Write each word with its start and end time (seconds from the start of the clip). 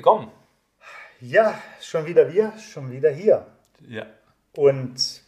willkommen. 0.00 0.28
Ja, 1.20 1.60
schon 1.78 2.06
wieder 2.06 2.32
wir, 2.32 2.54
schon 2.56 2.90
wieder 2.90 3.10
hier. 3.10 3.44
Ja. 3.86 4.06
Und 4.56 5.22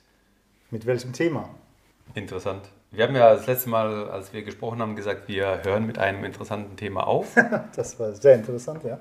mit 0.71 0.87
welchem 0.87 1.13
Thema? 1.13 1.51
Interessant. 2.15 2.71
Wir 2.91 3.07
haben 3.07 3.15
ja 3.15 3.35
das 3.35 3.47
letzte 3.47 3.69
Mal, 3.69 4.09
als 4.09 4.33
wir 4.33 4.43
gesprochen 4.43 4.81
haben, 4.81 4.97
gesagt, 4.97 5.29
wir 5.29 5.63
hören 5.63 5.85
mit 5.87 5.99
einem 5.99 6.25
interessanten 6.25 6.75
Thema 6.79 7.07
auf. 7.07 7.35
das 7.77 8.01
war 8.01 8.15
sehr 8.15 8.37
interessant, 8.37 8.83
ja. 8.83 8.99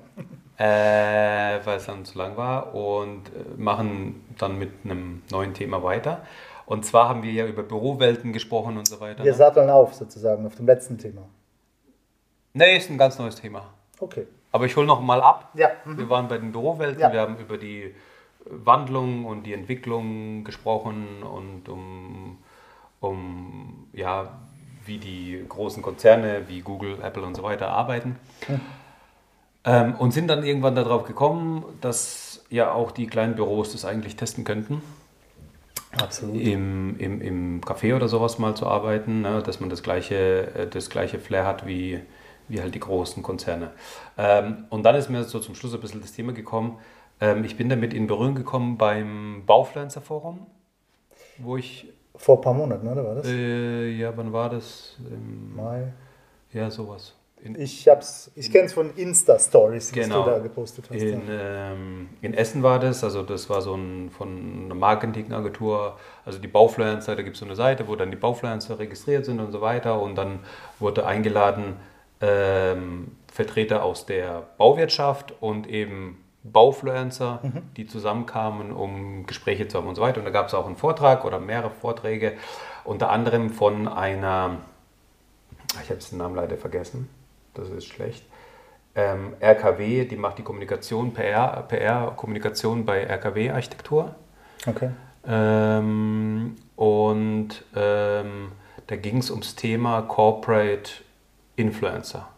Äh, 0.58 1.64
weil 1.64 1.78
es 1.78 1.86
dann 1.86 2.04
zu 2.04 2.18
lang 2.18 2.36
war 2.36 2.74
und 2.74 3.28
äh, 3.28 3.56
machen 3.56 4.26
dann 4.36 4.58
mit 4.58 4.72
einem 4.84 5.22
neuen 5.30 5.54
Thema 5.54 5.82
weiter. 5.82 6.26
Und 6.66 6.84
zwar 6.84 7.08
haben 7.08 7.22
wir 7.22 7.32
ja 7.32 7.46
über 7.46 7.62
Bürowelten 7.62 8.34
gesprochen 8.34 8.76
und 8.76 8.86
so 8.86 9.00
weiter. 9.00 9.24
Wir 9.24 9.32
ne? 9.32 9.38
satteln 9.38 9.70
auf 9.70 9.94
sozusagen 9.94 10.44
auf 10.44 10.54
dem 10.54 10.66
letzten 10.66 10.98
Thema. 10.98 11.22
Nee, 12.52 12.76
ist 12.76 12.90
ein 12.90 12.98
ganz 12.98 13.18
neues 13.18 13.36
Thema. 13.36 13.72
Okay. 13.98 14.26
Aber 14.52 14.66
ich 14.66 14.76
hole 14.76 14.86
noch 14.86 15.00
mal 15.00 15.20
ab. 15.20 15.50
Ja. 15.54 15.70
Wir 15.84 16.08
waren 16.10 16.28
bei 16.28 16.38
den 16.38 16.52
Bürowelten, 16.52 17.00
Ja. 17.00 17.12
wir 17.12 17.20
haben 17.20 17.36
über 17.38 17.56
die 17.56 17.94
Wandlung 18.44 19.24
und 19.24 19.44
die 19.44 19.54
Entwicklung 19.54 20.44
gesprochen 20.44 21.22
und 21.22 21.68
um, 21.68 22.38
um 23.00 23.86
ja, 23.92 24.28
wie 24.84 24.98
die 24.98 25.44
großen 25.48 25.82
Konzerne 25.82 26.42
wie 26.48 26.60
Google, 26.60 26.98
Apple 27.02 27.22
und 27.22 27.34
so 27.36 27.42
weiter 27.42 27.68
arbeiten. 27.68 28.16
Ähm, 29.64 29.94
und 29.94 30.12
sind 30.12 30.28
dann 30.28 30.42
irgendwann 30.44 30.74
darauf 30.74 31.04
gekommen, 31.04 31.64
dass 31.80 32.44
ja 32.50 32.72
auch 32.72 32.90
die 32.90 33.06
kleinen 33.06 33.36
Büros 33.36 33.72
das 33.72 33.84
eigentlich 33.84 34.16
testen 34.16 34.42
könnten, 34.44 34.82
Absolut. 36.02 36.40
im, 36.40 36.98
im, 36.98 37.22
im 37.22 37.60
Café 37.60 37.94
oder 37.94 38.08
sowas 38.08 38.40
mal 38.40 38.56
zu 38.56 38.66
arbeiten, 38.66 39.20
ne, 39.22 39.40
dass 39.40 39.60
man 39.60 39.70
das 39.70 39.84
gleiche, 39.84 40.52
äh, 40.54 40.66
das 40.66 40.90
gleiche 40.90 41.20
Flair 41.20 41.46
hat 41.46 41.64
wie, 41.64 42.00
wie 42.48 42.60
halt 42.60 42.74
die 42.74 42.80
großen 42.80 43.22
Konzerne. 43.22 43.70
Ähm, 44.18 44.64
und 44.70 44.82
dann 44.84 44.94
ist 44.94 45.08
mir 45.10 45.24
so 45.24 45.38
zum 45.40 45.54
Schluss 45.54 45.74
ein 45.74 45.80
bisschen 45.80 46.00
das 46.00 46.12
Thema 46.12 46.32
gekommen, 46.32 46.78
ähm, 47.20 47.44
ich 47.44 47.56
bin 47.56 47.68
damit 47.68 47.94
in 47.94 48.06
Berührung 48.06 48.34
gekommen 48.34 48.76
beim 48.78 49.44
Baufluencer 49.46 50.00
Forum, 50.00 50.46
wo 51.38 51.56
ich, 51.56 51.88
Vor 52.16 52.38
ein 52.38 52.40
paar 52.42 52.54
Monaten, 52.54 52.86
oder 52.88 53.04
war 53.04 53.14
das? 53.16 53.26
äh, 53.26 53.88
ja, 53.90 54.12
wann 54.16 54.32
war 54.32 54.50
das? 54.50 54.96
Ähm, 55.10 55.54
Mai. 55.54 55.92
ja, 56.52 56.70
sowas. 56.70 57.14
In, 57.44 57.60
Ich 57.60 57.88
hab's, 57.88 58.30
ich 58.36 58.52
kenne 58.52 58.66
es 58.66 58.72
von 58.72 58.94
Insta-Stories, 58.94 59.90
die 59.90 60.00
Genau. 60.00 60.22
du 60.24 60.30
da 60.30 60.38
gepostet 60.38 60.84
hast. 60.90 60.96
In, 61.00 61.26
ja. 61.28 61.72
ähm, 61.72 62.08
in 62.20 62.34
Essen 62.34 62.62
war 62.62 62.78
das, 62.78 63.02
also 63.02 63.22
das 63.24 63.50
war 63.50 63.62
so 63.62 63.74
ein 63.74 64.10
von 64.10 64.64
einer 64.66 64.74
Marketingagentur, 64.76 65.96
also 66.24 66.38
die 66.38 66.46
Baufluencer, 66.48 67.16
da 67.16 67.22
gibt 67.22 67.34
es 67.34 67.40
so 67.40 67.46
eine 67.46 67.56
Seite, 67.56 67.88
wo 67.88 67.96
dann 67.96 68.10
die 68.12 68.16
Baufluencer 68.16 68.78
registriert 68.78 69.24
sind 69.24 69.40
und 69.40 69.50
so 69.50 69.60
weiter 69.60 70.00
und 70.00 70.14
dann 70.16 70.38
wurde 70.78 71.04
eingeladen 71.04 71.74
ähm, 72.22 73.16
Vertreter 73.30 73.82
aus 73.82 74.06
der 74.06 74.44
Bauwirtschaft 74.56 75.34
und 75.40 75.66
eben 75.66 76.18
Baufluencer, 76.44 77.40
die 77.76 77.86
zusammenkamen, 77.86 78.72
um 78.72 79.26
Gespräche 79.26 79.68
zu 79.68 79.78
haben 79.78 79.86
und 79.86 79.94
so 79.94 80.02
weiter. 80.02 80.18
Und 80.18 80.24
da 80.24 80.30
gab 80.30 80.48
es 80.48 80.54
auch 80.54 80.66
einen 80.66 80.76
Vortrag 80.76 81.24
oder 81.24 81.38
mehrere 81.38 81.70
Vorträge, 81.70 82.34
unter 82.84 83.10
anderem 83.10 83.50
von 83.50 83.86
einer, 83.86 84.58
ich 85.82 85.90
habe 85.90 86.00
den 86.00 86.18
Namen 86.18 86.34
leider 86.34 86.56
vergessen, 86.56 87.08
das 87.54 87.68
ist 87.68 87.86
schlecht, 87.86 88.24
ähm, 88.94 89.34
RKW, 89.40 90.04
die 90.04 90.16
macht 90.16 90.38
die 90.38 90.42
Kommunikation, 90.42 91.12
PR, 91.14 91.64
PR-Kommunikation 91.68 92.84
bei 92.84 93.04
RKW-Architektur. 93.04 94.14
Okay. 94.66 94.90
Ähm, 95.26 96.56
und 96.76 97.48
ähm, 97.74 98.52
da 98.86 98.96
ging 98.96 99.18
es 99.18 99.30
ums 99.30 99.54
Thema 99.54 100.02
Corporate 100.02 100.90
Influencer. 101.56 102.28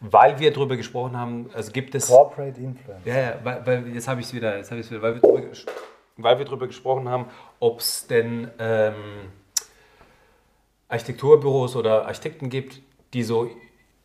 Weil 0.00 0.38
wir 0.40 0.52
darüber 0.52 0.76
gesprochen 0.76 1.16
haben, 1.16 1.50
also 1.54 1.70
gibt 1.70 1.94
es. 1.94 2.08
Corporate 2.08 2.60
Influence. 2.60 3.04
Ja, 3.04 3.16
ja, 3.18 3.34
weil, 3.44 3.66
weil 3.66 3.88
jetzt 3.94 4.08
habe 4.08 4.20
ich 4.20 4.26
es 4.26 4.34
wieder, 4.34 4.56
jetzt 4.56 4.70
habe 4.70 4.80
ich 4.80 4.90
wieder, 4.90 5.00
weil 5.02 5.14
wir 5.14 5.20
drüber, 5.20 5.38
ges- 5.38 5.66
weil 6.16 6.36
wir 6.38 6.44
darüber 6.44 6.66
gesprochen 6.66 7.08
haben, 7.08 7.26
ob 7.60 7.78
es 7.78 8.06
denn 8.08 8.50
ähm, 8.58 8.94
Architekturbüros 10.88 11.76
oder 11.76 12.06
Architekten 12.06 12.48
gibt, 12.50 12.80
die 13.12 13.22
so 13.22 13.50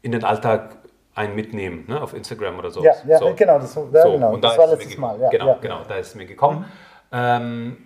in 0.02 0.12
den 0.12 0.24
Alltag 0.24 0.78
einen 1.16 1.36
mitnehmen, 1.36 1.86
ne, 1.88 2.02
auf 2.02 2.14
Instagram 2.14 2.58
oder 2.60 2.72
so. 2.72 2.84
Ja, 2.84 2.94
ja, 3.08 3.20
so. 3.20 3.34
genau, 3.36 3.60
das, 3.60 3.76
ja, 3.76 3.82
So, 4.04 4.12
genau. 4.14 4.34
und 4.34 4.44
da 4.44 4.50
das 4.50 4.58
war 4.58 4.68
letztes 4.68 4.98
Mal. 4.98 5.20
Ja, 5.22 5.30
genau, 5.30 5.48
ja. 5.48 5.58
genau, 5.62 5.84
da 5.88 5.96
ist 5.96 6.10
es 6.10 6.16
mir 6.16 6.26
gekommen. 6.26 6.66
Ähm, 7.12 7.78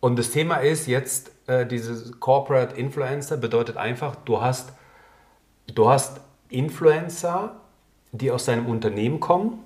und 0.00 0.18
das 0.18 0.30
Thema 0.30 0.56
ist 0.56 0.86
jetzt, 0.86 1.32
äh, 1.48 1.66
dieses 1.66 2.18
Corporate 2.20 2.76
Influencer 2.76 3.36
bedeutet 3.36 3.76
einfach, 3.76 4.14
du 4.16 4.40
hast, 4.40 4.72
du 5.74 5.88
hast 5.88 6.20
Influencer, 6.48 7.56
die 8.12 8.30
aus 8.30 8.44
deinem 8.46 8.66
Unternehmen 8.66 9.20
kommen, 9.20 9.58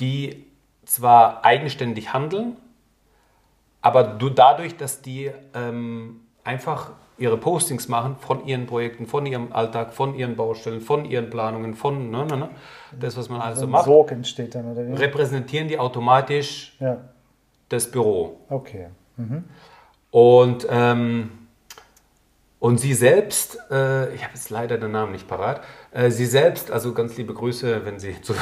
die 0.00 0.44
zwar 0.84 1.44
eigenständig 1.44 2.12
handeln, 2.12 2.56
aber 3.80 4.04
du 4.04 4.28
dadurch, 4.30 4.76
dass 4.76 5.02
die 5.02 5.30
ähm, 5.54 6.20
einfach 6.44 6.92
ihre 7.18 7.36
Postings 7.36 7.88
machen 7.88 8.16
von 8.20 8.46
ihren 8.46 8.66
Projekten, 8.66 9.06
von 9.06 9.26
ihrem 9.26 9.52
Alltag, 9.52 9.92
von 9.92 10.14
ihren 10.14 10.36
Baustellen, 10.36 10.80
von 10.80 11.04
ihren 11.04 11.30
Planungen, 11.30 11.74
von 11.74 12.10
ne, 12.10 12.24
ne, 12.26 12.36
ne, 12.36 12.48
das, 12.98 13.16
was 13.16 13.28
man 13.28 13.40
alles 13.40 13.58
so 13.58 13.66
Ein 13.66 13.70
macht, 13.70 13.84
Sog 13.86 14.12
entsteht 14.12 14.54
dann, 14.54 14.70
oder 14.70 14.86
wie? 14.86 14.92
repräsentieren 14.92 15.68
die 15.68 15.78
automatisch 15.78 16.76
Ja, 16.80 16.98
das 17.68 17.90
Büro. 17.90 18.38
okay. 18.48 18.88
Und, 20.10 20.66
ähm, 20.70 21.30
und 22.60 22.78
sie 22.78 22.94
selbst, 22.94 23.58
äh, 23.70 24.12
ich 24.14 24.22
habe 24.24 24.34
jetzt 24.34 24.50
leider 24.50 24.78
den 24.78 24.90
Namen 24.90 25.12
nicht 25.12 25.28
parat, 25.28 25.62
äh, 25.92 26.10
sie 26.10 26.26
selbst, 26.26 26.70
also 26.70 26.92
ganz 26.92 27.16
liebe 27.16 27.32
Grüße, 27.34 27.84
wenn 27.84 27.98
sie 28.00 28.20
zu 28.22 28.34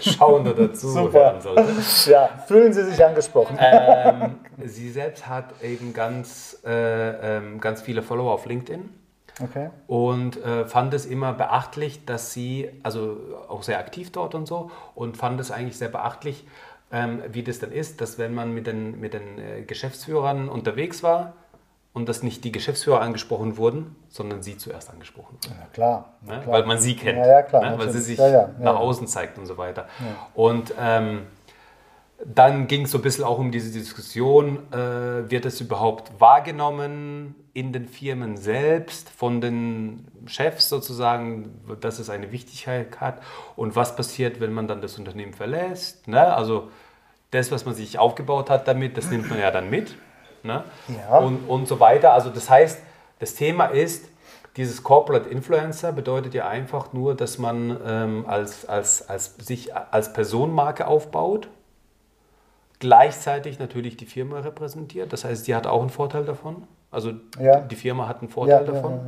schauen 0.00 0.46
oder 0.48 0.72
zuhören 0.74 1.40
sollte. 1.40 1.66
Ja, 2.10 2.28
fühlen 2.46 2.72
Sie 2.72 2.84
sich 2.84 3.04
angesprochen. 3.04 3.58
ähm, 3.60 4.36
sie 4.64 4.90
selbst 4.90 5.26
hat 5.28 5.62
eben 5.62 5.92
ganz, 5.92 6.58
äh, 6.64 7.36
ähm, 7.38 7.60
ganz 7.60 7.82
viele 7.82 8.02
Follower 8.02 8.32
auf 8.32 8.46
LinkedIn 8.46 8.88
Okay. 9.40 9.70
und 9.86 10.42
äh, 10.44 10.64
fand 10.66 10.92
es 10.94 11.06
immer 11.06 11.32
beachtlich, 11.32 12.04
dass 12.04 12.32
sie, 12.32 12.70
also 12.82 13.18
auch 13.48 13.62
sehr 13.62 13.78
aktiv 13.78 14.10
dort 14.10 14.34
und 14.34 14.46
so, 14.46 14.70
und 14.96 15.16
fand 15.16 15.38
es 15.40 15.52
eigentlich 15.52 15.76
sehr 15.78 15.88
beachtlich, 15.90 16.44
ähm, 16.90 17.22
wie 17.30 17.44
das 17.44 17.60
dann 17.60 17.70
ist, 17.70 18.00
dass 18.00 18.18
wenn 18.18 18.34
man 18.34 18.52
mit 18.52 18.66
den, 18.66 18.98
mit 18.98 19.14
den 19.14 19.38
äh, 19.38 19.62
Geschäftsführern 19.62 20.48
unterwegs 20.48 21.02
war 21.04 21.34
und 21.98 22.08
dass 22.08 22.22
nicht 22.22 22.44
die 22.44 22.52
Geschäftsführer 22.52 23.00
angesprochen 23.02 23.56
wurden, 23.58 23.94
sondern 24.08 24.42
sie 24.42 24.56
zuerst 24.56 24.88
angesprochen 24.90 25.36
wurden. 25.42 25.56
Na 25.60 25.66
klar. 25.72 26.14
na 26.22 26.36
Ne? 26.36 26.42
klar. 26.42 26.54
Weil 26.54 26.66
man 26.66 26.78
sie 26.78 26.96
kennt, 26.96 27.18
Ja, 27.18 27.26
ja, 27.26 27.42
klar, 27.42 27.70
ne? 27.72 27.78
weil 27.78 27.90
sie 27.90 28.00
sich 28.00 28.18
Ja, 28.18 28.28
ja, 28.28 28.32
ja, 28.32 28.50
nach 28.58 28.72
ja. 28.74 28.78
außen 28.78 29.06
zeigt 29.06 29.36
und 29.36 29.44
so 29.46 29.58
weiter. 29.58 29.86
Und 30.34 30.72
ähm, 30.80 31.26
dann 32.24 32.66
ging 32.66 32.82
es 32.84 32.90
so 32.90 32.98
ein 32.98 33.02
bisschen 33.02 33.24
auch 33.24 33.38
um 33.38 33.52
diese 33.52 33.70
Diskussion, 33.72 34.72
äh, 34.72 35.30
wird 35.30 35.44
es 35.44 35.60
überhaupt 35.60 36.20
wahrgenommen 36.20 37.34
in 37.52 37.72
den 37.72 37.86
Firmen 37.88 38.36
selbst, 38.36 39.08
von 39.08 39.40
den 39.40 40.06
Chefs 40.26 40.68
sozusagen, 40.68 41.60
dass 41.80 41.98
es 41.98 42.10
eine 42.10 42.32
Wichtigkeit 42.32 43.00
hat 43.00 43.20
und 43.56 43.76
was 43.76 43.94
passiert, 43.96 44.40
wenn 44.40 44.52
man 44.52 44.66
dann 44.66 44.80
das 44.80 44.98
Unternehmen 44.98 45.32
verlässt. 45.34 46.08
Ne? 46.08 46.34
Also 46.34 46.70
das, 47.30 47.52
was 47.52 47.64
man 47.66 47.74
sich 47.74 47.98
aufgebaut 47.98 48.50
hat 48.50 48.66
damit, 48.68 48.96
das 48.96 49.10
nimmt 49.10 49.28
man 49.30 49.38
ja 49.38 49.50
dann 49.50 49.70
mit. 49.70 49.94
Ne? 50.44 50.64
Ja. 50.88 51.18
Und, 51.18 51.48
und 51.48 51.66
so 51.68 51.80
weiter. 51.80 52.12
Also 52.12 52.30
das 52.30 52.48
heißt, 52.48 52.80
das 53.18 53.34
Thema 53.34 53.66
ist, 53.66 54.08
dieses 54.56 54.82
Corporate 54.82 55.28
Influencer 55.28 55.92
bedeutet 55.92 56.34
ja 56.34 56.48
einfach 56.48 56.92
nur, 56.92 57.14
dass 57.14 57.38
man 57.38 57.78
ähm, 57.86 58.24
als, 58.26 58.68
als, 58.68 59.08
als 59.08 59.36
sich 59.36 59.74
als 59.74 60.12
Personenmarke 60.12 60.86
aufbaut, 60.86 61.48
gleichzeitig 62.80 63.58
natürlich 63.58 63.96
die 63.96 64.06
Firma 64.06 64.40
repräsentiert. 64.40 65.12
Das 65.12 65.24
heißt, 65.24 65.44
sie 65.44 65.54
hat 65.54 65.66
auch 65.66 65.80
einen 65.80 65.90
Vorteil 65.90 66.24
davon. 66.24 66.64
Also 66.90 67.12
Ja. 67.38 67.60
die 67.60 67.76
Firma 67.76 68.08
hat 68.08 68.20
einen 68.20 68.30
Vorteil 68.30 68.64
Ja, 68.66 68.72
davon. 68.72 69.00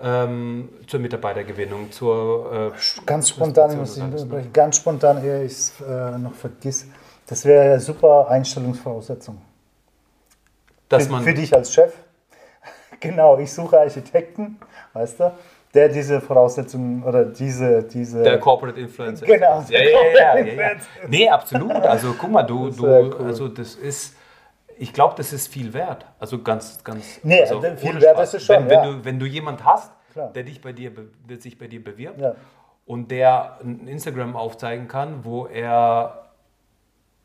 Ähm, 0.00 0.68
zur 0.88 1.00
Mitarbeitergewinnung, 1.00 1.92
zur 1.92 2.72
äh, 2.74 3.02
Ganz 3.06 3.28
spontan, 3.28 3.70
ich 3.70 3.76
muss 3.78 3.96
ne? 3.96 4.04
unterbrechen, 4.04 4.52
ganz 4.52 4.76
spontan, 4.76 5.24
ehe 5.24 5.44
ich 5.44 5.52
es 5.52 5.80
äh, 5.80 6.18
noch 6.18 6.34
vergiss. 6.34 6.86
Das 7.26 7.44
wäre 7.44 7.70
ja 7.70 7.80
super 7.80 8.28
Einstellungsvoraussetzung. 8.28 9.40
Dass 10.88 11.06
für, 11.06 11.12
man 11.12 11.22
für 11.24 11.34
dich 11.34 11.54
als 11.54 11.72
Chef. 11.72 11.92
Genau, 13.00 13.38
ich 13.38 13.52
suche 13.52 13.78
Architekten, 13.80 14.58
weißt 14.94 15.20
du, 15.20 15.32
der 15.74 15.88
diese 15.88 16.20
Voraussetzungen 16.20 17.02
oder 17.02 17.24
diese, 17.24 17.82
diese 17.82 18.22
Der 18.22 18.38
Corporate 18.38 18.80
Influencer. 18.80 19.26
Genau, 19.26 19.62
Ja, 19.68 19.82
ja, 19.82 19.90
ja, 20.14 20.38
ja, 20.38 20.46
ja. 20.46 20.70
Nee, 21.08 21.28
absolut. 21.28 21.72
Also 21.72 22.14
guck 22.18 22.30
mal, 22.30 22.44
du, 22.44 22.70
du, 22.70 22.84
cool. 22.86 23.16
also 23.26 23.48
das 23.48 23.74
ist, 23.74 24.16
ich 24.78 24.92
glaube, 24.92 25.14
das 25.16 25.32
ist 25.32 25.48
viel 25.52 25.74
wert. 25.74 26.06
Also 26.18 26.40
ganz, 26.40 26.82
ganz. 26.84 27.20
Nee, 27.24 27.42
also 27.42 27.60
viel 27.60 28.00
wert 28.00 28.14
Spaß. 28.16 28.28
ist 28.28 28.34
es 28.40 28.46
schon, 28.46 28.56
Wenn, 28.56 28.68
wenn, 28.70 28.78
ja. 28.78 28.84
du, 28.86 29.04
wenn 29.04 29.18
du 29.18 29.26
jemand 29.26 29.64
hast, 29.64 29.92
Klar. 30.12 30.30
der 30.32 30.44
dich 30.44 30.60
bei 30.62 30.72
dir, 30.72 30.92
der 31.28 31.36
sich 31.38 31.58
bei 31.58 31.66
dir 31.66 31.82
bewirbt 31.82 32.20
Ja. 32.20 32.36
und 32.86 33.10
der 33.10 33.58
ein 33.62 33.86
Instagram 33.88 34.36
aufzeigen 34.36 34.86
kann, 34.88 35.24
wo 35.24 35.46
er 35.46 36.30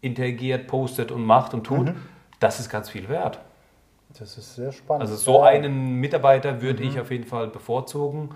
interagiert, 0.01 0.67
postet 0.67 1.11
und 1.11 1.23
macht 1.23 1.53
und 1.53 1.63
tut, 1.63 1.85
Mhm. 1.87 1.95
das 2.39 2.59
ist 2.59 2.69
ganz 2.69 2.89
viel 2.89 3.07
wert. 3.07 3.39
Das 4.17 4.37
ist 4.37 4.55
sehr 4.55 4.71
spannend. 4.71 5.01
Also 5.03 5.15
so 5.15 5.41
einen 5.41 5.95
Mitarbeiter 5.95 6.61
würde 6.61 6.83
Mhm. 6.83 6.89
ich 6.89 6.99
auf 6.99 7.11
jeden 7.11 7.25
Fall 7.25 7.47
bevorzugen, 7.47 8.29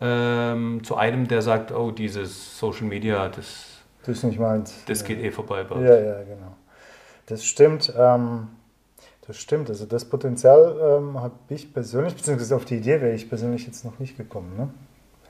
ähm, 0.00 0.82
zu 0.82 0.96
einem, 0.96 1.28
der 1.28 1.42
sagt, 1.42 1.72
oh, 1.72 1.90
dieses 1.90 2.58
Social 2.58 2.86
Media, 2.86 3.28
das, 3.28 3.66
Das 4.04 4.16
ist 4.18 4.24
nicht 4.24 4.38
meins. 4.38 4.82
das 4.86 5.00
ja. 5.02 5.06
geht 5.08 5.18
eh 5.22 5.30
vorbei 5.30 5.62
bei 5.64 5.74
uns. 5.74 5.84
Ja, 5.88 5.96
ja, 6.00 6.22
genau. 6.22 6.56
Das 7.26 7.44
stimmt. 7.44 7.92
Ähm, 7.96 8.48
das 9.26 9.36
stimmt. 9.36 9.68
Also 9.68 9.84
das 9.84 10.06
Potenzial 10.06 10.98
ähm, 10.98 11.20
habe 11.20 11.34
ich 11.50 11.72
persönlich, 11.72 12.14
beziehungsweise 12.16 12.56
auf 12.56 12.64
die 12.64 12.76
Idee 12.76 13.00
wäre 13.00 13.12
ich 13.14 13.28
persönlich 13.28 13.66
jetzt 13.66 13.84
noch 13.84 13.98
nicht 13.98 14.16
gekommen. 14.16 14.56
Ne? 14.56 14.70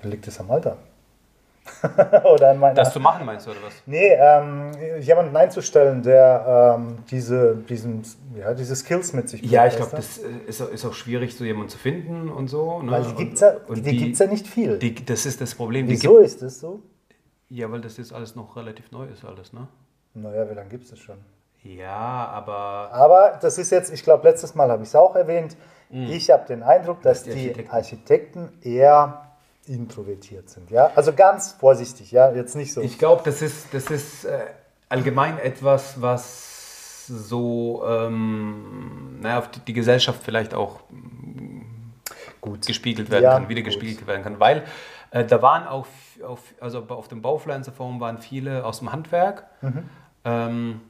Liegt 0.08 0.26
es 0.28 0.38
am 0.40 0.50
Alter? 0.50 0.76
oder 2.24 2.50
an 2.50 2.58
meiner... 2.58 2.74
Das 2.74 2.92
zu 2.92 3.00
machen, 3.00 3.24
meinst 3.26 3.46
du, 3.46 3.50
oder 3.50 3.60
was? 3.64 3.72
Nee, 3.86 4.12
ähm, 4.14 4.72
jemanden 5.00 5.36
einzustellen, 5.36 6.02
der 6.02 6.76
ähm, 6.78 6.98
diese, 7.10 7.56
diesen, 7.56 8.02
ja, 8.36 8.54
diese 8.54 8.74
Skills 8.76 9.12
mit 9.12 9.28
sich 9.28 9.40
bringt. 9.40 9.52
Ja, 9.52 9.66
ich 9.66 9.76
glaube, 9.76 9.92
das 9.96 10.18
äh, 10.18 10.24
ist, 10.46 10.60
auch- 10.62 10.70
ist 10.70 10.84
auch 10.84 10.94
schwierig, 10.94 11.36
so 11.36 11.44
jemanden 11.44 11.68
zu 11.68 11.78
finden 11.78 12.28
und 12.28 12.48
so. 12.48 12.82
Ne? 12.82 12.90
Weil 12.92 13.02
die 13.04 13.14
gibt 13.14 13.34
es 13.34 13.40
ja, 13.40 13.52
die 13.74 13.96
gibt's 13.96 14.18
ja 14.18 14.26
nicht 14.26 14.46
viel. 14.46 14.78
die, 14.78 14.94
das 15.04 15.26
ist 15.26 15.40
das 15.40 15.54
Problem. 15.54 15.86
Die 15.86 15.92
Wieso 15.92 16.18
ist 16.18 16.42
das 16.42 16.60
so? 16.60 16.82
gibt, 17.08 17.58
ja, 17.60 17.70
weil 17.70 17.80
das 17.80 17.96
jetzt 17.96 18.12
alles 18.12 18.36
noch 18.36 18.56
relativ 18.56 18.90
neu 18.92 19.06
ist, 19.06 19.24
alles, 19.24 19.52
ne? 19.52 19.66
Naja, 20.14 20.48
wie 20.50 20.54
lange 20.54 20.68
gibt 20.68 20.84
es 20.84 20.90
das 20.90 20.98
schon? 20.98 21.18
Ja, 21.62 21.90
aber 22.32 22.90
Aber 22.92 23.38
das 23.40 23.58
ist 23.58 23.70
jetzt, 23.70 23.92
ich 23.92 24.02
glaube, 24.02 24.26
letztes 24.28 24.54
Mal 24.54 24.70
habe 24.70 24.82
ich 24.82 24.88
es 24.88 24.94
auch 24.96 25.14
erwähnt. 25.14 25.56
Ich 25.92 26.30
habe 26.30 26.46
den 26.46 26.62
Eindruck, 26.62 27.02
dass 27.02 27.24
die 27.24 27.30
die 27.32 27.68
Architekten. 27.68 27.70
Architekten. 27.72 28.48
eher 28.62 29.29
introvertiert 29.66 30.48
sind. 30.48 30.70
Ja? 30.70 30.90
Also 30.94 31.12
ganz 31.12 31.52
vorsichtig, 31.52 32.10
ja, 32.12 32.32
jetzt 32.32 32.56
nicht 32.56 32.72
so. 32.72 32.80
ich 32.80 32.98
glaube, 32.98 33.22
das 33.24 33.42
ist, 33.42 33.72
das 33.72 33.90
ist 33.90 34.24
äh, 34.24 34.46
allgemein 34.88 35.38
etwas, 35.38 36.00
was 36.00 37.06
so, 37.06 37.82
ähm, 37.86 39.20
naja, 39.20 39.38
auf 39.38 39.50
die, 39.50 39.72
Gesellschaft 39.72 40.22
vielleicht 40.22 40.54
auch 40.54 40.80
gut 42.40 42.66
gespiegelt 42.66 43.10
werden 43.10 43.24
Ja, 43.24 43.34
kann, 43.34 43.48
wieder 43.48 43.62
gut. 43.62 43.72
gespiegelt 43.72 44.06
werden 44.06 44.22
kann, 44.22 44.38
weil 44.38 44.64
äh, 45.10 45.24
da 45.24 45.42
waren 45.42 45.66
auf, 45.66 45.88
auf, 46.22 46.40
also 46.60 46.84
auf 46.88 47.08
dem 47.08 47.20
Baufluencer-Forum 47.20 48.00
waren 48.00 48.18
viele 48.18 48.64
aus 48.64 48.78
dem 48.78 48.92
Handwerk. 48.92 49.46
Mhm. 49.60 49.90
Ähm, 50.24 50.80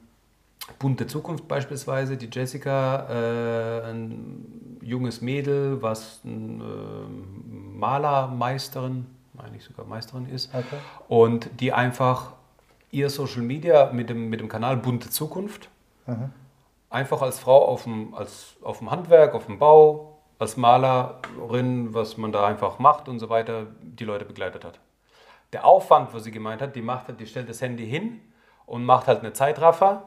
Bunte 0.79 1.07
Zukunft 1.07 1.47
beispielsweise, 1.47 2.17
die 2.17 2.29
Jessica, 2.31 3.07
äh, 3.09 3.91
ein 3.91 4.79
junges 4.81 5.21
Mädel, 5.21 5.81
was 5.81 6.21
ein, 6.25 6.59
äh, 6.61 7.77
Malermeisterin, 7.77 9.05
meine 9.33 9.57
ich 9.57 9.63
sogar 9.63 9.85
Meisterin 9.85 10.27
ist, 10.27 10.53
Okay. 10.53 10.77
und 11.07 11.49
die 11.59 11.73
einfach 11.73 12.33
ihr 12.91 13.09
Social 13.09 13.41
Media 13.41 13.91
mit 13.93 14.09
dem, 14.09 14.29
mit 14.29 14.39
dem 14.39 14.49
Kanal 14.49 14.77
Bunte 14.77 15.09
Zukunft 15.09 15.69
einfach 16.89 17.21
als 17.21 17.39
Frau 17.39 17.63
auf 17.65 17.83
dem, 17.83 18.13
als, 18.13 18.55
auf 18.63 18.79
dem 18.79 18.91
Handwerk, 18.91 19.33
auf 19.33 19.45
dem 19.45 19.59
Bau, 19.59 20.17
als 20.39 20.57
Malerin, 20.57 21.93
was 21.93 22.17
man 22.17 22.31
da 22.31 22.45
einfach 22.45 22.79
macht 22.79 23.07
und 23.07 23.19
so 23.19 23.29
weiter, 23.29 23.67
die 23.81 24.03
Leute 24.03 24.25
begleitet 24.25 24.65
hat. 24.65 24.79
Der 25.53 25.65
Aufwand, 25.65 26.13
was 26.13 26.23
sie 26.23 26.31
gemeint 26.31 26.61
hat, 26.61 26.75
die 26.75 26.81
macht 26.81 27.07
halt, 27.07 27.19
die 27.19 27.27
stellt 27.27 27.47
das 27.49 27.61
Handy 27.61 27.87
hin 27.87 28.19
und 28.65 28.83
macht 28.83 29.07
halt 29.07 29.19
eine 29.19 29.33
Zeitraffer. 29.33 30.03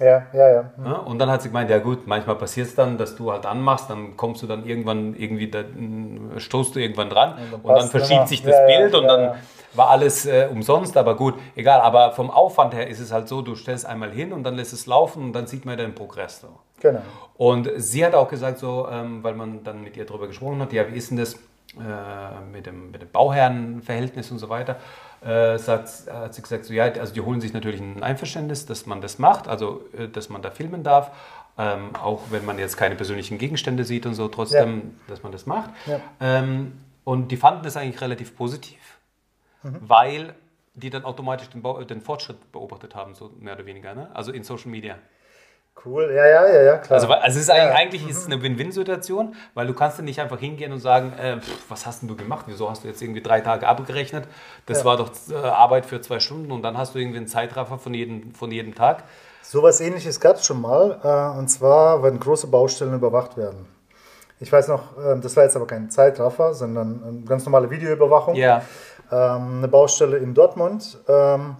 Ja, 0.00 0.26
ja, 0.32 0.50
ja. 0.50 0.70
Ja, 0.84 0.92
und 0.94 1.18
dann 1.18 1.30
hat 1.30 1.42
sie 1.42 1.48
gemeint, 1.48 1.70
ja 1.70 1.78
gut, 1.78 2.06
manchmal 2.06 2.36
passiert 2.36 2.68
es 2.68 2.74
dann, 2.74 2.96
dass 2.98 3.16
du 3.16 3.30
halt 3.30 3.44
anmachst, 3.46 3.90
dann 3.90 4.16
kommst 4.16 4.42
du 4.42 4.46
dann 4.46 4.64
irgendwann 4.64 5.14
irgendwie, 5.14 5.50
da, 5.50 5.60
mm, 5.62 6.38
stoßt 6.38 6.74
du 6.74 6.80
irgendwann 6.80 7.10
dran 7.10 7.34
und 7.62 7.68
dann, 7.76 7.88
verschiebt 7.88 8.12
immer. 8.20 8.26
sich 8.26 8.42
das 8.42 8.54
Ja, 8.54 8.68
ja, 8.68 8.78
Bild 8.78 8.94
und 8.94 9.02
ja, 9.04 9.08
dann 9.08 9.22
ja. 9.22 9.36
war 9.74 9.90
alles 9.90 10.26
äh, 10.26 10.48
umsonst, 10.50 10.96
aber 10.96 11.16
gut, 11.16 11.34
egal. 11.54 11.80
Aber 11.82 12.12
vom 12.12 12.30
Aufwand 12.30 12.74
her 12.74 12.88
ist 12.88 12.98
es 12.98 13.12
halt 13.12 13.28
so, 13.28 13.42
du 13.42 13.54
stellst 13.54 13.84
einmal 13.86 14.10
hin 14.10 14.32
und 14.32 14.42
dann 14.42 14.54
lässt 14.56 14.72
es 14.72 14.86
laufen 14.86 15.22
und 15.22 15.32
dann 15.34 15.46
sieht 15.46 15.64
man 15.66 15.76
den 15.76 15.94
Progress. 15.94 16.40
So. 16.40 16.48
Genau. 16.80 17.02
Und 17.36 17.70
sie 17.76 18.04
hat 18.04 18.14
auch 18.14 18.28
gesagt, 18.28 18.58
so, 18.58 18.88
ähm, 18.90 19.22
weil 19.22 19.34
man 19.34 19.62
dann 19.64 19.82
mit 19.82 19.96
ihr 19.96 20.06
darüber 20.06 20.26
gesprochen 20.26 20.60
hat, 20.62 20.72
ja, 20.72 20.88
wie 20.88 20.96
ist 20.96 21.10
denn 21.10 21.18
das 21.18 21.34
äh, 21.34 22.40
mit, 22.50 22.66
dem, 22.66 22.90
mit 22.90 23.02
dem 23.02 23.10
Bauherrenverhältnis 23.10 24.30
und 24.30 24.38
so 24.38 24.48
weiter, 24.48 24.76
äh, 25.22 25.58
sagt, 25.58 26.10
hat 26.10 26.34
sie 26.34 26.42
gesagt, 26.42 26.64
so, 26.64 26.72
ja, 26.72 26.84
also 26.84 27.12
die 27.12 27.20
holen 27.20 27.40
sich 27.40 27.52
natürlich 27.52 27.80
ein 27.80 28.02
Einverständnis, 28.02 28.66
dass 28.66 28.86
man 28.86 29.00
das 29.00 29.18
macht, 29.18 29.48
also 29.48 29.84
äh, 29.96 30.08
dass 30.08 30.28
man 30.28 30.42
da 30.42 30.50
filmen 30.50 30.82
darf, 30.82 31.10
ähm, 31.58 31.94
auch 31.96 32.22
wenn 32.30 32.44
man 32.44 32.58
jetzt 32.58 32.76
keine 32.76 32.96
persönlichen 32.96 33.38
Gegenstände 33.38 33.84
sieht 33.84 34.06
und 34.06 34.14
so, 34.14 34.28
trotzdem, 34.28 34.98
dass 35.08 35.22
man 35.22 35.32
das 35.32 35.46
macht. 35.46 35.70
Ja. 35.86 36.00
Ähm, 36.20 36.72
und 37.04 37.28
die 37.32 37.36
fanden 37.36 37.64
das 37.64 37.76
eigentlich 37.76 38.00
relativ 38.00 38.36
positiv, 38.36 38.98
weil 39.62 40.34
die 40.74 40.90
dann 40.90 41.04
automatisch 41.04 41.48
den, 41.50 41.62
den 41.86 42.00
Fortschritt 42.00 42.52
beobachtet 42.52 42.94
haben, 42.94 43.14
so 43.14 43.30
mehr 43.40 43.54
oder 43.54 43.66
weniger, 43.66 43.94
ne? 43.94 44.10
also 44.14 44.32
in 44.32 44.44
Social 44.44 44.70
Media. 44.70 44.96
Cool, 45.82 46.12
ja, 46.14 46.26
ja, 46.26 46.46
ja, 46.46 46.62
ja, 46.62 46.76
klar. 46.76 47.00
Also, 47.00 47.10
also 47.12 47.38
es 47.38 47.44
ist 47.44 47.50
eigentlich, 47.50 47.64
Ja. 47.70 47.74
eigentlich 47.74 48.08
ist 48.10 48.18
es 48.18 48.26
eine 48.26 48.42
Win-Win-Situation, 48.42 49.34
weil 49.54 49.66
du 49.66 49.72
kannst 49.72 49.96
dann 49.98 50.04
nicht 50.04 50.20
einfach 50.20 50.38
hingehen 50.38 50.72
und 50.72 50.78
sagen, 50.80 51.14
äh, 51.18 51.38
pff, 51.40 51.70
was 51.70 51.86
hast 51.86 52.02
denn 52.02 52.08
du 52.08 52.16
gemacht? 52.16 52.44
Wieso 52.48 52.68
hast 52.68 52.84
du 52.84 52.88
jetzt 52.88 53.00
irgendwie 53.00 53.22
drei 53.22 53.40
Tage 53.40 53.66
abgerechnet? 53.66 54.26
Das 54.66 54.80
Ja. 54.80 54.84
war 54.84 54.96
doch 54.98 55.10
äh, 55.30 55.34
Arbeit 55.36 55.86
für 55.86 56.00
zwei 56.02 56.20
Stunden 56.20 56.52
und 56.52 56.62
dann 56.62 56.76
hast 56.76 56.94
du 56.94 56.98
irgendwie 56.98 57.16
einen 57.18 57.28
Zeitraffer 57.28 57.78
von 57.78 57.94
jedem, 57.94 58.34
von 58.34 58.50
jedem 58.50 58.74
Tag. 58.74 59.04
Sowas 59.42 59.80
ähnliches 59.80 60.20
gab 60.20 60.36
es 60.36 60.44
schon 60.44 60.60
mal, 60.60 61.00
äh, 61.02 61.38
und 61.38 61.48
zwar, 61.48 62.02
wenn 62.02 62.20
große 62.20 62.48
Baustellen 62.48 62.92
überwacht 62.94 63.38
werden. 63.38 63.66
Ich 64.38 64.52
weiß 64.52 64.68
noch, 64.68 64.98
äh, 64.98 65.18
das 65.18 65.34
war 65.36 65.44
jetzt 65.44 65.56
aber 65.56 65.66
kein 65.66 65.90
Zeitraffer, 65.90 66.52
sondern 66.52 67.02
eine 67.06 67.20
ganz 67.22 67.44
normale 67.46 67.70
Videoüberwachung. 67.70 68.34
Ja. 68.34 68.62
Ähm, 69.10 69.58
eine 69.58 69.68
Baustelle 69.68 70.18
in 70.18 70.34
Dortmund. 70.34 70.98
Ähm, 71.08 71.56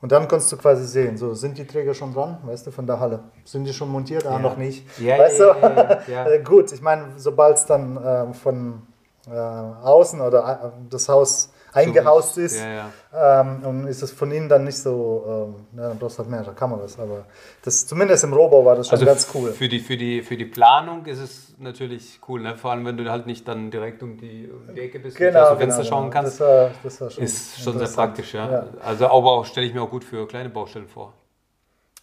und 0.00 0.12
dann 0.12 0.28
kannst 0.28 0.50
du 0.52 0.56
quasi 0.56 0.84
sehen, 0.86 1.16
so 1.16 1.34
sind 1.34 1.58
die 1.58 1.66
Träger 1.66 1.92
schon 1.94 2.12
dran, 2.14 2.38
weißt 2.44 2.66
du, 2.66 2.70
von 2.70 2.86
der 2.86 3.00
Halle. 3.00 3.20
Sind 3.44 3.64
die 3.64 3.72
schon 3.72 3.90
montiert? 3.90 4.26
Ah, 4.26 4.32
Ja. 4.32 4.38
noch 4.38 4.56
nicht. 4.56 4.86
Ja, 5.00 5.18
weißt 5.18 5.40
ja, 5.40 5.54
du? 5.54 6.12
ja. 6.12 6.26
Äh, 6.28 6.42
Gut, 6.42 6.72
ich 6.72 6.80
meine, 6.82 7.04
sobald 7.16 7.56
es 7.56 7.66
dann 7.66 7.98
ähm, 8.04 8.34
von 8.34 8.82
äh, 9.28 9.34
außen 9.36 10.20
oder 10.20 10.72
äh, 10.76 10.88
das 10.90 11.08
Haus 11.08 11.50
eingehaust 11.72 12.38
ist, 12.38 12.58
Ja, 12.60 12.90
ja. 13.12 13.40
ähm, 13.40 13.62
und 13.64 13.86
ist 13.86 14.02
es 14.02 14.10
von 14.12 14.30
innen 14.30 14.48
dann 14.48 14.64
nicht 14.64 14.78
so, 14.78 15.54
ähm, 15.56 15.78
ja, 15.78 15.88
dann 15.88 15.98
brauchst 15.98 16.18
du 16.18 16.22
halt 16.22 16.30
mehrere 16.30 16.52
Kameras, 16.52 16.98
aber 16.98 17.24
das, 17.62 17.86
zumindest 17.86 18.24
im 18.24 18.32
Rohbau 18.32 18.64
war 18.64 18.76
das 18.76 18.88
schon 18.88 18.94
Also 18.94 19.06
ganz 19.06 19.28
cool. 19.34 19.52
Für 19.52 19.68
die, 19.68 19.80
für, 19.80 19.96
die, 19.96 20.22
für 20.22 20.36
die 20.36 20.44
Planung 20.46 21.04
ist 21.06 21.18
es 21.20 21.54
natürlich 21.58 22.20
cool, 22.28 22.40
ne? 22.40 22.56
vor 22.56 22.70
allem 22.70 22.84
wenn 22.86 22.96
du 22.96 23.10
halt 23.10 23.26
nicht 23.26 23.46
dann 23.46 23.70
direkt 23.70 24.02
um 24.02 24.16
die, 24.16 24.48
um 24.50 24.74
die 24.74 24.80
Ecke 24.80 24.98
bist 24.98 25.16
und 25.18 25.26
Genau, 25.26 25.40
aus 25.40 25.48
dem 25.50 25.58
genau, 25.58 25.74
Fenster 25.74 25.84
schauen 25.84 26.10
genau. 26.10 26.12
kannst. 26.12 26.40
Das 26.40 26.46
war, 26.46 26.70
das 26.82 27.00
war 27.00 27.10
schon 27.10 27.24
ist 27.24 27.60
schon 27.62 27.78
sehr 27.78 27.88
praktisch, 27.88 28.34
ja. 28.34 28.50
ja. 28.50 28.66
Also 28.84 29.06
aber 29.06 29.32
auch 29.32 29.44
stelle 29.44 29.66
ich 29.66 29.74
mir 29.74 29.82
auch 29.82 29.90
gut 29.90 30.04
für 30.04 30.26
kleine 30.26 30.48
Baustellen 30.48 30.88
vor. 30.88 31.12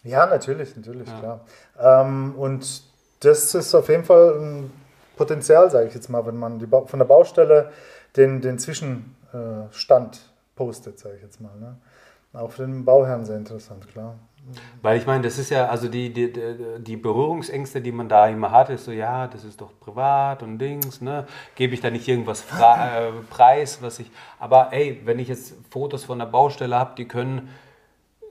Ja, 0.03 0.27
natürlich, 0.27 0.75
natürlich, 0.75 1.07
klar. 1.07 1.39
Ähm, 1.79 2.35
und 2.37 2.83
das 3.21 3.55
ist 3.55 3.73
auf 3.73 3.89
jeden 3.89 4.03
Fall 4.03 4.35
ein 4.39 4.71
Potenzial, 5.17 5.71
sage 5.71 5.87
ich 5.87 5.95
jetzt 5.95 6.09
mal, 6.09 6.25
wenn 6.27 6.37
man 6.37 6.59
die 6.59 6.67
ba 6.67 6.81
von 6.85 6.99
der 6.99 7.05
Baustelle 7.05 7.71
den, 8.15 8.41
den 8.41 8.59
Zwischenstand 9.69 10.19
postet, 10.55 10.99
sage 10.99 11.15
ich 11.17 11.21
jetzt 11.21 11.41
mal. 11.41 11.55
Ne? 11.59 11.75
Auch 12.33 12.51
für 12.51 12.65
den 12.65 12.83
Bauherrn 12.85 13.25
sehr 13.25 13.37
interessant, 13.37 13.87
klar. 13.87 14.15
Weil 14.83 14.97
ich 14.99 15.07
meine, 15.07 15.23
das 15.23 15.39
ist 15.39 15.49
ja, 15.49 15.67
also 15.69 15.87
die, 15.87 16.13
die, 16.13 16.31
die- 16.31 16.55
die 16.79 16.97
Berührungsängste, 16.97 17.81
die 17.81 17.91
man 17.91 18.07
da 18.07 18.27
immer 18.27 18.51
hat, 18.51 18.69
ist 18.69 18.85
so, 18.85 18.91
ja, 18.91 19.25
das 19.27 19.43
ist 19.43 19.59
doch 19.59 19.71
privat 19.79 20.43
und 20.43 20.59
Dings, 20.59 21.01
ne? 21.01 21.25
Gebe 21.55 21.73
ich 21.73 21.81
da 21.81 21.89
nicht 21.89 22.07
irgendwas 22.07 22.41
fra- 22.41 22.99
äh, 23.07 23.11
preis, 23.29 23.79
was 23.81 23.97
ich. 23.99 24.11
Aber 24.39 24.71
ey, 24.71 25.01
wenn 25.05 25.17
ich 25.17 25.29
jetzt 25.29 25.55
Fotos 25.71 26.03
von 26.03 26.19
der 26.19 26.27
Baustelle 26.27 26.75
habe, 26.77 26.93
die 26.95 27.07
können 27.07 27.49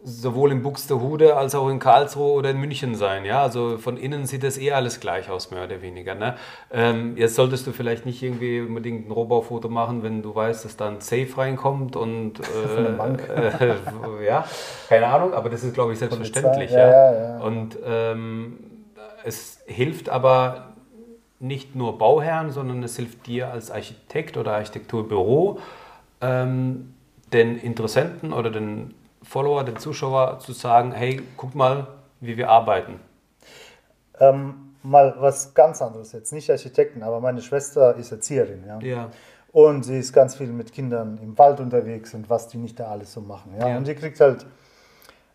sowohl 0.04 0.52
in 0.52 0.62
Buxtehude 0.62 1.34
als 1.34 1.54
auch 1.54 1.68
in 1.70 1.78
Karlsruhe 1.78 2.34
oder 2.34 2.50
in 2.50 2.58
München 2.58 2.94
sein. 2.94 3.24
Ja, 3.24 3.42
also 3.42 3.78
von 3.78 3.96
innen 3.96 4.26
sieht 4.26 4.42
das 4.42 4.58
eh 4.58 4.72
alles 4.72 5.00
gleich 5.00 5.30
aus, 5.30 5.50
mehr 5.50 5.64
oder 5.64 5.80
weniger. 5.80 6.14
Ne? 6.14 6.36
Ähm, 6.70 7.16
jetzt 7.16 7.36
solltest 7.36 7.66
du 7.66 7.72
vielleicht 7.72 8.04
nicht 8.04 8.22
irgendwie 8.22 8.60
unbedingt 8.60 9.08
ein 9.08 9.12
Rohbaufoto 9.12 9.70
machen, 9.70 10.02
wenn 10.02 10.20
du 10.20 10.34
weißt, 10.34 10.66
dass 10.66 10.76
da 10.76 10.88
ein 10.88 11.00
Safe 11.00 11.28
reinkommt 11.36 11.96
und 11.96 12.40
äh. 12.40 12.44
Äh, 13.64 14.26
ja, 14.26 14.44
keine 14.88 15.06
Ahnung, 15.06 15.32
aber 15.32 15.48
das 15.48 15.64
ist, 15.64 15.74
glaube 15.74 15.92
ich, 15.92 15.98
selbstverständlich. 15.98 16.70
ja, 16.70 16.78
ja. 16.78 17.12
ja, 17.12 17.28
ja. 17.38 17.38
Und 17.40 17.78
ähm, 17.84 18.58
es 19.24 19.60
hilft 19.66 20.08
aber 20.08 20.74
nicht 21.40 21.74
nur 21.74 21.98
Bauherren, 21.98 22.50
sondern 22.50 22.82
es 22.82 22.96
hilft 22.96 23.26
dir 23.26 23.50
als 23.50 23.70
Architekt 23.70 24.36
oder 24.36 24.52
Architekturbüro, 24.52 25.58
ähm, 26.20 26.94
den 27.32 27.58
Interessenten 27.58 28.32
oder 28.32 28.50
den 28.50 28.94
Follower, 29.24 29.64
den 29.64 29.76
Zuschauer 29.78 30.38
zu 30.38 30.52
sagen, 30.52 30.92
hey, 30.92 31.22
guck 31.36 31.54
mal, 31.54 31.86
wie 32.20 32.36
wir 32.36 32.48
arbeiten. 32.50 33.00
Ähm, 34.20 34.74
mal 34.82 35.14
was 35.18 35.54
ganz 35.54 35.82
anderes 35.82 36.12
jetzt, 36.12 36.32
nicht 36.32 36.50
Architekten, 36.50 37.02
aber 37.02 37.20
meine 37.20 37.42
Schwester 37.42 37.96
ist 37.96 38.12
Erzieherin. 38.12 38.64
Ja? 38.66 38.78
Ja. 38.80 39.10
Und 39.52 39.84
sie 39.84 39.98
ist 39.98 40.12
ganz 40.12 40.34
viel 40.36 40.48
mit 40.48 40.72
Kindern 40.72 41.18
im 41.22 41.36
Wald 41.38 41.60
unterwegs 41.60 42.12
und 42.14 42.28
was 42.28 42.48
die 42.48 42.58
nicht 42.58 42.78
da 42.78 42.88
alles 42.88 43.12
so 43.12 43.20
machen. 43.20 43.54
Ja? 43.58 43.68
Ja. 43.68 43.76
Und 43.76 43.86
die 43.86 43.94
kriegt 43.94 44.20
halt 44.20 44.44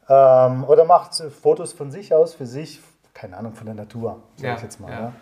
ähm, 0.07 0.63
oder 0.65 0.85
macht 0.85 1.15
Fotos 1.41 1.73
von 1.73 1.91
sich 1.91 2.13
aus, 2.13 2.33
für 2.33 2.45
sich, 2.45 2.79
keine 3.13 3.37
Ahnung, 3.37 3.53
von 3.53 3.65
der 3.65 3.75
Natur, 3.75 4.17
sag 4.37 4.45
Ja, 4.45 4.55
ich 4.55 4.61
jetzt 4.63 4.79
mal. 4.79 4.91
ja. 4.91 4.99
Ja? 4.99 5.13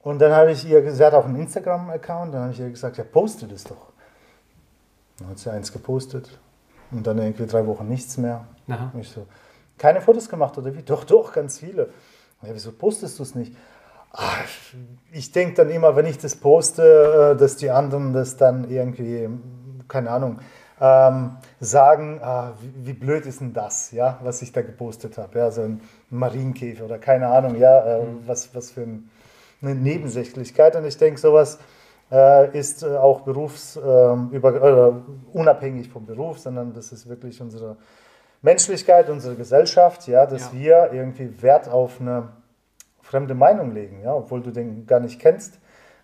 Und 0.00 0.20
dann 0.20 0.32
habe 0.32 0.52
ich 0.52 0.64
ihr, 0.66 0.80
gesagt- 0.80 0.96
sie 0.96 1.04
hat 1.04 1.14
auch 1.14 1.24
einen 1.26 1.36
Instagram-Account, 1.36 2.32
dann 2.32 2.42
habe 2.42 2.52
ich 2.52 2.60
ihr 2.60 2.70
gesagt, 2.70 2.96
ja, 2.96 3.04
poste 3.04 3.46
das 3.46 3.64
doch. 3.64 3.88
Dann 5.18 5.30
hat 5.30 5.38
sie 5.38 5.50
eins 5.50 5.72
gepostet 5.72 6.38
und 6.90 7.06
dann 7.06 7.18
irgendwie 7.18 7.46
drei 7.46 7.66
Wochen 7.66 7.88
nichts 7.88 8.16
mehr. 8.16 8.44
Aha. 8.68 8.90
Und 8.92 9.00
ich 9.00 9.08
so, 9.08 9.26
keine 9.76 10.00
Fotos 10.00 10.28
gemacht 10.28 10.56
oder 10.58 10.74
wie? 10.74 10.82
Doch, 10.86 11.04
doch, 11.04 11.32
ganz 11.32 11.58
viele. 11.58 11.90
Ja, 12.42 12.50
wieso 12.52 12.72
postest 12.72 13.18
du 13.18 13.22
es 13.22 13.34
nicht? 13.34 13.54
Ich 15.12 15.32
denke 15.32 15.54
dann 15.54 15.70
immer, 15.70 15.94
wenn 15.96 16.06
ich 16.06 16.18
das 16.18 16.36
poste, 16.36 17.34
äh, 17.34 17.36
dass 17.36 17.56
die 17.56 17.70
anderen 17.70 18.12
das 18.12 18.36
dann 18.36 18.70
irgendwie, 18.70 19.28
keine 19.86 20.10
Ahnung, 20.10 20.38
ähm, 20.80 21.36
sagen, 21.60 22.20
ah, 22.22 22.52
wie, 22.60 22.86
wie, 22.86 22.92
blöd 22.92 23.26
ist 23.26 23.40
denn 23.40 23.52
das, 23.52 23.90
ja, 23.90 24.18
was 24.22 24.40
ich 24.42 24.52
da 24.52 24.62
gepostet 24.62 25.18
habe. 25.18 25.38
Ja, 25.38 25.50
so 25.50 25.62
ein 25.62 25.80
Marienkäfer 26.10 26.84
oder 26.84 26.98
keine 26.98 27.28
Ahnung, 27.28 27.56
ja, 27.56 27.80
äh, 27.80 28.02
mhm. 28.04 28.22
was, 28.26 28.54
was 28.54 28.70
für 28.70 28.86
eine 29.60 29.74
Nebensächlichkeit. 29.74 30.76
Und 30.76 30.84
ich 30.84 30.96
denke, 30.96 31.20
sowas 31.20 31.58
ist 32.52 32.82
äh, 32.82 32.96
auch 32.96 33.20
berufs, 33.20 33.76
ähm, 33.76 34.30
vom 35.92 36.06
Beruf, 36.06 36.38
sondern 36.38 36.72
das 36.72 36.92
ist 36.92 37.08
wirklich 37.08 37.40
unsere 37.40 37.76
Menschlichkeit, 38.40 39.10
unsere 39.10 39.34
Gesellschaft, 39.34 40.06
ja, 40.08 40.24
dass 40.26 40.52
ja. 40.52 40.58
wir 40.58 40.90
irgendwie 40.92 41.42
Wert 41.42 41.68
auf 41.68 42.00
eine 42.00 42.28
fremde 43.02 43.34
Meinung 43.34 43.72
legen, 43.72 44.02
ja, 44.02 44.14
obwohl 44.14 44.42
du 44.42 44.50
den 44.50 44.86
gar 44.86 45.00
nicht 45.00 45.20
kennst. 45.20 45.58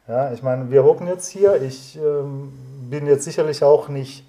Ja, 0.09 0.33
ich 0.33 0.43
meine, 0.43 0.71
wir 0.71 0.85
hocken 0.85 1.07
jetzt 1.07 1.29
hier. 1.29 1.63
Ich 1.63 1.99
ähm, 1.99 2.53
bin 2.91 3.07
jetzt 3.07 3.25
sicherlich 3.25 3.63
auch 3.63 3.89
nicht 3.89 4.29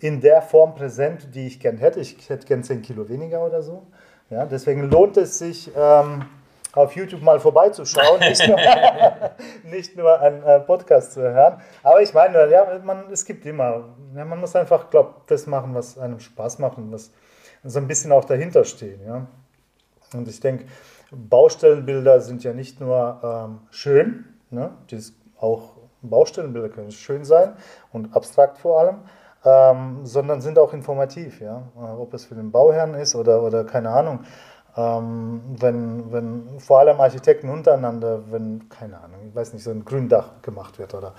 in 0.00 0.20
der 0.20 0.42
Form 0.42 0.74
präsent, 0.74 1.34
die 1.34 1.46
ich 1.46 1.60
gern 1.60 1.78
hätte. 1.78 2.00
Ich 2.00 2.28
hätte 2.28 2.46
gern 2.46 2.62
10 2.62 2.82
Kilo 2.82 3.08
weniger 3.08 3.44
oder 3.44 3.62
so. 3.62 3.82
Ja, 4.30 4.44
deswegen 4.44 4.90
lohnt 4.90 5.16
es 5.16 5.38
sich, 5.38 5.70
ähm, 5.74 6.26
auf 6.72 6.94
YouTube 6.94 7.22
mal 7.22 7.40
vorbeizuschauen, 7.40 8.20
nicht 8.28 8.46
nur, 8.46 8.58
nicht 9.64 9.96
nur 9.96 10.20
einen 10.20 10.42
äh, 10.42 10.60
Podcast 10.60 11.12
zu 11.12 11.22
hören. 11.22 11.60
Aber 11.82 12.02
ich 12.02 12.12
meine, 12.14 12.50
ja, 12.50 12.80
man, 12.84 13.10
es 13.10 13.24
gibt 13.24 13.46
immer, 13.46 13.84
ja, 14.14 14.24
man 14.24 14.40
muss 14.40 14.54
einfach, 14.56 14.90
glaube 14.90 15.14
das 15.26 15.46
machen, 15.46 15.74
was 15.74 15.98
einem 15.98 16.20
Spaß 16.20 16.58
macht 16.58 16.78
und 16.78 16.92
was 16.92 17.10
so 17.64 17.78
ein 17.78 17.86
bisschen 17.86 18.12
auch 18.12 18.24
dahinter 18.24 18.64
stehen. 18.64 19.00
Ja. 19.06 19.26
Und 20.14 20.28
ich 20.28 20.40
denke, 20.40 20.66
Baustellenbilder 21.10 22.20
sind 22.20 22.44
ja 22.44 22.52
nicht 22.52 22.80
nur 22.80 23.20
ähm, 23.22 23.60
schön, 23.70 24.24
ne? 24.50 24.70
Dies, 24.90 25.14
auch 25.38 25.76
Baustellenbilder 26.02 26.68
können 26.68 26.90
schön 26.90 27.24
sein 27.24 27.54
und 27.92 28.14
abstrakt 28.14 28.58
vor 28.58 28.80
allem, 28.80 28.98
ähm, 29.44 30.04
sondern 30.04 30.40
sind 30.40 30.58
auch 30.58 30.72
informativ, 30.72 31.40
ja. 31.40 31.62
Äh, 31.76 31.80
ob 31.80 32.14
es 32.14 32.26
für 32.26 32.34
den 32.34 32.50
Bauherrn 32.50 32.94
ist 32.94 33.14
oder, 33.14 33.42
oder 33.42 33.64
keine 33.64 33.90
Ahnung. 33.90 34.20
Ähm, 34.78 35.40
wenn, 35.58 36.12
wenn 36.12 36.60
vor 36.60 36.78
allem 36.78 37.00
Architekten 37.00 37.48
untereinander, 37.48 38.30
wenn, 38.30 38.68
keine 38.68 39.00
Ahnung, 39.00 39.18
ich 39.28 39.34
weiß 39.34 39.52
nicht, 39.52 39.64
so 39.64 39.72
ein 39.72 39.84
Gründach 39.84 40.40
gemacht 40.40 40.78
wird 40.78 40.94
oder 40.94 41.14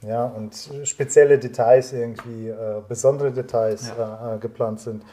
ja, 0.00 0.24
und 0.24 0.54
spezielle 0.84 1.38
Details 1.38 1.92
irgendwie, 1.92 2.48
äh, 2.48 2.80
besondere 2.88 3.30
Details 3.30 3.92
ja. 3.98 4.36
äh, 4.36 4.38
geplant 4.38 4.80
sind, 4.80 5.04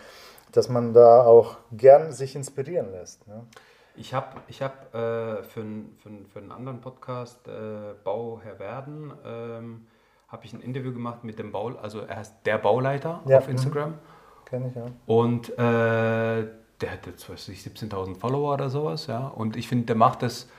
dass 0.53 0.69
man 0.69 0.93
da 0.93 1.25
auch 1.25 1.57
gern 1.73 2.13
sich 2.13 2.37
inspirieren 2.37 2.89
lässt. 2.93 3.27
Ne? 3.27 3.43
Ich 3.97 4.13
habe 4.13 4.37
ich 4.47 4.61
hab, 4.61 4.95
äh, 4.95 5.43
für, 5.43 5.65
für, 6.01 6.09
für 6.31 6.39
einen 6.39 6.53
anderen 6.53 6.79
Podcast, 6.79 7.49
äh, 7.49 7.95
Bauherr 8.05 8.59
werden, 8.59 9.11
ähm, 9.25 9.87
habe 10.29 10.45
ich 10.45 10.53
ein 10.53 10.61
Interview 10.61 10.93
gemacht 10.93 11.25
mit 11.25 11.37
dem 11.37 11.51
Bau, 11.51 11.73
also 11.81 11.99
er 11.99 12.15
heißt 12.15 12.45
der 12.45 12.59
Bauleiter 12.59 13.19
ja. 13.25 13.39
auf 13.39 13.47
mhm. 13.47 13.51
Instagram. 13.51 13.93
Kenne 14.45 14.69
ich 14.69 14.75
ja. 14.75 14.85
Und 15.05 15.49
äh, 15.59 16.47
der 16.81 16.91
hat 16.91 17.07
jetzt, 17.07 17.29
weiß 17.29 17.49
ich, 17.49 17.59
17.000 17.61 18.17
Follower 18.17 18.53
oder 18.53 18.69
sowas, 18.69 19.07
ja. 19.07 19.27
Und 19.27 19.55
ich 19.55 19.67
finde, 19.67 19.87
der 19.87 19.95
macht 19.95 20.21
das 20.21 20.49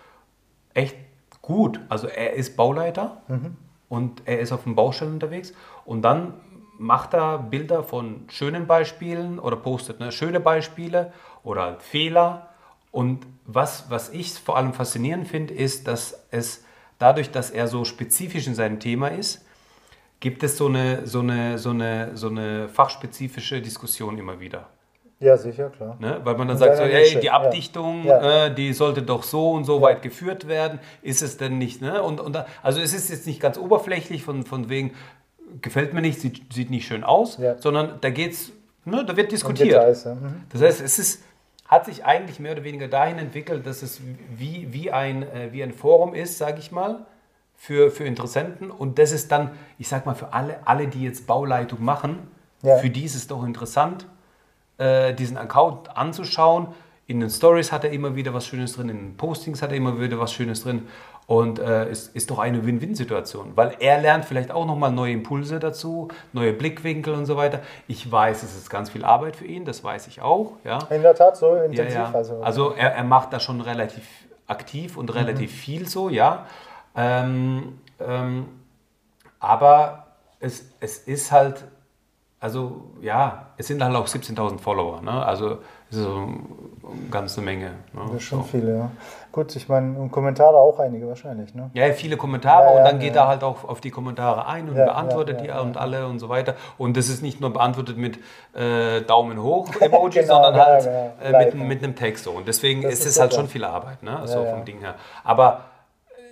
echt 0.74 0.96
gut. 1.42 1.80
Also 1.88 2.06
er 2.06 2.34
ist 2.34 2.56
Bauleiter 2.56 3.22
mhm. 3.28 3.56
und 3.88 4.22
er 4.26 4.40
ist 4.40 4.52
auf 4.52 4.64
dem 4.64 4.74
Baustellen 4.74 5.14
unterwegs 5.14 5.52
und 5.84 6.02
dann 6.02 6.34
macht 6.78 7.14
er 7.14 7.38
Bilder 7.38 7.82
von 7.82 8.24
schönen 8.28 8.66
Beispielen 8.66 9.38
oder 9.38 9.56
postet 9.56 10.00
ne, 10.00 10.12
schöne 10.12 10.40
Beispiele 10.40 11.12
oder 11.42 11.78
Fehler. 11.78 12.48
Und 12.90 13.26
was, 13.44 13.90
was 13.90 14.08
ich 14.10 14.32
vor 14.32 14.56
allem 14.56 14.72
faszinierend 14.72 15.28
finde, 15.28 15.54
ist, 15.54 15.86
dass 15.86 16.26
es 16.30 16.64
dadurch, 16.98 17.30
dass 17.30 17.50
er 17.50 17.68
so 17.68 17.84
spezifisch 17.84 18.46
in 18.46 18.54
seinem 18.54 18.80
Thema 18.80 19.08
ist, 19.08 19.44
gibt 20.20 20.42
es 20.42 20.56
so 20.56 20.66
eine, 20.66 21.06
so 21.06 21.20
eine, 21.20 21.58
so 21.58 21.70
eine, 21.70 22.16
so 22.16 22.28
eine 22.28 22.68
fachspezifische 22.68 23.60
Diskussion 23.60 24.18
immer 24.18 24.40
wieder. 24.40 24.68
Ja, 25.20 25.36
sicher, 25.36 25.68
klar. 25.68 25.96
Ne? 26.00 26.18
Weil 26.24 26.34
man 26.36 26.48
dann 26.48 26.56
sagt, 26.56 26.78
so, 26.78 26.82
ey, 26.82 27.20
die 27.20 27.30
Abdichtung, 27.30 28.04
ja. 28.06 28.46
äh, 28.46 28.54
die 28.54 28.72
sollte 28.72 29.02
doch 29.02 29.22
so 29.22 29.50
und 29.50 29.64
so 29.64 29.76
ja. 29.76 29.82
weit 29.82 30.02
geführt 30.02 30.48
werden. 30.48 30.80
Ist 31.02 31.20
es 31.20 31.36
denn 31.36 31.58
nicht? 31.58 31.82
Ne? 31.82 32.02
Und, 32.02 32.20
und, 32.20 32.42
also 32.62 32.80
es 32.80 32.94
ist 32.94 33.10
jetzt 33.10 33.26
nicht 33.26 33.38
ganz 33.38 33.58
oberflächlich 33.58 34.22
von, 34.22 34.44
von 34.44 34.70
wegen, 34.70 34.94
gefällt 35.60 35.92
mir 35.92 36.00
nicht, 36.00 36.20
sieht, 36.20 36.50
sieht 36.54 36.70
nicht 36.70 36.86
schön 36.86 37.04
aus, 37.04 37.36
ja. 37.36 37.58
sondern 37.58 37.98
da 38.00 38.08
geht's, 38.08 38.50
ne, 38.86 39.04
da 39.04 39.14
wird 39.14 39.30
diskutiert. 39.30 39.68
Details, 39.68 40.06
mhm. 40.06 40.44
Das 40.50 40.62
heißt, 40.62 40.80
es 40.80 40.98
ist, 40.98 41.22
hat 41.66 41.84
sich 41.84 42.06
eigentlich 42.06 42.40
mehr 42.40 42.52
oder 42.52 42.64
weniger 42.64 42.88
dahin 42.88 43.18
entwickelt, 43.18 43.66
dass 43.66 43.82
es 43.82 44.00
wie, 44.34 44.68
wie, 44.72 44.90
ein, 44.90 45.22
äh, 45.22 45.52
wie 45.52 45.62
ein 45.62 45.74
Forum 45.74 46.14
ist, 46.14 46.38
sage 46.38 46.60
ich 46.60 46.72
mal, 46.72 47.04
für, 47.56 47.90
für 47.90 48.04
Interessenten. 48.04 48.70
Und 48.70 48.98
das 48.98 49.12
ist 49.12 49.30
dann, 49.30 49.50
ich 49.76 49.88
sag 49.88 50.06
mal, 50.06 50.14
für 50.14 50.32
alle, 50.32 50.66
alle 50.66 50.88
die 50.88 51.02
jetzt 51.02 51.26
Bauleitung 51.26 51.84
machen, 51.84 52.20
für 52.62 52.90
die 52.90 53.04
ist 53.04 53.14
es 53.14 53.26
doch 53.26 53.42
interessant, 53.42 54.06
äh, 54.80 55.14
diesen 55.14 55.36
Account 55.36 55.96
anzuschauen. 55.96 56.68
In 57.06 57.20
den 57.20 57.30
Stories 57.30 57.72
hat 57.72 57.84
er 57.84 57.90
immer 57.90 58.14
wieder 58.14 58.32
was 58.32 58.46
Schönes 58.46 58.74
drin, 58.74 58.88
in 58.88 58.96
den 58.96 59.16
Postings 59.16 59.62
hat 59.62 59.70
er 59.70 59.76
immer 59.76 60.00
wieder 60.00 60.18
was 60.18 60.32
Schönes 60.32 60.62
drin. 60.62 60.88
Und 61.26 61.60
äh, 61.60 61.88
ist, 61.88 62.16
ist 62.16 62.30
doch 62.30 62.40
eine 62.40 62.66
Win-Win-Situation, 62.66 63.52
weil 63.54 63.76
er 63.78 64.00
lernt 64.00 64.24
vielleicht 64.24 64.50
auch 64.50 64.66
nochmal 64.66 64.90
neue 64.90 65.12
Impulse 65.12 65.60
dazu, 65.60 66.08
neue 66.32 66.52
Blickwinkel 66.52 67.14
und 67.14 67.26
so 67.26 67.36
weiter. 67.36 67.60
Ich 67.86 68.10
weiß, 68.10 68.42
es 68.42 68.56
ist 68.56 68.68
ganz 68.68 68.90
viel 68.90 69.04
Arbeit 69.04 69.36
für 69.36 69.44
ihn, 69.44 69.64
das 69.64 69.84
weiß 69.84 70.08
ich 70.08 70.22
auch. 70.22 70.54
Ja. 70.64 70.78
In 70.90 71.02
der 71.02 71.14
Tat 71.14 71.36
so 71.36 71.54
intensiv. 71.54 71.94
Ja, 71.94 72.10
ja. 72.10 72.10
Also, 72.12 72.42
also 72.42 72.72
er, 72.72 72.94
er 72.94 73.04
macht 73.04 73.32
da 73.32 73.38
schon 73.38 73.60
relativ 73.60 74.02
aktiv 74.48 74.96
und 74.96 75.14
relativ 75.14 75.52
mhm. 75.52 75.56
viel 75.56 75.88
so, 75.88 76.08
ja. 76.08 76.46
Ähm, 76.96 77.78
ähm, 78.00 78.46
aber 79.38 80.06
es, 80.40 80.72
es 80.80 80.98
ist 80.98 81.30
halt, 81.30 81.64
also 82.42 82.84
ja, 83.02 83.48
es 83.58 83.66
sind 83.66 83.84
halt 83.84 83.94
auch 83.94 84.06
17.000 84.06 84.58
Follower. 84.58 85.02
Ne? 85.02 85.10
Also 85.10 85.58
es 85.90 85.98
ist 85.98 86.04
so 86.04 86.16
eine 86.16 87.10
ganze 87.10 87.42
Menge. 87.42 87.66
Ne? 87.92 88.00
Das 88.06 88.14
ist 88.14 88.22
schon 88.22 88.38
so. 88.38 88.44
viele, 88.46 88.76
ja. 88.78 88.90
Gut, 89.30 89.54
ich 89.54 89.68
meine, 89.68 90.08
Kommentare 90.08 90.56
auch 90.56 90.78
einige 90.78 91.06
wahrscheinlich. 91.06 91.54
Ne? 91.54 91.70
Ja, 91.74 91.92
viele 91.92 92.16
Kommentare 92.16 92.64
ja, 92.64 92.72
ja, 92.72 92.78
und 92.78 92.84
dann 92.84 92.98
geht 92.98 93.14
er 93.14 93.28
halt 93.28 93.44
auch 93.44 93.64
auf 93.64 93.82
die 93.82 93.90
Kommentare 93.90 94.46
ein 94.46 94.70
und 94.70 94.74
beantwortet 94.74 95.42
die 95.42 95.50
und 95.50 95.76
alle 95.76 96.06
und 96.06 96.18
so 96.18 96.30
weiter. 96.30 96.54
Und 96.78 96.96
das 96.96 97.10
ist 97.10 97.22
nicht 97.22 97.42
nur 97.42 97.52
beantwortet 97.52 97.98
mit 97.98 98.18
äh, 98.54 99.02
Daumen 99.02 99.42
hoch 99.42 99.68
Emoji, 99.80 100.22
genau, 100.22 100.42
sondern 100.42 100.56
halt 100.56 100.88
äh, 101.22 101.44
mit, 101.44 101.54
mit 101.54 101.84
einem 101.84 101.94
Text. 101.94 102.24
So. 102.24 102.30
Und 102.30 102.48
deswegen 102.48 102.82
das 102.82 102.94
ist 102.94 103.04
es 103.04 103.20
halt 103.20 103.34
schon 103.34 103.48
viel 103.48 103.64
Arbeit, 103.64 104.02
ne? 104.02 104.22
so 104.24 104.46
vom 104.46 104.64
Ding 104.64 104.78
her. 104.78 104.94
Aber 105.24 105.64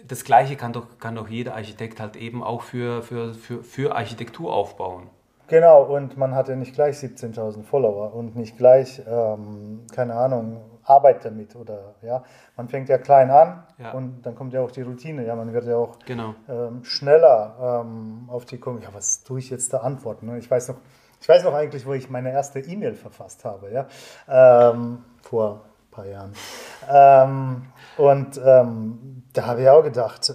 das 0.06 0.24
Gleiche 0.24 0.56
kann 0.56 0.72
doch, 0.72 0.86
kann 0.98 1.16
doch 1.16 1.28
jeder 1.28 1.54
Architekt 1.54 2.00
halt 2.00 2.16
eben 2.16 2.42
auch 2.42 2.62
für, 2.62 3.02
für, 3.02 3.34
für, 3.34 3.62
für 3.62 3.94
Architektur 3.94 4.54
aufbauen. 4.54 5.10
Genau, 5.48 5.82
und 5.82 6.16
man 6.18 6.34
hat 6.34 6.48
ja 6.48 6.56
nicht 6.56 6.74
gleich 6.74 6.96
17.000 6.96 7.62
Follower 7.62 8.14
und 8.14 8.36
nicht 8.36 8.58
gleich, 8.58 9.02
ähm, 9.08 9.86
keine 9.90 10.14
Ahnung, 10.14 10.60
Arbeit 10.84 11.24
damit 11.24 11.56
oder 11.56 11.94
ja. 12.02 12.22
Man 12.56 12.68
fängt 12.68 12.88
ja 12.88 12.98
klein 12.98 13.30
an 13.30 13.62
ja. 13.78 13.92
und 13.92 14.22
dann 14.22 14.34
kommt 14.34 14.52
ja 14.52 14.60
auch 14.60 14.70
die 14.70 14.82
Routine. 14.82 15.24
Ja, 15.24 15.34
man 15.36 15.52
wird 15.52 15.64
ja 15.64 15.76
auch 15.76 15.98
genau. 16.04 16.34
ähm, 16.48 16.84
schneller 16.84 17.82
ähm, 17.84 18.28
auf 18.28 18.44
die 18.44 18.58
kommen. 18.58 18.82
Ja, 18.82 18.88
was 18.92 19.22
tue 19.22 19.38
ich 19.38 19.50
jetzt 19.50 19.72
da 19.72 19.78
antworten? 19.78 20.26
Ne? 20.26 20.38
Ich 20.38 20.50
weiß 20.50 20.68
noch, 20.68 20.76
ich 21.20 21.28
weiß 21.28 21.44
noch 21.44 21.54
eigentlich, 21.54 21.86
wo 21.86 21.94
ich 21.94 22.10
meine 22.10 22.30
erste 22.32 22.60
E-Mail 22.60 22.94
verfasst 22.94 23.44
habe, 23.44 23.70
ja, 23.72 23.86
ähm, 24.28 25.04
vor 25.22 25.62
ein 25.62 25.90
paar 25.90 26.06
Jahren. 26.06 26.32
Und 27.98 28.40
ähm, 28.44 29.24
da 29.32 29.46
habe 29.46 29.62
ich 29.62 29.68
auch 29.68 29.82
gedacht, 29.82 30.30
äh, 30.30 30.34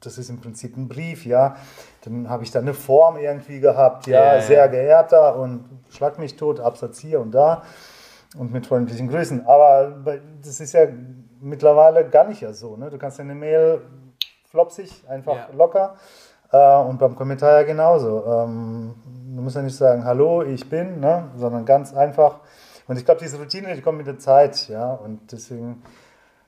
das 0.00 0.16
ist 0.16 0.30
im 0.30 0.40
Prinzip 0.40 0.76
ein 0.76 0.88
Brief, 0.88 1.26
ja. 1.26 1.56
Dann 2.04 2.30
habe 2.30 2.44
ich 2.44 2.50
da 2.50 2.60
eine 2.60 2.72
Form 2.72 3.18
irgendwie 3.18 3.60
gehabt, 3.60 4.06
ja, 4.06 4.36
ja 4.36 4.42
sehr 4.42 4.68
geehrter 4.68 5.36
und 5.36 5.64
schlag 5.90 6.18
mich 6.18 6.36
tot, 6.36 6.60
Absatz 6.60 6.98
hier 6.98 7.20
und 7.20 7.32
da 7.32 7.62
und 8.36 8.52
mit 8.52 8.66
freundlichen 8.66 9.08
Grüßen. 9.08 9.46
Aber 9.46 9.92
das 10.42 10.60
ist 10.60 10.72
ja 10.72 10.86
mittlerweile 11.40 12.08
gar 12.08 12.26
nicht 12.26 12.40
ja 12.40 12.52
so. 12.52 12.76
Ne? 12.76 12.90
Du 12.90 12.98
kannst 12.98 13.20
eine 13.20 13.34
Mail 13.34 13.82
flopsig, 14.50 15.04
einfach 15.08 15.34
ja. 15.34 15.48
locker. 15.52 15.96
Äh, 16.52 16.76
und 16.82 16.98
beim 16.98 17.16
Kommentar 17.16 17.60
ja 17.60 17.62
genauso. 17.64 18.24
Ähm, 18.24 18.94
du 19.34 19.42
musst 19.42 19.56
ja 19.56 19.62
nicht 19.62 19.76
sagen, 19.76 20.04
hallo, 20.04 20.42
ich 20.42 20.68
bin, 20.68 21.00
ne? 21.00 21.28
sondern 21.36 21.64
ganz 21.64 21.94
einfach. 21.94 22.40
Und 22.86 22.96
ich 22.98 23.04
glaube, 23.04 23.20
diese 23.20 23.38
Routine, 23.38 23.74
die 23.74 23.82
kommt 23.82 23.98
mit 23.98 24.06
der 24.06 24.18
Zeit, 24.18 24.68
ja. 24.68 24.92
Und 24.92 25.32
deswegen 25.32 25.82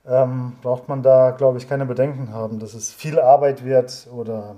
ähm, 0.06 0.54
braucht 0.62 0.88
man 0.88 1.02
da, 1.02 1.30
glaube 1.30 1.58
ich, 1.58 1.68
keine 1.68 1.86
Bedenken 1.86 2.32
haben, 2.32 2.58
dass 2.58 2.74
es 2.74 2.92
viel 2.92 3.20
Arbeit 3.20 3.64
wird 3.64 4.08
oder 4.12 4.56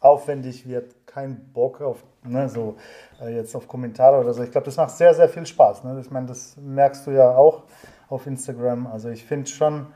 aufwendig 0.00 0.66
wird. 0.68 0.94
Kein 1.06 1.52
Bock 1.52 1.80
auf 1.80 2.02
ne, 2.24 2.48
so 2.48 2.76
äh, 3.20 3.34
jetzt 3.34 3.54
auf 3.54 3.68
Kommentare 3.68 4.20
oder 4.20 4.32
so. 4.32 4.42
Ich 4.42 4.50
glaube, 4.50 4.66
das 4.66 4.76
macht 4.76 4.90
sehr, 4.90 5.14
sehr 5.14 5.28
viel 5.28 5.46
Spaß. 5.46 5.84
Ne? 5.84 5.98
Ich 6.00 6.10
meine, 6.10 6.26
das 6.26 6.56
merkst 6.56 7.06
du 7.06 7.10
ja 7.10 7.30
auch 7.30 7.64
auf 8.08 8.26
Instagram. 8.26 8.86
Also 8.86 9.08
ich 9.08 9.24
finde 9.24 9.48
schon 9.48 9.86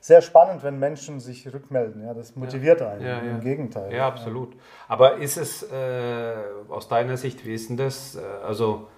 sehr 0.00 0.20
spannend, 0.20 0.62
wenn 0.62 0.78
Menschen 0.78 1.20
sich 1.20 1.52
rückmelden. 1.52 2.04
Ja, 2.04 2.12
das 2.12 2.34
motiviert 2.34 2.80
ja. 2.80 2.88
einen. 2.88 3.04
Ja, 3.04 3.18
Im 3.18 3.40
Gegenteil. 3.40 3.92
Ja, 3.92 4.08
absolut. 4.08 4.56
Aber 4.88 5.18
ist 5.18 5.36
es 5.36 5.62
äh, 5.62 6.34
aus 6.68 6.88
deiner 6.88 7.16
Sicht, 7.16 7.46
wie 7.46 7.54
ist 7.54 7.70
denn 7.70 7.76
das? 7.76 8.16
Äh, 8.16 8.20
also, 8.44 8.88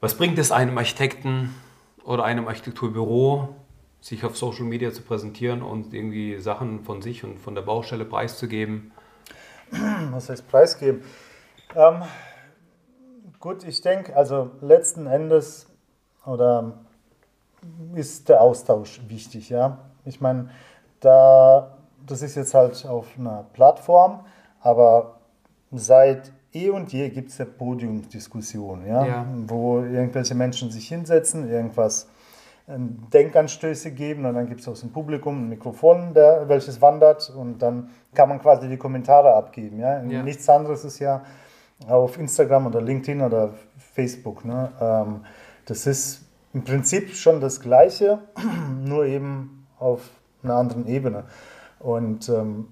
was 0.00 0.14
bringt 0.14 0.38
es 0.38 0.52
einem 0.52 0.76
Architekten 0.76 1.54
oder 2.04 2.24
einem 2.24 2.48
Architekturbüro, 2.48 3.54
sich 4.00 4.24
auf 4.24 4.36
Social 4.36 4.64
Media 4.64 4.92
zu 4.92 5.02
präsentieren 5.02 5.62
und 5.62 5.92
irgendwie 5.92 6.38
Sachen 6.38 6.84
von 6.84 7.02
sich 7.02 7.24
und 7.24 7.38
von 7.38 7.54
der 7.54 7.62
Baustelle 7.62 8.04
preiszugeben? 8.04 8.92
Was 10.12 10.28
heißt 10.28 10.48
preisgeben? 10.48 11.02
Ähm, 11.74 12.02
gut, 13.40 13.64
ich 13.64 13.80
denke, 13.80 14.14
also 14.14 14.50
letzten 14.60 15.06
Endes 15.06 15.66
oder 16.24 16.78
ist 17.94 18.28
der 18.28 18.40
Austausch 18.40 19.00
wichtig, 19.08 19.48
ja. 19.50 19.78
Ich 20.04 20.20
meine, 20.20 20.50
da, 21.00 21.76
das 22.06 22.22
ist 22.22 22.36
jetzt 22.36 22.54
halt 22.54 22.86
auf 22.86 23.06
einer 23.18 23.44
Plattform, 23.52 24.24
aber 24.60 25.18
seit 25.72 26.32
eh 26.52 26.70
und 26.70 26.92
je 26.92 27.08
gibt 27.10 27.30
es 27.30 27.38
ja 27.38 27.44
Podiumsdiskussionen, 27.44 28.86
ja? 28.86 29.04
ja? 29.04 29.26
wo 29.46 29.80
irgendwelche 29.80 30.34
Menschen 30.34 30.70
sich 30.70 30.88
hinsetzen, 30.88 31.48
irgendwas 31.48 32.08
Denkanstöße 32.68 33.92
geben 33.92 34.24
und 34.24 34.34
dann 34.34 34.48
gibt 34.48 34.60
es 34.60 34.68
aus 34.68 34.80
dem 34.80 34.90
Publikum 34.90 35.44
ein 35.44 35.48
Mikrofon, 35.48 36.14
der, 36.14 36.48
welches 36.48 36.80
wandert 36.82 37.30
und 37.30 37.58
dann 37.58 37.90
kann 38.12 38.28
man 38.28 38.40
quasi 38.40 38.68
die 38.68 38.76
Kommentare 38.76 39.34
abgeben. 39.34 39.78
Ja? 39.78 40.02
ja. 40.02 40.22
Nichts 40.22 40.48
anderes 40.48 40.84
ist 40.84 40.98
ja 40.98 41.22
auf 41.86 42.18
Instagram 42.18 42.66
oder 42.66 42.80
LinkedIn 42.80 43.20
oder 43.20 43.50
Facebook. 43.94 44.44
Ne? 44.44 44.72
Ähm, 44.80 45.24
das 45.66 45.86
ist 45.86 46.22
im 46.54 46.64
Prinzip 46.64 47.14
schon 47.14 47.40
das 47.40 47.60
Gleiche, 47.60 48.18
nur 48.84 49.04
eben 49.04 49.66
auf 49.78 50.00
einer 50.42 50.54
anderen 50.54 50.88
Ebene. 50.88 51.24
Und 51.78 52.28
ähm, 52.28 52.68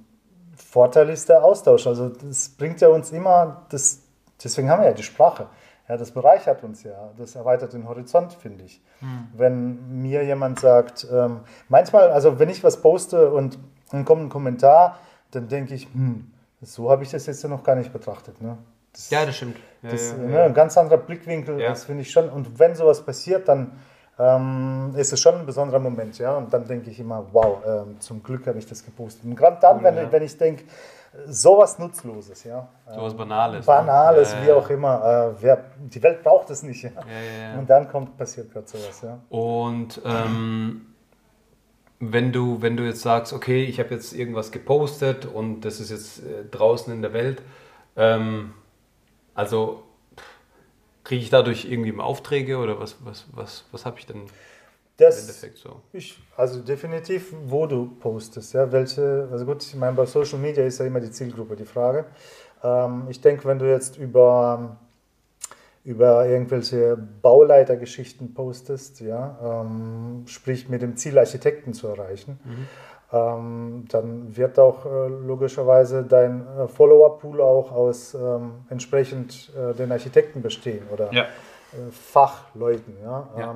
Vorteil 0.57 1.11
ist 1.11 1.29
der 1.29 1.45
Austausch. 1.45 1.87
Also 1.87 2.09
das 2.09 2.49
bringt 2.49 2.81
ja 2.81 2.89
uns 2.89 3.13
immer, 3.13 3.65
das, 3.69 4.01
deswegen 4.43 4.71
haben 4.71 4.83
wir 4.83 4.89
ja 4.89 4.95
die 4.95 5.03
Sprache. 5.05 5.47
Ja, 5.89 5.99
das 5.99 6.13
bereichert 6.13 6.65
uns 6.65 6.83
ja, 6.83 7.11
das 7.19 7.35
erweitert 7.35 7.75
den 7.75 7.87
Horizont, 7.87 8.33
finde 8.33 8.65
ich. 8.65 8.81
Mhm. 9.01 9.29
Wenn 9.35 10.03
mir 10.03 10.25
jemand 10.25 10.61
sagt, 10.61 11.07
ähm, 11.13 11.41
manchmal, 11.69 12.11
also 12.11 12.39
wenn 12.39 12.49
ich 12.49 12.65
was 12.65 12.81
poste 12.81 13.31
und 13.31 13.59
dann 13.91 14.05
kommt 14.05 14.23
ein 14.23 14.29
Kommentar, 14.31 14.99
dann 15.31 15.49
denke 15.49 15.75
ich, 15.75 15.87
hm, 15.93 16.31
so 16.63 16.91
habe 16.91 17.03
ich 17.03 17.11
das 17.11 17.27
jetzt 17.27 17.45
noch 17.45 17.63
gar 17.63 17.77
nicht 17.77 17.93
betrachtet. 17.93 18.41
Ne? 18.41 18.57
Das, 18.93 19.11
ja, 19.11 19.27
das 19.27 19.37
stimmt. 19.37 19.57
Ja, 19.83 19.91
das, 19.91 20.13
ja, 20.13 20.17
ne, 20.17 20.43
ein 20.45 20.55
ganz 20.55 20.79
anderer 20.79 20.97
Blickwinkel, 20.97 21.59
das 21.59 21.85
finde 21.85 22.03
ich 22.03 22.11
schon. 22.11 22.31
Und 22.31 22.59
wenn 22.59 22.75
sowas 22.75 23.05
passiert, 23.05 23.49
dann 23.49 23.73
ähm, 24.19 24.95
ist 24.97 25.13
es 25.13 25.21
schon 25.21 25.35
ein 25.35 25.47
besonderer 25.47 25.81
Moment. 25.81 26.19
Ja? 26.19 26.37
Und 26.37 26.53
dann 26.53 26.67
denke 26.67 26.91
ich 26.91 27.01
immer, 27.01 27.27
wow, 27.33 27.59
ähm, 27.67 28.01
zum 28.01 28.23
Glück 28.23 28.47
habe 28.47 28.59
ich 28.59 28.67
das 28.67 28.85
gepostet. 28.85 29.25
Und 29.25 29.37
gerade 29.37 29.59
dann, 29.61 29.79
cool, 29.79 29.85
wenn, 29.85 30.13
wenn 30.13 30.23
ich 30.23 30.37
denke, 30.39 30.65
sowas 31.27 31.79
Nutzloses, 31.79 32.45
ja. 32.45 32.69
Sowas 32.93 33.15
Banales. 33.15 33.67
Banales, 33.67 34.35
ne? 34.35 34.47
wie 34.47 34.53
auch 34.53 34.69
immer. 34.69 35.35
Äh, 35.39 35.43
wer, 35.43 35.65
die 35.79 36.03
Welt 36.03 36.23
braucht 36.23 36.51
es 36.51 36.63
nicht. 36.63 36.83
Ja? 36.83 36.91
Ja, 36.91 37.59
Und 37.59 37.69
dann 37.69 37.89
kommt, 37.89 38.17
passiert 38.17 38.53
gerade 38.53 38.67
sowas, 38.67 39.03
ja. 39.03 39.19
Und 39.29 40.01
ähm, 40.05 40.87
wenn, 42.01 42.33
du, 42.33 42.61
wenn 42.63 42.77
du 42.77 42.85
jetzt 42.85 43.03
sagst, 43.03 43.33
okay, 43.33 43.65
ich 43.65 43.79
habe 43.79 43.91
jetzt 43.95 44.13
irgendwas 44.13 44.51
gepostet 44.51 45.27
und 45.27 45.63
das 45.63 45.81
ist 45.81 45.91
jetzt 45.91 46.19
äh, 46.21 46.45
draußen 46.51 46.93
in 46.93 47.03
der 47.03 47.13
Welt, 47.13 47.43
ähm, 47.97 48.55
also 49.35 49.83
kriege 51.05 51.23
ich 51.23 51.31
dadurch 51.31 51.67
irgendwie 51.67 51.99
Aufträge 51.99 52.59
oder 52.59 52.81
was, 52.81 52.97
was, 53.05 53.27
was, 53.33 53.65
was 53.73 53.87
habe 53.87 53.99
ich 53.99 54.07
denn 54.07 54.23
das, 54.97 55.17
im 55.17 55.29
Endeffekt 55.29 55.59
so? 55.59 55.81
Ich, 55.93 56.23
also 56.37 56.61
definitiv, 56.61 57.35
wo 57.47 57.67
du 57.67 57.87
postest. 58.01 58.55
Ja, 58.55 58.71
welche, 58.71 59.29
also 59.31 59.45
gut, 59.45 59.63
ich 59.63 59.75
meine, 59.75 59.97
bei 59.97 60.07
Social 60.07 60.39
Media 60.39 60.65
ist 60.65 60.79
ja 60.79 60.87
immer 60.87 61.01
die 61.01 61.11
Zielgruppe 61.11 61.57
die 61.57 61.65
Frage. 61.65 62.07
Ähm, 62.63 63.07
ich 63.09 63.21
denke, 63.21 63.45
wenn 63.47 63.59
du 63.59 63.69
jetzt 63.69 63.99
über, 63.99 64.77
über 65.85 66.27
irgendwelche 66.27 66.97
Bauleitergeschichten 66.97 68.35
postest, 68.35 69.01
ja, 69.01 69.63
ähm, 69.63 70.25
sprich 70.27 70.69
mit 70.69 70.83
dem 70.83 70.97
Ziel, 70.97 71.19
Architekten 71.19 71.75
zu 71.75 71.89
erreichen, 71.89 72.39
mhm 72.45 72.69
ähm, 73.15 73.85
dann 73.91 74.37
wird 74.37 74.59
auch 74.59 74.85
äh, 74.85 75.09
logischerweise 75.09 76.03
dein 76.03 76.47
äh, 76.47 76.67
Follower-Pool 76.67 77.41
auch 77.41 77.71
aus 77.71 78.15
ähm, 78.15 78.65
entsprechend 78.71 79.53
äh, 79.57 79.73
den 79.73 79.93
Architekten 79.93 80.43
bestehen 80.43 80.83
oder 80.93 81.13
ja. 81.13 81.23
Äh, 81.23 81.93
Fachleuten. 81.93 82.97
Ja? 83.03 83.29
ja. 83.39 83.55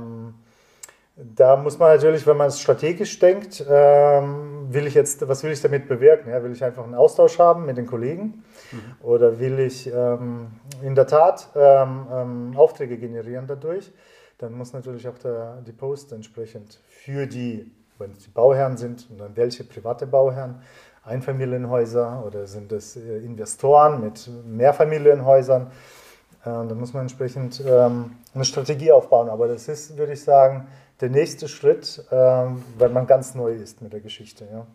Ähm, 1.19 1.35
da 1.35 1.57
muss 1.57 1.79
man 1.79 1.95
natürlich, 1.95 2.27
wenn 2.27 2.37
man 2.37 2.49
es 2.49 2.61
strategisch 2.61 3.19
denkt, 3.19 3.65
ähm, 3.69 4.67
will 4.73 4.87
ich 4.87 4.95
jetzt, 4.95 5.27
was 5.29 5.43
will 5.43 5.53
ich 5.53 5.61
damit 5.61 5.89
bewirken? 5.89 6.31
Ja? 6.31 6.43
Will 6.43 6.53
ich 6.53 6.65
einfach 6.65 6.85
einen 6.85 6.95
Austausch 6.95 7.39
haben 7.39 7.67
mit 7.67 7.77
den 7.77 7.87
Kollegen 7.87 8.45
mhm. 8.73 8.97
oder 9.03 9.39
will 9.39 9.59
ich 9.59 9.93
ähm, 9.93 10.49
in 10.83 10.95
der 10.95 11.07
Tat 11.07 11.49
ähm, 11.55 12.55
Aufträge 12.57 12.99
generieren 12.99 13.47
dadurch? 13.47 13.91
Dann 14.39 14.53
muss 14.53 14.73
natürlich 14.73 15.09
auch 15.09 15.19
der, 15.19 15.63
die 15.67 15.73
Post 15.73 16.13
entsprechend 16.13 16.79
für 16.89 17.27
die 17.27 17.73
wenn 17.99 18.13
es 18.13 18.19
die 18.25 18.31
Bauherren 18.31 18.77
sind 18.77 19.07
und 19.11 19.19
dann 19.19 19.37
welche 19.37 19.65
private 19.65 20.07
Bauherren, 20.07 20.63
Einfamilienhäuser 21.05 22.23
oder 22.27 22.47
sind 22.47 22.71
es 22.73 22.97
äh, 22.97 23.19
Investoren 23.19 24.01
mit 24.01 24.31
Mehrfamilienhäusern. 24.45 25.63
Äh, 25.63 26.45
dann 26.45 26.79
muss 26.79 26.93
man 26.93 27.03
entsprechend 27.03 27.63
ähm, 27.67 28.17
eine 28.35 28.45
Strategie 28.45 28.93
aufbauen. 28.93 29.29
Aber 29.29 29.49
das 29.49 29.69
ist, 29.69 29.97
würde 29.97 30.13
ich 30.13 30.23
sagen, 30.23 30.69
der 31.01 31.11
nächste 31.11 31.49
Schritt, 31.49 32.05
ähm, 32.11 32.65
wenn 32.77 32.93
man 32.93 33.07
ganz 33.07 33.35
neu 33.35 33.53
ist 33.53 33.83
mit 33.83 33.93
der 33.93 34.01
Geschichte. 34.01 34.67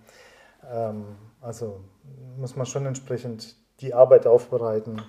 Ähm, 0.71 1.05
also 1.41 1.81
muss 2.37 2.55
man 2.55 2.65
schon 2.65 2.85
entsprechend 2.85 3.55
die 3.79 3.93
Arbeit 3.93 4.27
aufbereiten, 4.27 5.01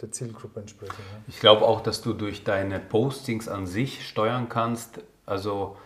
der 0.00 0.10
Zielgruppe 0.10 0.58
entsprechend. 0.58 0.98
Ich 1.28 1.38
glaube 1.38 1.64
auch, 1.64 1.82
dass 1.82 2.00
du 2.00 2.14
durch 2.14 2.42
deine 2.42 2.80
Postings 2.80 3.48
an 3.48 3.66
sich 3.66 4.08
steuern 4.08 4.48
kannst. 4.48 5.00
Also 5.24 5.76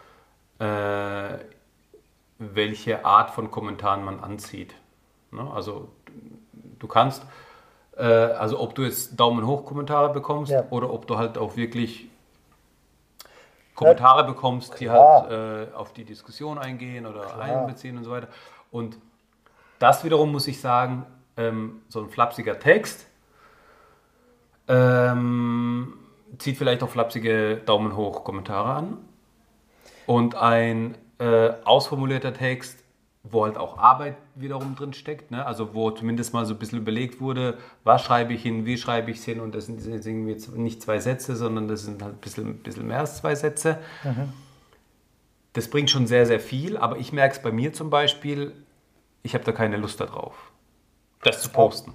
äh, 0.58 1.38
welche 2.38 3.04
Art 3.04 3.30
von 3.30 3.50
Kommentaren 3.50 4.04
man 4.04 4.20
anzieht. 4.20 4.74
Ne? 5.30 5.48
Also 5.52 5.88
du 6.78 6.86
kannst, 6.86 7.24
äh, 7.96 8.04
also 8.04 8.60
ob 8.60 8.74
du 8.74 8.82
jetzt 8.82 9.18
Daumen 9.18 9.46
hoch 9.46 9.64
Kommentare 9.64 10.12
bekommst 10.12 10.52
ja. 10.52 10.64
oder 10.70 10.92
ob 10.92 11.06
du 11.06 11.18
halt 11.18 11.38
auch 11.38 11.56
wirklich 11.56 12.08
Kommentare 13.74 14.24
bekommst, 14.24 14.78
die 14.80 14.90
halt 14.90 15.30
äh, 15.30 15.74
auf 15.74 15.92
die 15.92 16.04
Diskussion 16.04 16.58
eingehen 16.58 17.06
oder 17.06 17.22
Klar. 17.22 17.40
einbeziehen 17.40 17.96
und 17.96 18.04
so 18.04 18.10
weiter. 18.10 18.28
Und 18.70 18.98
das 19.78 20.04
wiederum 20.04 20.30
muss 20.32 20.46
ich 20.46 20.60
sagen, 20.60 21.06
ähm, 21.36 21.82
so 21.88 22.00
ein 22.00 22.10
flapsiger 22.10 22.58
Text 22.58 23.06
ähm, 24.68 25.94
zieht 26.38 26.56
vielleicht 26.56 26.82
auch 26.82 26.88
flapsige 26.88 27.56
Daumen 27.56 27.96
hoch 27.96 28.24
Kommentare 28.24 28.72
an. 28.72 28.98
Und 30.06 30.34
ein 30.34 30.96
äh, 31.18 31.50
ausformulierter 31.64 32.34
Text, 32.34 32.81
wo 33.24 33.44
halt 33.44 33.56
auch 33.56 33.78
Arbeit 33.78 34.16
wiederum 34.34 34.74
drin 34.74 34.92
steckt, 34.92 35.30
ne? 35.30 35.46
also 35.46 35.74
wo 35.74 35.90
zumindest 35.92 36.34
mal 36.34 36.44
so 36.44 36.54
ein 36.54 36.58
bisschen 36.58 36.78
überlegt 36.78 37.20
wurde, 37.20 37.58
was 37.84 38.02
schreibe 38.02 38.32
ich 38.32 38.42
hin, 38.42 38.66
wie 38.66 38.76
schreibe 38.76 39.12
ich 39.12 39.18
es 39.18 39.24
hin 39.24 39.38
und 39.40 39.54
das 39.54 39.66
sind 39.66 39.86
irgendwie 39.86 40.36
nicht 40.60 40.82
zwei 40.82 40.98
Sätze, 40.98 41.36
sondern 41.36 41.68
das 41.68 41.82
sind 41.82 42.02
halt 42.02 42.14
ein 42.14 42.20
bisschen, 42.20 42.48
ein 42.48 42.58
bisschen 42.58 42.88
mehr 42.88 43.00
als 43.00 43.18
zwei 43.18 43.34
Sätze. 43.36 43.78
Mhm. 44.02 44.32
Das 45.52 45.68
bringt 45.68 45.90
schon 45.90 46.06
sehr, 46.06 46.26
sehr 46.26 46.40
viel, 46.40 46.76
aber 46.76 46.96
ich 46.96 47.12
merke 47.12 47.36
es 47.36 47.42
bei 47.42 47.52
mir 47.52 47.72
zum 47.72 47.90
Beispiel, 47.90 48.54
ich 49.22 49.34
habe 49.34 49.44
da 49.44 49.52
keine 49.52 49.76
Lust 49.76 50.00
darauf, 50.00 50.34
das 51.22 51.42
zu 51.42 51.50
posten. 51.50 51.94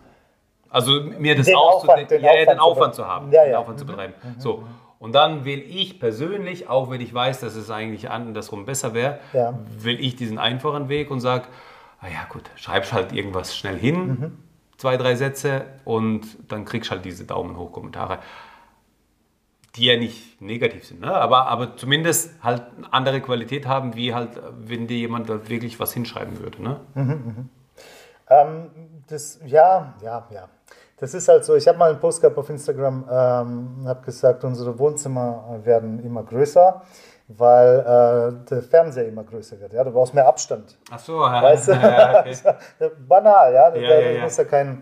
Also 0.70 1.02
mir 1.02 1.36
das 1.36 1.46
den 1.46 1.56
Aufwand, 1.56 2.10
den, 2.10 2.22
ja, 2.22 2.32
Aufwand, 2.32 2.50
den 2.50 2.60
Aufwand 2.60 2.96
zu, 2.96 3.06
haben, 3.06 3.32
ja, 3.32 3.42
ja. 3.42 3.48
den 3.48 3.56
Aufwand 3.56 3.78
mhm. 3.78 3.80
zu 3.80 3.86
betreiben. 3.86 4.14
Mhm. 4.24 4.40
So. 4.40 4.64
Und 5.00 5.14
dann 5.14 5.46
will 5.46 5.60
ich 5.60 6.00
persönlich, 6.00 6.70
auch 6.70 6.90
wenn 6.90 7.02
ich 7.02 7.14
weiß, 7.14 7.40
dass 7.42 7.56
es 7.56 7.70
eigentlich 7.70 8.10
andersrum 8.10 8.66
besser 8.66 8.94
wäre, 8.94 9.20
ja. 9.34 9.58
will 9.80 10.00
ich 10.00 10.16
diesen 10.16 10.40
einfachen 10.40 10.90
Weg 10.90 11.12
und 11.12 11.20
sage, 11.20 11.46
ah 12.00 12.08
ja 12.08 12.26
gut, 12.30 12.44
schreibst 12.56 12.94
halt 12.94 13.14
irgendwas 13.14 13.56
schnell 13.56 13.78
hin, 13.78 14.08
mhm. 14.08 14.38
zwei, 14.78 14.98
drei 14.98 15.16
Sätze 15.16 15.66
und 15.86 16.22
dann 16.52 16.66
kriegst 16.66 16.90
halt 16.90 17.06
diese 17.06 17.26
Daumen 17.26 17.58
hoch 17.58 17.72
Kommentare, 17.72 18.20
die 19.76 19.86
ja 19.86 19.98
nicht 19.98 20.42
negativ 20.42 20.86
sind, 20.86 21.02
ne? 21.02 21.14
aber, 21.14 21.48
aber 21.48 21.78
zumindest 21.78 22.44
halt 22.44 22.64
eine 22.78 22.92
andere 22.92 23.22
Qualität 23.22 23.68
haben, 23.68 23.96
wie 23.96 24.16
halt, 24.16 24.42
wenn 24.58 24.88
dir 24.88 24.98
jemand 24.98 25.30
da 25.30 25.48
wirklich 25.48 25.80
was 25.80 25.94
hinschreiben 25.94 26.40
würde. 26.40 26.64
Ne? 26.64 26.80
Mhm, 26.96 27.04
mhm. 27.04 27.50
Ähm, 28.30 28.70
das, 29.08 29.40
ja, 29.46 29.94
ja, 30.02 30.28
ja. 30.32 30.50
Das 31.00 31.14
ist 31.14 31.28
halt 31.28 31.46
so, 31.46 31.56
ich 31.56 31.68
habe 31.68 31.78
mal 31.78 31.92
einen 31.92 32.00
Post 32.00 32.22
gehabt 32.22 32.38
auf 32.38 32.50
Instagram, 32.50 33.08
ähm, 33.10 33.88
habe 33.88 34.02
gesagt, 34.04 34.44
unsere 34.44 34.78
Wohnzimmer 34.80 35.60
werden 35.64 36.04
immer 36.04 36.24
größer, 36.24 36.82
weil 37.28 37.80
äh, 37.80 38.50
der 38.50 38.64
Fernseher 38.64 39.08
immer 39.08 39.24
größer 39.24 39.60
wird. 39.60 39.74
Ja? 39.74 39.84
Du 39.84 39.92
brauchst 39.92 40.16
mehr 40.16 40.28
Abstand. 40.28 40.76
Ach 40.90 40.98
so, 40.98 41.22
ja. 41.22 41.44
Weißt 41.44 41.68
du? 41.68 41.72
ja, 41.74 42.22
okay. 42.22 42.36
Banal, 43.08 43.54
ja. 43.54 43.76
ja, 43.76 43.82
ja, 43.82 44.00
ja. 44.00 44.14
Du 44.16 44.22
musst 44.22 44.40
ja 44.40 44.46
kein, 44.46 44.82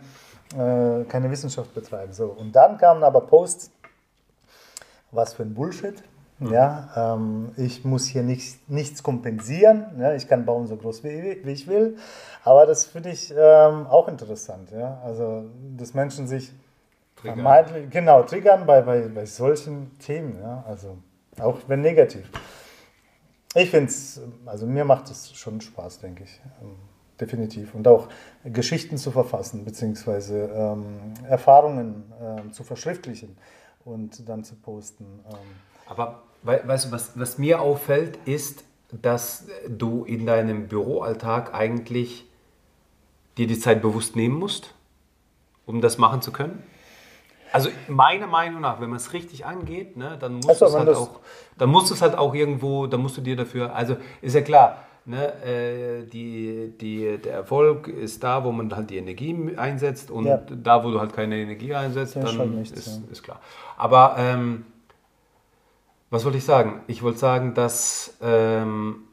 äh, 0.57 1.03
keine 1.03 1.29
Wissenschaft 1.29 1.73
betreiben. 1.73 2.13
So. 2.13 2.27
Und 2.27 2.55
dann 2.55 2.77
kamen 2.77 3.03
aber 3.03 3.21
Posts, 3.21 3.71
was 5.11 5.33
für 5.33 5.43
ein 5.43 5.53
Bullshit. 5.53 6.01
Mhm. 6.39 6.51
Ja, 6.51 7.15
ähm, 7.15 7.51
ich 7.55 7.85
muss 7.85 8.07
hier 8.07 8.23
nichts, 8.23 8.59
nichts 8.67 9.03
kompensieren. 9.03 9.85
Ja, 9.97 10.13
ich 10.13 10.27
kann 10.27 10.45
bauen 10.45 10.67
so 10.67 10.75
groß 10.75 11.03
wie, 11.03 11.39
wie 11.43 11.51
ich 11.51 11.67
will. 11.67 11.97
Aber 12.43 12.65
das 12.65 12.85
finde 12.85 13.09
ich 13.09 13.31
ähm, 13.31 13.87
auch 13.87 14.07
interessant. 14.07 14.71
Ja? 14.71 15.01
Also, 15.03 15.45
dass 15.77 15.93
Menschen 15.93 16.27
sich 16.27 16.51
triggern. 17.15 17.89
genau 17.89 18.23
triggern 18.23 18.65
bei, 18.65 18.81
bei, 18.81 19.07
bei 19.07 19.25
solchen 19.25 19.97
Themen. 19.99 20.37
Ja? 20.41 20.63
Also, 20.67 20.97
auch 21.39 21.59
wenn 21.67 21.81
negativ. 21.81 22.29
Ich 23.53 23.69
finde 23.69 23.87
es, 23.87 24.19
also 24.45 24.65
mir 24.65 24.83
macht 24.83 25.09
es 25.09 25.33
schon 25.33 25.61
Spaß, 25.61 25.99
denke 25.99 26.23
ich. 26.23 26.41
Ähm, 26.61 26.75
definitiv. 27.19 27.73
Und 27.73 27.87
auch 27.87 28.09
Geschichten 28.43 28.97
zu 28.97 29.11
verfassen, 29.11 29.63
beziehungsweise 29.63 30.49
ähm, 30.53 31.13
Erfahrungen 31.29 32.11
ähm, 32.21 32.51
zu 32.51 32.65
verschriftlichen 32.65 33.37
und 33.85 34.27
dann 34.27 34.43
zu 34.43 34.55
posten. 34.55 35.05
Aber 35.85 36.23
weißt 36.43 36.85
du, 36.85 36.91
was, 36.91 37.17
was 37.19 37.37
mir 37.37 37.61
auffällt, 37.61 38.19
ist, 38.25 38.63
dass 38.91 39.47
du 39.67 40.03
in 40.03 40.25
deinem 40.25 40.67
Büroalltag 40.67 41.53
eigentlich 41.53 42.25
dir 43.37 43.47
die 43.47 43.59
Zeit 43.59 43.81
bewusst 43.81 44.15
nehmen 44.15 44.37
musst, 44.37 44.73
um 45.65 45.81
das 45.81 45.97
machen 45.97 46.21
zu 46.21 46.31
können? 46.31 46.63
Also 47.51 47.69
meiner 47.87 48.27
Meinung 48.27 48.61
nach, 48.61 48.81
wenn 48.81 48.89
man 48.89 48.97
es 48.97 49.13
richtig 49.13 49.45
angeht, 49.45 49.95
ne, 49.95 50.17
dann 50.19 50.35
musst 50.35 50.49
also, 50.49 50.65
du 50.65 50.71
es 50.71 50.75
halt 50.75 50.89
auch, 50.89 51.19
dann 51.57 51.69
musst 51.69 51.89
du 51.89 51.93
es 51.93 52.01
halt 52.01 52.17
auch 52.17 52.33
irgendwo, 52.33 52.85
dann 52.87 53.01
musst 53.01 53.17
du 53.17 53.21
dir 53.21 53.35
dafür, 53.35 53.73
also 53.73 53.95
ist 54.21 54.35
ja 54.35 54.41
klar, 54.41 54.85
ne, 55.05 55.33
äh, 55.43 56.03
die, 56.03 56.73
die, 56.79 57.17
der 57.17 57.33
Erfolg 57.33 57.87
ist 57.87 58.23
da, 58.23 58.43
wo 58.43 58.51
man 58.51 58.75
halt 58.75 58.89
die 58.89 58.97
Energie 58.97 59.55
einsetzt 59.55 60.11
und 60.11 60.25
ja. 60.25 60.37
da, 60.37 60.83
wo 60.83 60.91
du 60.91 60.99
halt 60.99 61.13
keine 61.13 61.37
Energie 61.37 61.73
einsetzt, 61.73 62.17
dann 62.17 62.55
nichts, 62.55 62.77
ist, 62.77 62.87
ja. 62.87 63.11
ist 63.11 63.23
klar. 63.23 63.39
Aber 63.77 64.15
ähm, 64.17 64.65
was 66.09 66.23
wollte 66.25 66.37
ich 66.37 66.45
sagen? 66.45 66.81
Ich 66.87 67.01
wollte 67.03 67.19
sagen, 67.19 67.53
dass 67.53 68.17
ähm, 68.21 69.03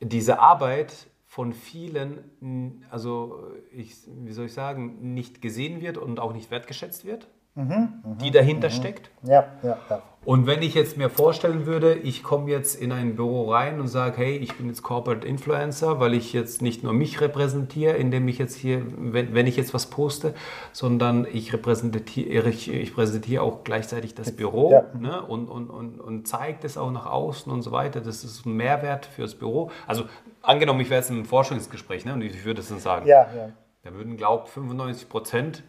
diese 0.00 0.38
Arbeit 0.40 0.92
von 1.26 1.52
vielen, 1.52 2.82
also 2.90 3.52
ich, 3.72 3.94
wie 4.06 4.32
soll 4.32 4.46
ich 4.46 4.54
sagen, 4.54 5.14
nicht 5.14 5.42
gesehen 5.42 5.80
wird 5.80 5.98
und 5.98 6.20
auch 6.20 6.32
nicht 6.32 6.50
wertgeschätzt 6.50 7.04
wird, 7.04 7.28
mhm, 7.54 8.00
mh, 8.02 8.14
die 8.20 8.30
dahinter 8.30 8.68
mh. 8.68 8.74
steckt. 8.74 9.10
Ja, 9.22 9.46
ja, 9.62 9.78
ja. 9.90 10.02
Und 10.28 10.46
wenn 10.46 10.60
ich 10.60 10.74
jetzt 10.74 10.98
mir 10.98 11.08
vorstellen 11.08 11.64
würde, 11.64 11.94
ich 11.94 12.22
komme 12.22 12.50
jetzt 12.50 12.74
in 12.74 12.92
ein 12.92 13.16
Büro 13.16 13.50
rein 13.50 13.80
und 13.80 13.88
sage, 13.88 14.18
hey, 14.18 14.36
ich 14.36 14.58
bin 14.58 14.66
jetzt 14.66 14.82
Corporate 14.82 15.26
Influencer, 15.26 16.00
weil 16.00 16.12
ich 16.12 16.34
jetzt 16.34 16.60
nicht 16.60 16.82
nur 16.82 16.92
mich 16.92 17.22
repräsentiere, 17.22 17.94
indem 17.94 18.28
ich 18.28 18.36
jetzt 18.36 18.54
hier, 18.54 18.82
wenn, 18.98 19.32
wenn 19.32 19.46
ich 19.46 19.56
jetzt 19.56 19.72
was 19.72 19.86
poste, 19.86 20.34
sondern 20.70 21.26
ich 21.32 21.54
repräsentiere, 21.54 22.50
ich, 22.50 22.70
ich 22.70 22.94
präsentiere 22.94 23.42
auch 23.42 23.64
gleichzeitig 23.64 24.14
das 24.14 24.36
Büro 24.36 24.70
ja. 24.70 24.84
ne, 25.00 25.22
und, 25.22 25.48
und, 25.48 25.70
und, 25.70 25.98
und 25.98 26.28
zeige 26.28 26.58
das 26.60 26.76
auch 26.76 26.90
nach 26.90 27.06
außen 27.06 27.50
und 27.50 27.62
so 27.62 27.72
weiter. 27.72 28.02
Das 28.02 28.22
ist 28.22 28.44
ein 28.44 28.52
Mehrwert 28.52 29.06
fürs 29.06 29.34
Büro. 29.34 29.70
Also 29.86 30.04
angenommen, 30.42 30.80
ich 30.82 30.90
wäre 30.90 31.00
jetzt 31.00 31.08
im 31.08 31.24
Forschungsgespräch 31.24 32.04
ne, 32.04 32.12
und 32.12 32.20
ich 32.20 32.44
würde 32.44 32.56
das 32.56 32.68
dann 32.68 32.80
sagen. 32.80 33.08
Ja, 33.08 33.26
ja. 33.34 33.48
Da 33.82 33.94
würden, 33.94 34.18
glaube 34.18 34.42
ich, 34.44 34.52
95 34.52 35.08
Prozent 35.08 35.62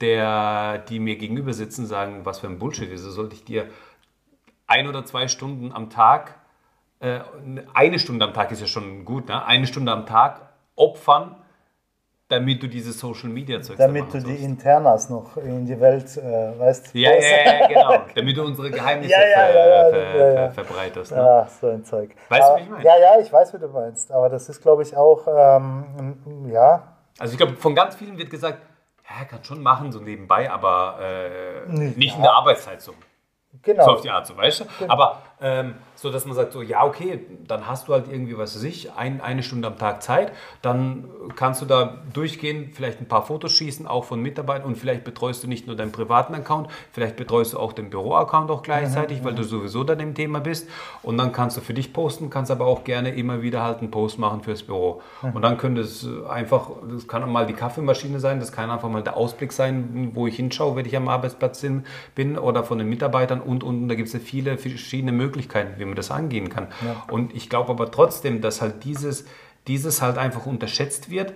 der, 0.00 0.78
die 0.88 1.00
mir 1.00 1.16
gegenüber 1.16 1.52
sitzen, 1.52 1.86
sagen, 1.86 2.20
was 2.24 2.38
für 2.38 2.46
ein 2.46 2.58
Bullshit 2.58 2.90
ist. 2.90 3.02
sollte 3.02 3.34
ich 3.34 3.44
dir 3.44 3.66
ein 4.68 4.86
oder 4.86 5.04
zwei 5.04 5.26
Stunden 5.26 5.72
am 5.72 5.90
Tag, 5.90 6.34
äh, 7.00 7.20
eine 7.74 7.98
Stunde 7.98 8.24
am 8.24 8.34
Tag 8.34 8.52
ist 8.52 8.60
ja 8.60 8.66
schon 8.66 9.04
gut, 9.04 9.28
ne? 9.28 9.44
eine 9.44 9.66
Stunde 9.66 9.90
am 9.90 10.06
Tag 10.06 10.40
opfern, 10.76 11.36
damit 12.28 12.62
du 12.62 12.68
diese 12.68 12.92
Social 12.92 13.30
Media 13.30 13.60
Zeugs 13.62 13.78
Damit 13.78 14.12
du 14.12 14.20
die 14.20 14.36
Internas 14.36 15.08
noch 15.08 15.38
in 15.38 15.64
die 15.64 15.80
Welt, 15.80 16.14
äh, 16.18 16.58
weißt 16.58 16.94
Ja, 16.94 17.12
ja, 17.12 17.20
ja, 17.20 17.66
genau. 17.66 18.04
damit 18.14 18.36
du 18.36 18.44
unsere 18.44 18.70
Geheimnisse 18.70 19.12
ja, 19.12 19.20
ja, 19.20 19.48
ja, 19.48 19.90
ver, 19.90 19.90
ver, 19.90 20.34
ver, 20.34 20.50
verbreitest. 20.64 21.12
Ne? 21.12 21.18
Ja, 21.18 21.48
so 21.48 21.68
ein 21.68 21.84
Zeug. 21.84 22.10
Weißt 22.28 22.42
aber, 22.42 22.54
du, 22.56 22.60
wie 22.60 22.64
ich 22.64 22.70
meine? 22.70 22.84
Ja, 22.84 22.98
ja, 22.98 23.20
ich 23.20 23.32
weiß, 23.32 23.54
wie 23.54 23.58
du 23.58 23.68
meinst. 23.68 24.12
Aber 24.12 24.28
das 24.28 24.48
ist, 24.50 24.60
glaube 24.60 24.82
ich, 24.82 24.94
auch, 24.94 25.26
ähm, 25.26 26.50
ja. 26.52 26.96
Also 27.18 27.32
ich 27.32 27.38
glaube, 27.38 27.54
von 27.54 27.74
ganz 27.74 27.96
vielen 27.96 28.18
wird 28.18 28.28
gesagt, 28.28 28.58
ja, 29.08 29.24
kann 29.24 29.42
schon 29.42 29.62
machen, 29.62 29.90
so 29.90 30.00
nebenbei, 30.00 30.50
aber 30.50 30.98
äh, 31.00 31.68
nicht 31.70 32.16
in 32.16 32.22
der 32.22 32.32
Arbeitszeit 32.32 32.82
so. 32.82 32.92
Genau. 33.62 33.84
So 33.84 33.90
auf 33.92 34.00
die 34.02 34.10
Art, 34.10 34.26
so 34.26 34.36
weißt 34.36 34.60
du? 34.60 34.64
Genau. 34.78 34.92
Aber 34.92 35.22
ähm, 35.40 35.74
so, 35.94 36.10
dass 36.10 36.26
man 36.26 36.36
sagt, 36.36 36.52
so, 36.52 36.62
ja, 36.62 36.84
okay, 36.84 37.20
dann 37.46 37.66
hast 37.66 37.88
du 37.88 37.92
halt 37.92 38.06
irgendwie, 38.08 38.38
was 38.38 38.54
weiß 38.54 38.62
ich, 38.62 38.92
ein, 38.92 39.20
eine 39.20 39.42
Stunde 39.42 39.66
am 39.66 39.78
Tag 39.78 40.02
Zeit, 40.02 40.32
dann 40.62 41.04
kannst 41.34 41.60
du 41.60 41.66
da 41.66 41.98
durchgehen, 42.12 42.70
vielleicht 42.72 43.00
ein 43.00 43.08
paar 43.08 43.26
Fotos 43.26 43.52
schießen, 43.52 43.86
auch 43.86 44.04
von 44.04 44.20
Mitarbeitern 44.20 44.66
und 44.66 44.76
vielleicht 44.76 45.02
betreust 45.02 45.42
du 45.42 45.48
nicht 45.48 45.66
nur 45.66 45.74
deinen 45.74 45.90
privaten 45.90 46.34
Account, 46.34 46.68
vielleicht 46.92 47.16
betreust 47.16 47.54
du 47.54 47.58
auch 47.58 47.72
den 47.72 47.90
Büro-Account 47.90 48.50
auch 48.50 48.62
gleichzeitig, 48.62 49.20
mhm, 49.20 49.24
weil 49.24 49.34
du 49.34 49.42
mhm. 49.42 49.48
sowieso 49.48 49.82
dann 49.82 49.98
im 49.98 50.14
Thema 50.14 50.38
bist 50.38 50.68
und 51.02 51.18
dann 51.18 51.32
kannst 51.32 51.56
du 51.56 51.60
für 51.60 51.74
dich 51.74 51.92
posten, 51.92 52.30
kannst 52.30 52.52
aber 52.52 52.66
auch 52.66 52.84
gerne 52.84 53.10
immer 53.10 53.42
wieder 53.42 53.64
halt 53.64 53.78
einen 53.78 53.90
Post 53.90 54.20
machen 54.20 54.42
fürs 54.42 54.62
Büro. 54.62 55.02
Mhm. 55.22 55.32
Und 55.32 55.42
dann 55.42 55.58
könnte 55.58 55.80
es 55.80 56.06
einfach, 56.28 56.70
das 56.92 57.08
kann 57.08 57.28
mal 57.30 57.46
die 57.46 57.54
Kaffeemaschine 57.54 58.20
sein, 58.20 58.38
das 58.38 58.52
kann 58.52 58.70
einfach 58.70 58.88
mal 58.88 59.02
der 59.02 59.16
Ausblick 59.16 59.52
sein, 59.52 60.12
wo 60.14 60.28
ich 60.28 60.36
hinschaue, 60.36 60.76
wenn 60.76 60.86
ich 60.86 60.96
am 60.96 61.08
Arbeitsplatz 61.08 61.64
bin 62.14 62.38
oder 62.38 62.62
von 62.62 62.78
den 62.78 62.88
Mitarbeitern 62.88 63.40
und, 63.40 63.64
und 63.64 63.88
da 63.88 63.96
gibt 63.96 64.06
es 64.06 64.14
ja 64.14 64.20
viele 64.20 64.58
verschiedene 64.58 65.10
Möglichkeiten, 65.10 65.27
wie 65.36 65.84
man 65.84 65.94
das 65.94 66.10
angehen 66.10 66.48
kann. 66.48 66.68
Ja. 66.84 67.04
Und 67.12 67.34
ich 67.34 67.50
glaube 67.50 67.70
aber 67.70 67.90
trotzdem, 67.90 68.40
dass 68.40 68.60
halt 68.62 68.84
dieses, 68.84 69.26
dieses 69.66 70.02
halt 70.02 70.18
einfach 70.18 70.46
unterschätzt 70.46 71.10
wird. 71.10 71.32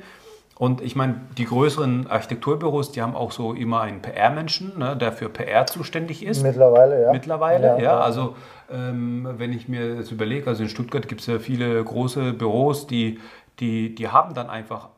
Und 0.59 0.81
ich 0.81 0.95
meine, 0.95 1.23
die 1.39 1.45
größeren 1.45 2.07
Architekturbüros, 2.07 2.93
die 2.93 3.03
haben 3.03 3.17
auch 3.17 3.33
so 3.33 3.53
immer 3.53 3.81
einen 3.81 4.01
PR-Menschen, 4.01 4.79
ne, 4.79 4.97
der 4.97 5.13
für 5.13 5.29
PR 5.29 5.67
zuständig 5.67 6.25
ist. 6.25 6.43
Mittlerweile, 6.43 7.03
ja. 7.03 7.13
Mittlerweile, 7.13 7.67
ja. 7.67 7.79
ja. 7.79 8.01
Also 8.01 8.37
ähm, 8.71 9.29
wenn 9.39 9.53
ich 9.53 9.69
mir 9.69 9.97
das 9.97 10.11
überlege, 10.11 10.47
also 10.47 10.63
in 10.63 10.69
Stuttgart 10.69 11.09
gibt 11.09 11.23
es 11.23 11.27
ja 11.27 11.39
viele 11.39 11.83
große 11.83 12.33
Büros, 12.35 12.87
die, 12.87 13.19
die, 13.61 13.95
die 13.95 14.09
haben 14.09 14.35
dann 14.35 14.51
einfach 14.51 14.89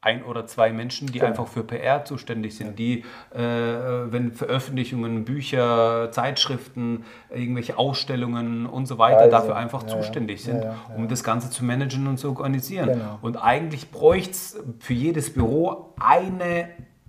ein 0.00 0.22
oder 0.22 0.46
zwei 0.46 0.72
Menschen, 0.72 1.08
die 1.08 1.14
genau. 1.14 1.26
einfach 1.26 1.48
für 1.48 1.64
PR 1.64 2.04
zuständig 2.04 2.56
sind, 2.56 2.78
die, 2.78 3.04
äh, 3.34 3.40
wenn 3.40 4.32
Veröffentlichungen, 4.32 5.24
Bücher, 5.24 6.10
Zeitschriften, 6.12 7.04
irgendwelche 7.30 7.78
Ausstellungen 7.78 8.66
und 8.66 8.86
so 8.86 8.98
weiter 8.98 9.22
also, 9.22 9.30
dafür 9.30 9.56
einfach 9.56 9.82
ja, 9.82 9.88
zuständig 9.88 10.44
sind, 10.44 10.62
ja, 10.62 10.70
ja, 10.88 10.94
um 10.96 11.08
das 11.08 11.24
Ganze 11.24 11.50
zu 11.50 11.64
managen 11.64 12.06
und 12.06 12.18
zu 12.18 12.28
organisieren. 12.28 12.90
Genau. 12.90 13.18
Und 13.22 13.36
eigentlich 13.36 13.90
bräuchte 13.90 14.30
es 14.30 14.60
für 14.78 14.94
jedes 14.94 15.32
Büro 15.32 15.94
eine, 15.98 16.68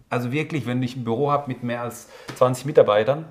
also 0.09 0.31
wirklich, 0.31 0.65
wenn 0.65 0.81
ich 0.81 0.95
ein 0.95 1.03
Büro 1.03 1.31
habe 1.31 1.47
mit 1.47 1.61
mehr 1.61 1.81
als 1.81 2.09
20 2.37 2.65
Mitarbeitern, 2.65 3.25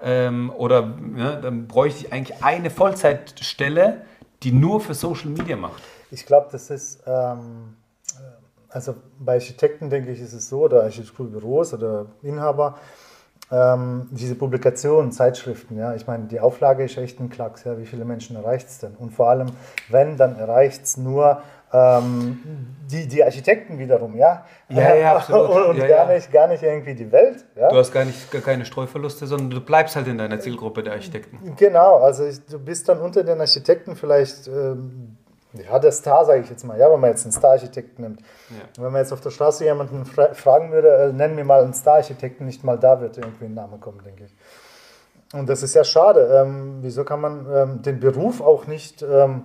ähm, 0.00 0.52
oder 0.56 0.82
dann 0.82 1.66
bräuchte 1.66 2.06
ich 2.06 2.12
eigentlich 2.12 2.44
eine 2.44 2.70
Vollzeitstelle, 2.70 4.02
die 4.42 4.52
nur 4.52 4.80
für 4.80 4.94
Social 4.94 5.30
Media 5.30 5.56
macht. 5.56 5.82
Ich 6.10 6.26
glaube, 6.26 6.48
das 6.52 6.68
ist... 6.68 7.02
Ähm 7.06 7.74
also 8.70 8.94
bei 9.18 9.34
Architekten 9.34 9.90
denke 9.90 10.10
ich, 10.10 10.20
ist 10.20 10.32
es 10.32 10.48
so, 10.48 10.62
oder 10.62 10.82
Architekturbüros 10.82 11.74
oder 11.74 12.06
Inhaber, 12.22 12.78
ähm, 13.50 14.08
diese 14.10 14.34
Publikationen, 14.34 15.10
Zeitschriften, 15.10 15.78
ja, 15.78 15.94
ich 15.94 16.06
meine, 16.06 16.24
die 16.24 16.38
Auflage 16.38 16.84
ist 16.84 16.98
echt 16.98 17.18
ein 17.18 17.30
Klacks, 17.30 17.64
ja, 17.64 17.78
wie 17.78 17.86
viele 17.86 18.04
Menschen 18.04 18.36
erreicht 18.36 18.68
es 18.68 18.78
denn? 18.78 18.94
Und 18.94 19.10
vor 19.10 19.30
allem, 19.30 19.48
wenn, 19.88 20.18
dann 20.18 20.36
erreicht 20.36 20.84
es 20.84 20.98
nur 20.98 21.42
ähm, 21.72 22.38
die, 22.90 23.06
die 23.08 23.24
Architekten 23.24 23.78
wiederum, 23.78 24.16
ja. 24.16 24.44
Ja, 24.68 24.94
ja, 24.94 25.16
absolut. 25.16 25.50
Und, 25.50 25.62
und 25.64 25.76
ja, 25.78 25.86
gar, 25.86 26.08
ja. 26.08 26.14
Nicht, 26.14 26.32
gar 26.32 26.46
nicht 26.46 26.62
irgendwie 26.62 26.94
die 26.94 27.10
Welt. 27.10 27.44
Ja? 27.56 27.68
Du 27.68 27.76
hast 27.76 27.92
gar, 27.92 28.04
nicht, 28.04 28.30
gar 28.30 28.42
keine 28.42 28.66
Streuverluste, 28.66 29.26
sondern 29.26 29.50
du 29.50 29.60
bleibst 29.60 29.96
halt 29.96 30.08
in 30.08 30.18
deiner 30.18 30.40
Zielgruppe 30.40 30.82
der 30.82 30.94
Architekten. 30.94 31.56
Genau, 31.56 31.98
also 31.98 32.26
ich, 32.26 32.44
du 32.44 32.58
bist 32.58 32.88
dann 32.88 33.00
unter 33.00 33.24
den 33.24 33.40
Architekten 33.40 33.96
vielleicht 33.96 34.48
ähm, 34.48 35.16
ja, 35.52 35.78
der 35.78 35.92
Star, 35.92 36.24
sage 36.24 36.40
ich 36.42 36.50
jetzt 36.50 36.64
mal, 36.64 36.78
ja, 36.78 36.90
wenn 36.90 37.00
man 37.00 37.10
jetzt 37.10 37.24
einen 37.24 37.32
Star-Architekten 37.32 38.02
nimmt. 38.02 38.20
Ja. 38.50 38.82
Wenn 38.82 38.92
man 38.92 39.00
jetzt 39.00 39.12
auf 39.12 39.20
der 39.20 39.30
Straße 39.30 39.64
jemanden 39.64 40.04
fra 40.04 40.34
fragen 40.34 40.72
würde, 40.72 40.94
äh, 40.94 41.12
nenn 41.12 41.34
mir 41.34 41.44
mal 41.44 41.62
einen 41.62 41.74
Star-Architekten, 41.74 42.44
nicht 42.44 42.64
mal 42.64 42.78
da 42.78 43.00
wird 43.00 43.16
irgendwie 43.16 43.46
ein 43.46 43.54
Name 43.54 43.78
kommen, 43.78 44.02
denke 44.04 44.24
ich. 44.24 44.34
Und 45.32 45.48
das 45.48 45.62
ist 45.62 45.74
ja 45.74 45.84
schade. 45.84 46.42
Ähm, 46.42 46.78
wieso 46.80 47.04
kann 47.04 47.20
man 47.20 47.46
ähm, 47.52 47.82
den 47.82 48.00
Beruf 48.00 48.40
auch 48.40 48.66
nicht 48.66 49.02
ähm, 49.02 49.44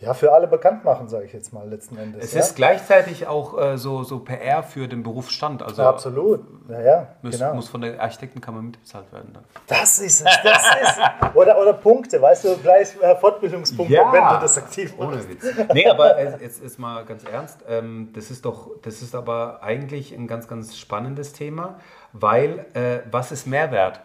ja, 0.00 0.14
für 0.14 0.32
alle 0.32 0.46
bekannt 0.46 0.82
machen, 0.82 1.08
sage 1.08 1.26
ich 1.26 1.32
jetzt 1.34 1.52
mal 1.52 1.68
letzten 1.68 1.98
Endes. 1.98 2.24
Es 2.24 2.32
ja? 2.32 2.40
ist 2.40 2.56
gleichzeitig 2.56 3.26
auch 3.26 3.58
äh, 3.58 3.76
so, 3.76 4.02
so 4.02 4.20
PR 4.20 4.62
für 4.62 4.88
den 4.88 5.02
Berufsstand. 5.02 5.62
Also 5.62 5.82
ja, 5.82 5.90
absolut. 5.90 6.40
Ja, 6.70 6.80
ja, 6.80 7.06
muss, 7.20 7.38
genau. 7.38 7.54
muss 7.54 7.68
von 7.68 7.82
der 7.82 8.00
Architektenkammer 8.00 8.62
mitbezahlt 8.62 9.12
werden. 9.12 9.34
Dann. 9.34 9.44
Das 9.66 9.98
ist 9.98 10.20
es. 10.20 10.38
Das 10.42 10.64
ist 10.82 11.34
oder, 11.34 11.60
oder 11.60 11.74
Punkte, 11.74 12.20
weißt 12.20 12.44
du, 12.44 12.56
gleich 12.56 12.96
äh, 13.02 13.14
Fortbildungspunkte, 13.16 13.94
ja, 13.94 14.10
wenn 14.10 14.24
du 14.24 14.40
das 14.40 14.56
aktiv 14.56 14.96
machst. 14.96 15.12
Ohne 15.12 15.28
Witz. 15.28 15.44
Nee, 15.74 15.86
aber 15.86 16.18
jetzt 16.40 16.62
ist 16.62 16.78
mal 16.78 17.04
ganz 17.04 17.24
ernst. 17.24 17.58
Ähm, 17.68 18.08
das 18.14 18.30
ist 18.30 18.46
doch, 18.46 18.70
das 18.80 19.02
ist 19.02 19.14
aber 19.14 19.62
eigentlich 19.62 20.14
ein 20.14 20.26
ganz, 20.26 20.48
ganz 20.48 20.78
spannendes 20.78 21.34
Thema, 21.34 21.78
weil 22.14 22.66
äh, 22.72 23.00
was 23.10 23.32
ist 23.32 23.46
Mehrwert? 23.46 24.00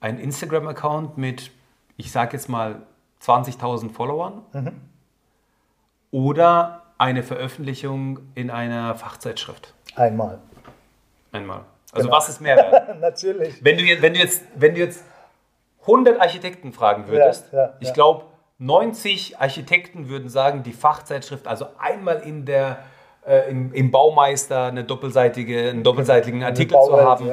Ein 0.00 0.18
Instagram-Account 0.18 1.16
mit, 1.16 1.50
ich 1.96 2.12
sage 2.12 2.36
jetzt 2.36 2.50
mal, 2.50 2.82
20.000 3.22 3.90
Followern. 3.90 4.42
Mhm 4.52 4.93
oder 6.14 6.82
eine 6.96 7.24
Veröffentlichung 7.24 8.20
in 8.36 8.48
einer 8.48 8.94
Fachzeitschrift? 8.94 9.74
Einmal. 9.96 10.38
Einmal. 11.32 11.62
Also 11.90 12.06
genau. 12.06 12.16
was 12.16 12.28
ist 12.28 12.40
Mehrwert? 12.40 13.00
Natürlich. 13.00 13.62
Wenn 13.64 13.76
du, 13.76 13.82
wenn, 14.00 14.14
du 14.14 14.20
jetzt, 14.20 14.44
wenn 14.54 14.74
du 14.74 14.80
jetzt 14.80 15.04
100 15.82 16.20
Architekten 16.20 16.72
fragen 16.72 17.08
würdest, 17.08 17.52
ja, 17.52 17.58
ja, 17.58 17.72
ich 17.80 17.88
ja. 17.88 17.94
glaube 17.94 18.26
90 18.58 19.40
Architekten 19.40 20.08
würden 20.08 20.28
sagen, 20.28 20.62
die 20.62 20.72
Fachzeitschrift, 20.72 21.48
also 21.48 21.66
einmal 21.78 22.20
in 22.20 22.44
der 22.44 22.78
äh, 23.26 23.50
im, 23.50 23.72
im, 23.72 23.90
Baumeister 23.90 24.66
eine 24.66 24.84
doppelseitige, 24.84 25.70
einen 25.70 25.82
doppelseitigen 25.82 26.44
Artikel 26.44 26.78
zu 26.80 26.96
haben 26.96 27.28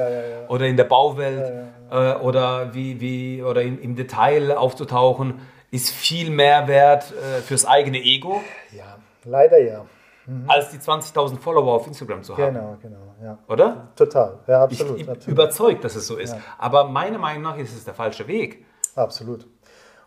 oder 0.48 0.66
in 0.66 0.76
der 0.76 0.84
Bauwelt 0.84 1.52
äh, 1.88 2.14
oder 2.14 2.74
wie, 2.74 3.00
wie 3.00 3.44
oder 3.44 3.62
in, 3.62 3.80
im 3.80 3.94
Detail 3.94 4.56
aufzutauchen 4.56 5.40
ist 5.72 5.90
viel 5.90 6.30
mehr 6.30 6.68
wert 6.68 7.12
äh, 7.12 7.40
fürs 7.40 7.64
eigene 7.66 7.98
Ego. 7.98 8.40
Ja, 8.70 8.98
leider 9.24 9.58
ja. 9.58 9.84
Mhm. 10.26 10.44
Als 10.48 10.70
die 10.70 10.78
20.000 10.78 11.38
Follower 11.38 11.72
auf 11.72 11.86
Instagram 11.88 12.22
zu 12.22 12.36
haben. 12.36 12.54
Genau, 12.54 12.76
genau, 12.80 13.14
ja. 13.20 13.38
Oder? 13.48 13.88
Total, 13.96 14.38
ja, 14.46 14.62
absolut. 14.62 15.00
Ich, 15.00 15.08
absolut. 15.08 15.26
überzeugt, 15.26 15.82
dass 15.82 15.96
es 15.96 16.06
so 16.06 16.16
ist. 16.16 16.34
Ja. 16.34 16.40
Aber 16.58 16.84
meiner 16.84 17.18
Meinung 17.18 17.42
nach 17.42 17.56
ist 17.56 17.74
es 17.74 17.84
der 17.84 17.94
falsche 17.94 18.28
Weg. 18.28 18.64
Absolut. 18.94 19.48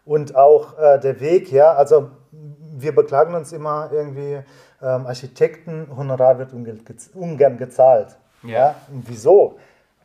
Und 0.05 0.35
auch 0.35 0.77
äh, 0.77 0.99
der 0.99 1.19
Weg, 1.19 1.51
ja, 1.51 1.73
also 1.73 2.11
wir 2.31 2.93
beklagen 2.93 3.33
uns 3.33 3.51
immer 3.51 3.89
irgendwie, 3.91 4.43
ähm, 4.81 5.07
Architekten, 5.07 5.87
Honorar 5.97 6.37
wird 6.37 6.53
ungern 6.53 7.57
gezahlt. 7.57 8.15
Ja. 8.43 8.49
ja? 8.49 8.75
Wieso? 8.89 9.57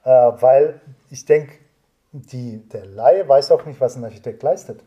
Äh, 0.05 0.11
weil 0.11 0.81
ich 1.11 1.27
denke, 1.27 1.59
der 2.12 2.87
Laie 2.87 3.29
weiß 3.29 3.53
auch 3.53 3.64
nicht, 3.66 3.81
was 3.81 3.96
ein 3.96 4.05
Architekt 4.05 4.42
leistet, 4.42 4.81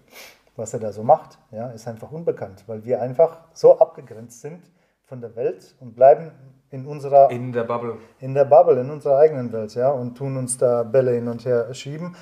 was 0.56 0.74
er 0.74 0.80
da 0.80 0.92
so 0.92 1.04
macht. 1.04 1.40
Ja, 1.52 1.70
ist 1.70 1.88
einfach 1.88 2.12
unbekannt, 2.12 2.64
weil 2.68 2.84
wir 2.86 3.02
einfach 3.02 3.40
so 3.54 3.80
abgegrenzt 3.80 4.42
sind 4.42 4.62
von 5.06 5.22
der 5.22 5.36
Welt 5.36 5.76
und 5.80 5.96
bleiben 5.96 6.32
in 6.70 6.86
unserer 6.86 7.30
in 7.30 7.52
der 7.52 7.66
Bubble 7.66 7.98
in 8.20 8.34
der 8.34 8.46
Bubble 8.46 8.80
in 8.80 8.90
unserer 8.90 9.18
eigenen 9.18 9.52
Welt 9.52 9.76
ja 9.76 9.90
und 9.90 10.16
tun 10.16 10.38
uns 10.38 10.58
da 10.58 10.84
Bälle 10.84 11.12
hin 11.12 11.28
und 11.28 11.46
her 11.46 11.72
schieben 11.74 12.16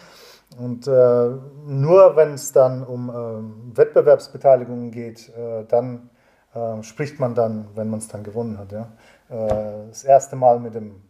und 0.58 0.88
äh, 0.88 1.30
nur 1.66 2.16
wenn 2.16 2.34
es 2.34 2.52
dann 2.52 2.84
um 2.84 3.10
äh, 3.10 3.78
Wettbewerbsbeteiligungen 3.78 4.92
geht, 4.92 5.30
äh, 5.30 5.64
dann 5.66 6.10
äh, 6.54 6.84
spricht 6.84 7.20
man 7.20 7.36
dann, 7.36 7.70
wenn 7.76 7.90
man 7.90 8.00
es 8.00 8.08
dann 8.10 8.24
gewonnen 8.24 8.58
hat. 8.58 8.72
Ja? 8.72 8.92
Äh, 9.30 9.88
das 9.88 10.04
erste 10.04 10.36
Mal 10.36 10.60
mit 10.60 10.76
dem 10.76 11.02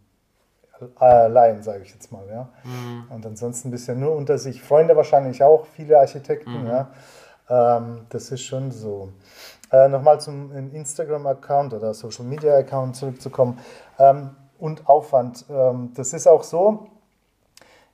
Laien, 0.98 1.62
sage 1.62 1.82
ich 1.82 1.92
jetzt 1.92 2.10
mal. 2.12 2.26
Ja? 2.28 2.48
Mhm. 2.64 3.04
Und 3.10 3.26
ansonsten 3.26 3.70
bisher 3.70 3.94
nur 3.94 4.14
unter 4.14 4.38
sich. 4.38 4.62
Freunde 4.62 4.96
wahrscheinlich 4.96 5.42
auch, 5.42 5.66
viele 5.66 5.98
Architekten. 5.98 6.62
Mhm. 6.62 6.66
Ja? 6.66 6.88
Ähm, 7.48 8.06
das 8.08 8.30
ist 8.30 8.42
schon 8.42 8.70
so. 8.70 9.10
Äh, 9.70 9.88
Nochmal 9.88 10.20
zum 10.20 10.52
Instagram-Account 10.52 11.74
oder 11.74 11.94
Social-Media-Account 11.94 12.96
zurückzukommen. 12.96 13.58
Ähm, 13.98 14.30
und 14.62 14.88
Aufwand. 14.88 15.44
Ähm, 15.50 15.90
das 15.94 16.12
ist 16.12 16.28
auch 16.28 16.44
so, 16.44 16.86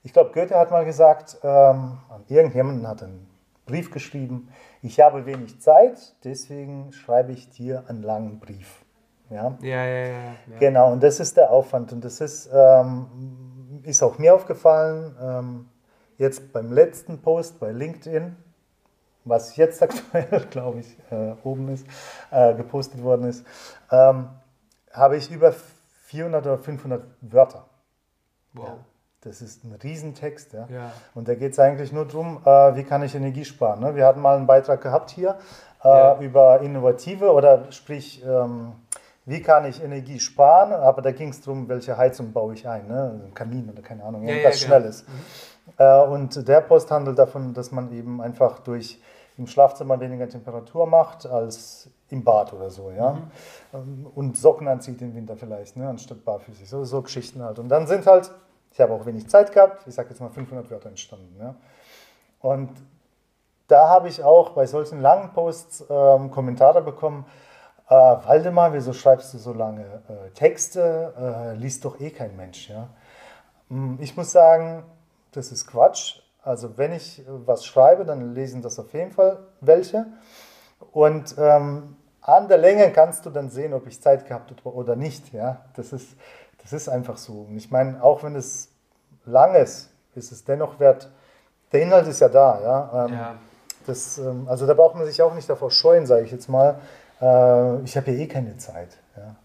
ich 0.02 0.12
glaube, 0.12 0.32
Goethe 0.32 0.54
hat 0.54 0.70
mal 0.70 0.84
gesagt, 0.84 1.38
ähm, 1.42 1.98
irgendjemanden 2.28 2.86
hat 2.86 3.02
einen 3.02 3.26
Brief 3.64 3.90
geschrieben, 3.90 4.50
ich 4.82 5.00
habe 5.00 5.24
wenig 5.26 5.60
Zeit, 5.60 6.14
deswegen 6.24 6.92
schreibe 6.92 7.32
ich 7.32 7.48
dir 7.50 7.84
einen 7.88 8.02
langen 8.02 8.38
Brief. 8.38 8.84
Ja, 9.30 9.56
ja, 9.60 9.68
ja. 9.68 10.06
ja, 10.06 10.06
ja. 10.06 10.58
Genau, 10.58 10.92
und 10.92 11.02
das 11.02 11.20
ist 11.20 11.36
der 11.36 11.50
Aufwand. 11.50 11.92
Und 11.92 12.04
das 12.04 12.20
ist, 12.20 12.48
ähm, 12.52 13.80
ist 13.82 14.02
auch 14.02 14.18
mir 14.18 14.34
aufgefallen, 14.34 15.14
ähm, 15.20 15.68
jetzt 16.16 16.52
beim 16.52 16.72
letzten 16.72 17.20
Post 17.20 17.60
bei 17.60 17.72
LinkedIn, 17.72 18.36
was 19.24 19.56
jetzt 19.56 19.82
aktuell, 19.82 20.46
glaube 20.50 20.80
ich, 20.80 20.96
äh, 21.10 21.34
oben 21.44 21.68
ist, 21.68 21.86
äh, 22.30 22.54
gepostet 22.54 23.02
worden 23.02 23.28
ist, 23.28 23.44
ähm, 23.90 24.28
habe 24.92 25.16
ich 25.16 25.30
über 25.30 25.52
400 26.06 26.46
oder 26.46 26.58
500 26.58 27.02
Wörter. 27.20 27.64
Wow. 28.54 28.66
Ja. 28.66 28.78
Das 29.22 29.42
ist 29.42 29.64
ein 29.64 29.72
Riesentext. 29.72 30.52
Ja? 30.52 30.68
ja. 30.70 30.92
Und 31.14 31.28
da 31.28 31.34
geht 31.34 31.52
es 31.52 31.58
eigentlich 31.58 31.92
nur 31.92 32.06
darum, 32.06 32.40
äh, 32.44 32.76
wie 32.76 32.84
kann 32.84 33.02
ich 33.02 33.14
Energie 33.14 33.44
sparen. 33.44 33.80
Ne? 33.80 33.94
Wir 33.96 34.06
hatten 34.06 34.20
mal 34.20 34.36
einen 34.36 34.46
Beitrag 34.46 34.80
gehabt 34.80 35.10
hier 35.10 35.38
äh, 35.84 35.88
ja. 35.88 36.18
über 36.20 36.60
innovative 36.60 37.32
oder 37.32 37.70
sprich, 37.72 38.24
ähm, 38.24 38.72
wie 39.28 39.42
kann 39.42 39.64
ich 39.66 39.82
Energie 39.82 40.18
sparen, 40.20 40.72
aber 40.72 41.02
da 41.02 41.12
ging 41.12 41.28
es 41.28 41.40
darum, 41.40 41.68
welche 41.68 41.96
Heizung 41.96 42.32
baue 42.32 42.54
ich 42.54 42.66
ein, 42.66 42.88
ne? 42.88 43.20
ein 43.26 43.34
Kamin 43.34 43.70
oder 43.70 43.82
keine 43.82 44.04
Ahnung, 44.04 44.26
irgendwas 44.26 44.60
ja, 44.60 44.66
Schnelles. 44.66 45.04
Genau. 45.76 46.06
Mhm. 46.06 46.10
Äh, 46.10 46.14
und 46.14 46.48
der 46.48 46.60
Post 46.62 46.90
handelt 46.90 47.18
davon, 47.18 47.54
dass 47.54 47.70
man 47.70 47.92
eben 47.92 48.20
einfach 48.20 48.58
durch 48.60 49.00
im 49.36 49.46
Schlafzimmer 49.46 50.00
weniger 50.00 50.28
Temperatur 50.28 50.86
macht 50.86 51.26
als 51.26 51.88
im 52.10 52.24
Bad 52.24 52.52
oder 52.52 52.70
so, 52.70 52.90
ja. 52.90 53.12
Mhm. 53.12 53.30
Ähm, 53.74 54.06
und 54.14 54.36
Socken 54.36 54.66
anzieht 54.66 55.00
im 55.02 55.14
Winter 55.14 55.36
vielleicht, 55.36 55.76
ne, 55.76 55.88
anstatt 55.88 56.24
barfüßig. 56.24 56.68
So, 56.68 56.84
so 56.84 57.02
Geschichten 57.02 57.42
halt. 57.42 57.58
Und 57.58 57.68
dann 57.68 57.86
sind 57.86 58.06
halt 58.06 58.30
ich 58.72 58.80
habe 58.80 58.92
auch 58.92 59.04
wenig 59.06 59.28
Zeit 59.28 59.52
gehabt, 59.52 59.86
ich 59.86 59.94
sage 59.94 60.10
jetzt 60.10 60.20
mal 60.20 60.30
500 60.30 60.70
Wörter 60.70 60.88
entstanden. 60.88 61.36
Ja. 61.40 61.54
Und 62.40 62.70
da 63.66 63.88
habe 63.88 64.08
ich 64.08 64.22
auch 64.22 64.50
bei 64.50 64.66
solchen 64.66 65.00
langen 65.00 65.32
Posts 65.32 65.86
ähm, 65.90 66.30
Kommentare 66.30 66.82
bekommen, 66.82 67.26
äh, 67.88 67.94
Waldemar, 67.94 68.72
wieso 68.72 68.92
schreibst 68.92 69.32
du 69.34 69.38
so 69.38 69.52
lange 69.52 69.84
äh, 69.84 70.30
Texte? 70.34 71.14
Äh, 71.18 71.54
liest 71.56 71.84
doch 71.84 71.98
eh 72.00 72.10
kein 72.10 72.36
Mensch. 72.36 72.68
Ja? 72.68 72.88
Hm, 73.68 73.98
ich 74.00 74.16
muss 74.16 74.32
sagen, 74.32 74.84
das 75.32 75.52
ist 75.52 75.66
Quatsch. 75.66 76.20
Also 76.42 76.76
wenn 76.78 76.92
ich 76.92 77.22
was 77.26 77.64
schreibe, 77.64 78.04
dann 78.04 78.34
lesen 78.34 78.62
das 78.62 78.78
auf 78.78 78.92
jeden 78.92 79.12
Fall 79.12 79.38
welche. 79.60 80.06
Und 80.92 81.34
ähm, 81.38 81.96
an 82.20 82.48
der 82.48 82.58
Länge 82.58 82.90
kannst 82.92 83.26
du 83.26 83.30
dann 83.30 83.50
sehen, 83.50 83.72
ob 83.72 83.86
ich 83.86 84.00
Zeit 84.00 84.26
gehabt 84.26 84.50
habe 84.50 84.74
oder 84.74 84.96
nicht. 84.96 85.32
Ja? 85.32 85.64
Das 85.74 85.92
ist, 85.92 86.08
das 86.62 86.72
ist 86.72 86.88
einfach 86.88 87.16
so. 87.16 87.46
Und 87.48 87.56
ich 87.56 87.70
meine, 87.70 88.02
auch 88.02 88.22
wenn 88.22 88.36
es 88.36 88.68
lang 89.24 89.54
ist, 89.54 89.90
ist 90.14 90.32
es 90.32 90.44
dennoch 90.44 90.78
wert. 90.78 91.10
Der 91.72 91.82
Inhalt 91.82 92.06
ist 92.06 92.20
ja 92.20 92.28
da, 92.28 92.60
ja. 92.62 93.06
Ähm, 93.06 93.12
ja. 93.12 93.34
Das, 93.86 94.18
ähm, 94.18 94.46
also 94.48 94.66
da 94.66 94.74
braucht 94.74 94.94
man 94.96 95.06
sich 95.06 95.20
auch 95.22 95.34
nicht 95.34 95.48
davor 95.48 95.70
scheuen, 95.70 96.06
sage 96.06 96.24
ich 96.24 96.32
jetzt 96.32 96.48
mal. 96.48 96.80
Äh, 97.20 97.82
ich 97.84 97.96
habe 97.96 98.10
ja 98.10 98.18
eh 98.18 98.26
keine 98.26 98.56
Zeit. 98.56 98.98
Ja. 99.16 99.36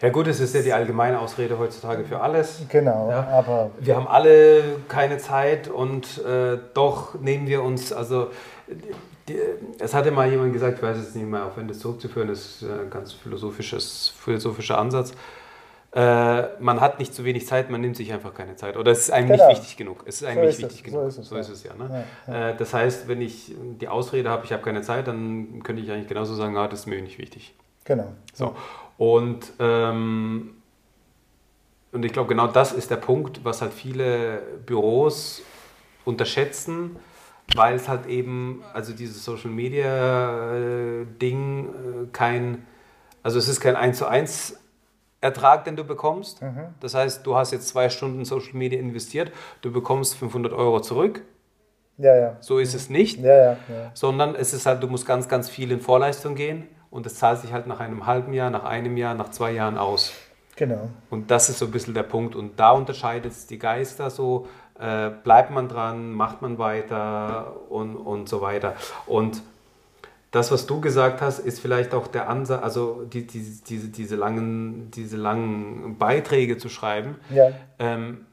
Ja 0.00 0.10
gut, 0.10 0.28
es 0.28 0.38
ist 0.40 0.54
ja 0.54 0.62
die 0.62 0.72
allgemeine 0.72 1.18
Ausrede 1.18 1.58
heutzutage 1.58 2.04
für 2.04 2.20
alles. 2.20 2.62
Genau, 2.68 3.10
ja. 3.10 3.26
aber... 3.28 3.70
Wir 3.80 3.96
haben 3.96 4.06
alle 4.06 4.62
keine 4.88 5.18
Zeit 5.18 5.68
und 5.68 6.24
äh, 6.24 6.58
doch 6.74 7.14
nehmen 7.20 7.48
wir 7.48 7.62
uns, 7.62 7.92
also 7.92 8.28
die, 9.28 9.38
es 9.78 9.94
hatte 9.94 10.10
mal 10.10 10.30
jemand 10.30 10.52
gesagt, 10.52 10.78
ich 10.78 10.82
weiß 10.82 10.96
es 10.96 11.14
nicht 11.14 11.26
mehr, 11.26 11.44
auch 11.46 11.56
wenn 11.56 11.66
das 11.68 11.80
zurückzuführen 11.80 12.28
ist, 12.28 12.62
ein 12.62 12.90
ganz 12.90 13.12
philosophisches, 13.12 14.12
philosophischer 14.16 14.78
Ansatz, 14.78 15.12
äh, 15.92 16.60
man 16.60 16.80
hat 16.80 16.98
nicht 16.98 17.14
zu 17.14 17.24
wenig 17.24 17.46
Zeit, 17.46 17.70
man 17.70 17.80
nimmt 17.80 17.96
sich 17.96 18.12
einfach 18.12 18.34
keine 18.34 18.56
Zeit. 18.56 18.76
Oder 18.76 18.92
es 18.92 19.00
ist 19.00 19.10
einem 19.10 19.28
genau. 19.28 19.48
nicht 19.48 19.58
wichtig 19.58 19.76
genug. 19.78 20.04
Es 20.06 20.20
ist 20.20 20.24
einem 20.24 20.40
so 20.40 20.46
nicht 20.46 20.58
wichtig 20.58 20.78
es. 20.78 20.84
genug. 20.84 21.00
So 21.00 21.08
ist 21.08 21.18
es, 21.18 21.28
so 21.28 21.36
ist 21.36 21.48
es 21.48 21.62
ja. 21.64 21.74
Ne? 21.74 22.04
Ja, 22.26 22.32
ja. 22.32 22.50
Äh, 22.50 22.56
das 22.56 22.74
heißt, 22.74 23.08
wenn 23.08 23.22
ich 23.22 23.54
die 23.80 23.88
Ausrede 23.88 24.28
habe, 24.28 24.44
ich 24.44 24.52
habe 24.52 24.62
keine 24.62 24.82
Zeit, 24.82 25.08
dann 25.08 25.62
könnte 25.62 25.82
ich 25.82 25.90
eigentlich 25.90 26.08
genauso 26.08 26.34
sagen, 26.34 26.56
ah, 26.58 26.68
das 26.68 26.80
ist 26.80 26.86
mir 26.86 27.00
nicht 27.00 27.18
wichtig. 27.18 27.54
Genau. 27.84 28.12
So. 28.34 28.54
Und, 28.98 29.52
ähm, 29.60 30.56
und 31.92 32.04
ich 32.04 32.12
glaube, 32.12 32.28
genau 32.28 32.48
das 32.48 32.72
ist 32.72 32.90
der 32.90 32.96
Punkt, 32.96 33.44
was 33.44 33.62
halt 33.62 33.72
viele 33.72 34.42
Büros 34.66 35.40
unterschätzen, 36.04 36.96
weil 37.54 37.76
es 37.76 37.88
halt 37.88 38.04
eben, 38.06 38.62
also 38.74 38.92
dieses 38.92 39.24
Social 39.24 39.50
Media 39.50 40.54
äh, 40.54 41.06
Ding 41.22 41.68
äh, 41.68 42.06
kein, 42.12 42.66
also 43.22 43.38
es 43.38 43.48
ist 43.48 43.60
kein 43.60 43.74
1 43.74 43.96
zu 43.96 44.06
1 44.06 44.58
Ertrag, 45.20 45.64
den 45.64 45.76
du 45.76 45.84
bekommst. 45.84 46.42
Mhm. 46.42 46.74
Das 46.80 46.94
heißt, 46.94 47.26
du 47.26 47.36
hast 47.36 47.52
jetzt 47.52 47.68
zwei 47.68 47.88
Stunden 47.88 48.24
Social 48.24 48.54
Media 48.54 48.78
investiert, 48.78 49.32
du 49.62 49.72
bekommst 49.72 50.16
500 50.16 50.52
Euro 50.52 50.80
zurück. 50.80 51.22
Ja, 51.96 52.16
ja. 52.16 52.36
So 52.40 52.58
ist 52.58 52.74
es 52.74 52.88
nicht, 52.88 53.18
ja, 53.18 53.34
ja, 53.34 53.50
ja. 53.50 53.56
sondern 53.94 54.36
es 54.36 54.52
ist 54.54 54.66
halt, 54.66 54.82
du 54.82 54.86
musst 54.86 55.04
ganz, 55.04 55.28
ganz 55.28 55.48
viel 55.48 55.72
in 55.72 55.80
Vorleistung 55.80 56.36
gehen 56.36 56.68
und 56.90 57.06
es 57.06 57.16
zahlt 57.16 57.40
sich 57.40 57.52
halt 57.52 57.66
nach 57.66 57.80
einem 57.80 58.06
halben 58.06 58.32
Jahr, 58.32 58.50
nach 58.50 58.64
einem 58.64 58.96
Jahr, 58.96 59.14
nach 59.14 59.30
zwei 59.30 59.50
Jahren 59.50 59.76
aus. 59.76 60.12
Genau. 60.54 60.88
Und 61.10 61.30
das 61.30 61.48
ist 61.48 61.58
so 61.58 61.66
ein 61.66 61.70
bisschen 61.70 61.94
der 61.94 62.02
Punkt. 62.04 62.34
Und 62.34 62.58
da 62.58 62.70
unterscheidet 62.72 63.32
es 63.32 63.46
die 63.46 63.58
Geister 63.58 64.10
so, 64.10 64.46
äh, 64.78 65.10
bleibt 65.10 65.50
man 65.50 65.68
dran, 65.68 66.12
macht 66.12 66.42
man 66.42 66.58
weiter 66.58 67.56
und, 67.68 67.96
und 67.96 68.28
so 68.28 68.40
weiter. 68.40 68.74
Und 69.06 69.42
das, 70.30 70.50
was 70.52 70.66
du 70.66 70.80
gesagt 70.80 71.22
hast, 71.22 71.38
ist 71.38 71.60
vielleicht 71.60 71.94
auch 71.94 72.06
der 72.06 72.28
Ansatz, 72.28 72.62
also 72.62 73.04
die, 73.04 73.26
die, 73.26 73.60
diese, 73.66 73.88
diese, 73.88 74.16
langen, 74.16 74.90
diese 74.90 75.16
langen 75.16 75.96
Beiträge 75.98 76.58
zu 76.58 76.68
schreiben. 76.68 77.16
Ja. 77.30 77.52
Ähm, 77.78 78.26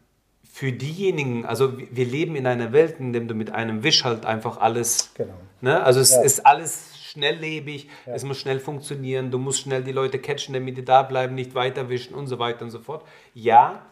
für 0.44 0.72
diejenigen, 0.72 1.46
also 1.46 1.78
wir 1.78 2.06
leben 2.06 2.36
in 2.36 2.48
einer 2.48 2.72
Welt, 2.72 3.00
in 3.00 3.14
der 3.14 3.24
du 3.24 3.34
mit 3.34 3.52
einem 3.52 3.84
Wisch 3.84 4.04
halt 4.04 4.26
einfach 4.26 4.58
alles, 4.58 5.12
genau. 5.14 5.34
ne? 5.62 5.84
also 5.84 6.00
es 6.00 6.12
ja. 6.12 6.22
ist 6.22 6.46
alles 6.46 6.98
schnelllebig, 6.98 7.90
ja. 8.06 8.14
es 8.14 8.24
muss 8.24 8.40
schnell 8.40 8.60
funktionieren, 8.60 9.32
du 9.32 9.38
musst 9.38 9.62
schnell 9.62 9.84
die 9.84 9.92
Leute 9.92 10.20
catchen, 10.20 10.54
damit 10.54 10.78
die 10.78 10.86
da 10.86 11.04
bleiben, 11.04 11.36
nicht 11.36 11.56
weiterwischen 11.56 12.14
und 12.14 12.28
so 12.28 12.40
weiter 12.40 12.64
und 12.64 12.72
so 12.72 12.80
fort. 12.80 13.06
Ja, 13.34 13.86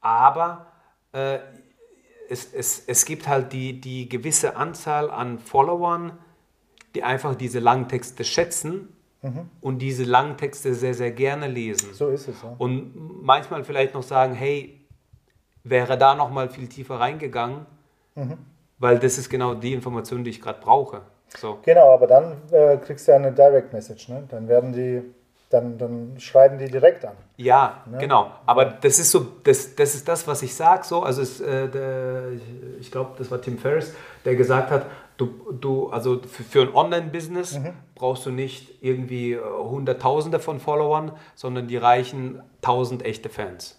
aber 0.00 0.66
äh, 1.12 1.38
es, 2.28 2.52
es, 2.52 2.84
es 2.86 3.04
gibt 3.04 3.26
halt 3.26 3.52
die, 3.52 3.80
die 3.80 4.08
gewisse 4.08 4.56
Anzahl 4.56 5.10
an 5.10 5.38
Followern, 5.38 6.18
die 6.94 7.02
einfach 7.02 7.34
diese 7.34 7.58
langen 7.58 7.88
Texte 7.88 8.24
schätzen 8.24 8.88
mhm. 9.22 9.48
und 9.60 9.78
diese 9.78 10.04
langen 10.04 10.36
Texte 10.36 10.74
sehr, 10.74 10.94
sehr 10.94 11.10
gerne 11.10 11.46
lesen. 11.46 11.92
So 11.94 12.08
ist 12.08 12.28
es, 12.28 12.42
ja. 12.42 12.54
Und 12.58 13.22
manchmal 13.22 13.64
vielleicht 13.64 13.94
noch 13.94 14.02
sagen, 14.02 14.34
hey, 14.34 14.80
wäre 15.64 15.98
da 15.98 16.14
noch 16.14 16.30
mal 16.30 16.48
viel 16.48 16.68
tiefer 16.68 16.96
reingegangen, 16.96 17.66
mhm. 18.14 18.38
weil 18.78 18.98
das 18.98 19.18
ist 19.18 19.28
genau 19.28 19.54
die 19.54 19.72
Information, 19.72 20.24
die 20.24 20.30
ich 20.30 20.40
gerade 20.40 20.60
brauche. 20.60 21.02
So. 21.36 21.58
Genau, 21.62 21.94
aber 21.94 22.06
dann 22.06 22.36
äh, 22.50 22.76
kriegst 22.78 23.06
du 23.06 23.12
ja 23.12 23.18
eine 23.18 23.32
Direct 23.32 23.72
Message, 23.72 24.08
ne? 24.08 24.24
Dann 24.28 24.48
werden 24.48 24.72
die, 24.72 25.02
dann, 25.48 25.78
dann 25.78 26.14
schreiben 26.18 26.58
die 26.58 26.68
direkt 26.68 27.04
an. 27.04 27.14
Ja, 27.36 27.84
ne? 27.88 27.98
genau. 27.98 28.32
Aber 28.46 28.64
das 28.64 28.98
ist 28.98 29.12
so, 29.12 29.26
das, 29.44 29.76
das 29.76 29.94
ist 29.94 30.08
das, 30.08 30.26
was 30.26 30.42
ich 30.42 30.54
sage. 30.54 30.84
So, 30.84 31.02
also 31.02 31.22
es, 31.22 31.40
äh, 31.40 31.68
der, 31.68 32.22
ich 32.80 32.90
glaube, 32.90 33.12
das 33.18 33.30
war 33.30 33.40
Tim 33.40 33.58
Ferriss, 33.58 33.94
der 34.24 34.34
gesagt 34.34 34.70
hat, 34.70 34.86
Du, 35.20 35.52
du, 35.52 35.90
also 35.90 36.18
für, 36.22 36.42
für 36.42 36.62
ein 36.62 36.74
Online-Business 36.74 37.58
mhm. 37.58 37.74
brauchst 37.94 38.24
du 38.24 38.30
nicht 38.30 38.82
irgendwie 38.82 39.32
äh, 39.32 39.40
Hunderttausende 39.40 40.40
von 40.40 40.60
Followern, 40.60 41.12
sondern 41.34 41.68
die 41.68 41.76
reichen 41.76 42.42
tausend 42.62 43.04
echte 43.04 43.28
Fans. 43.28 43.78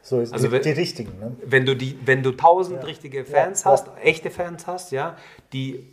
So 0.00 0.20
ist 0.20 0.32
also 0.32 0.46
die, 0.46 0.52
wenn, 0.52 0.62
die 0.62 0.70
richtigen. 0.70 1.18
Ne? 1.18 1.36
Wenn 1.44 1.66
du 1.66 1.74
die, 1.74 1.98
wenn 2.04 2.22
du 2.22 2.30
tausend 2.30 2.82
ja. 2.82 2.86
richtige 2.86 3.24
Fans 3.24 3.64
ja. 3.64 3.72
hast, 3.72 3.88
echte 4.00 4.30
Fans 4.30 4.68
hast, 4.68 4.92
ja, 4.92 5.16
die 5.52 5.88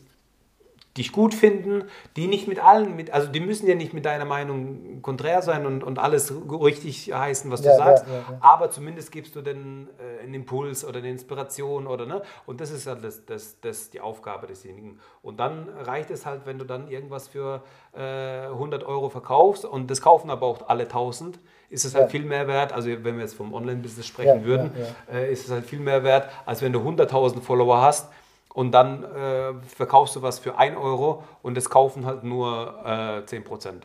dich 0.97 1.11
gut 1.11 1.33
finden, 1.33 1.83
die 2.15 2.27
nicht 2.27 2.47
mit 2.47 2.59
allen, 2.59 2.95
mit, 2.95 3.11
also 3.11 3.27
die 3.27 3.39
müssen 3.39 3.67
ja 3.67 3.75
nicht 3.75 3.93
mit 3.93 4.05
deiner 4.05 4.25
Meinung 4.25 5.01
konträr 5.01 5.41
sein 5.41 5.65
und, 5.65 5.83
und 5.83 5.99
alles 5.99 6.33
richtig 6.49 7.13
heißen, 7.13 7.49
was 7.51 7.61
du 7.61 7.69
ja, 7.69 7.77
sagst, 7.77 8.05
ja, 8.07 8.13
ja, 8.13 8.37
aber 8.41 8.69
zumindest 8.69 9.11
gibst 9.11 9.35
du 9.35 9.41
dann 9.41 9.87
äh, 9.99 10.23
einen 10.23 10.33
Impuls 10.33 10.85
oder 10.85 10.99
eine 10.99 11.09
Inspiration 11.09 11.87
oder 11.87 12.05
ne, 12.05 12.21
und 12.45 12.61
das 12.61 12.71
ist 12.71 12.87
halt 12.87 13.03
das, 13.03 13.25
das, 13.25 13.59
das 13.61 13.89
die 13.89 13.99
Aufgabe 13.99 14.47
desjenigen. 14.47 14.99
Und 15.21 15.39
dann 15.39 15.69
reicht 15.69 16.09
es 16.09 16.25
halt, 16.25 16.45
wenn 16.45 16.57
du 16.57 16.65
dann 16.65 16.89
irgendwas 16.89 17.27
für 17.27 17.63
äh, 17.93 18.47
100 18.47 18.83
Euro 18.83 19.09
verkaufst 19.09 19.65
und 19.65 19.89
das 19.91 20.01
kaufen 20.01 20.29
aber 20.29 20.45
auch 20.45 20.67
alle 20.69 20.83
1000, 20.83 21.39
ist 21.69 21.85
es 21.85 21.95
halt 21.95 22.11
viel 22.11 22.23
mehr 22.23 22.47
wert, 22.47 22.71
also 22.71 22.87
wenn 22.89 23.15
wir 23.15 23.21
jetzt 23.21 23.35
vom 23.35 23.53
Online-Business 23.53 24.07
sprechen 24.07 24.45
würden, 24.45 24.71
äh, 25.11 25.31
ist 25.31 25.45
es 25.45 25.51
halt 25.51 25.65
viel 25.65 25.79
mehr 25.79 26.03
wert, 26.03 26.29
als 26.45 26.61
wenn 26.61 26.71
du 26.71 26.79
100.000 26.79 27.41
Follower 27.41 27.81
hast, 27.81 28.09
und 28.57 28.71
dann 28.71 29.03
äh, 29.03 29.53
verkaufst 29.67 30.15
du 30.15 30.23
was 30.23 30.39
für 30.39 30.57
1 30.57 30.77
Euro 30.77 31.23
und 31.43 31.55
es 31.59 31.69
kaufen 31.69 32.07
halt 32.07 32.23
nur 32.23 32.73
äh, 32.83 33.19
10% 33.19 33.83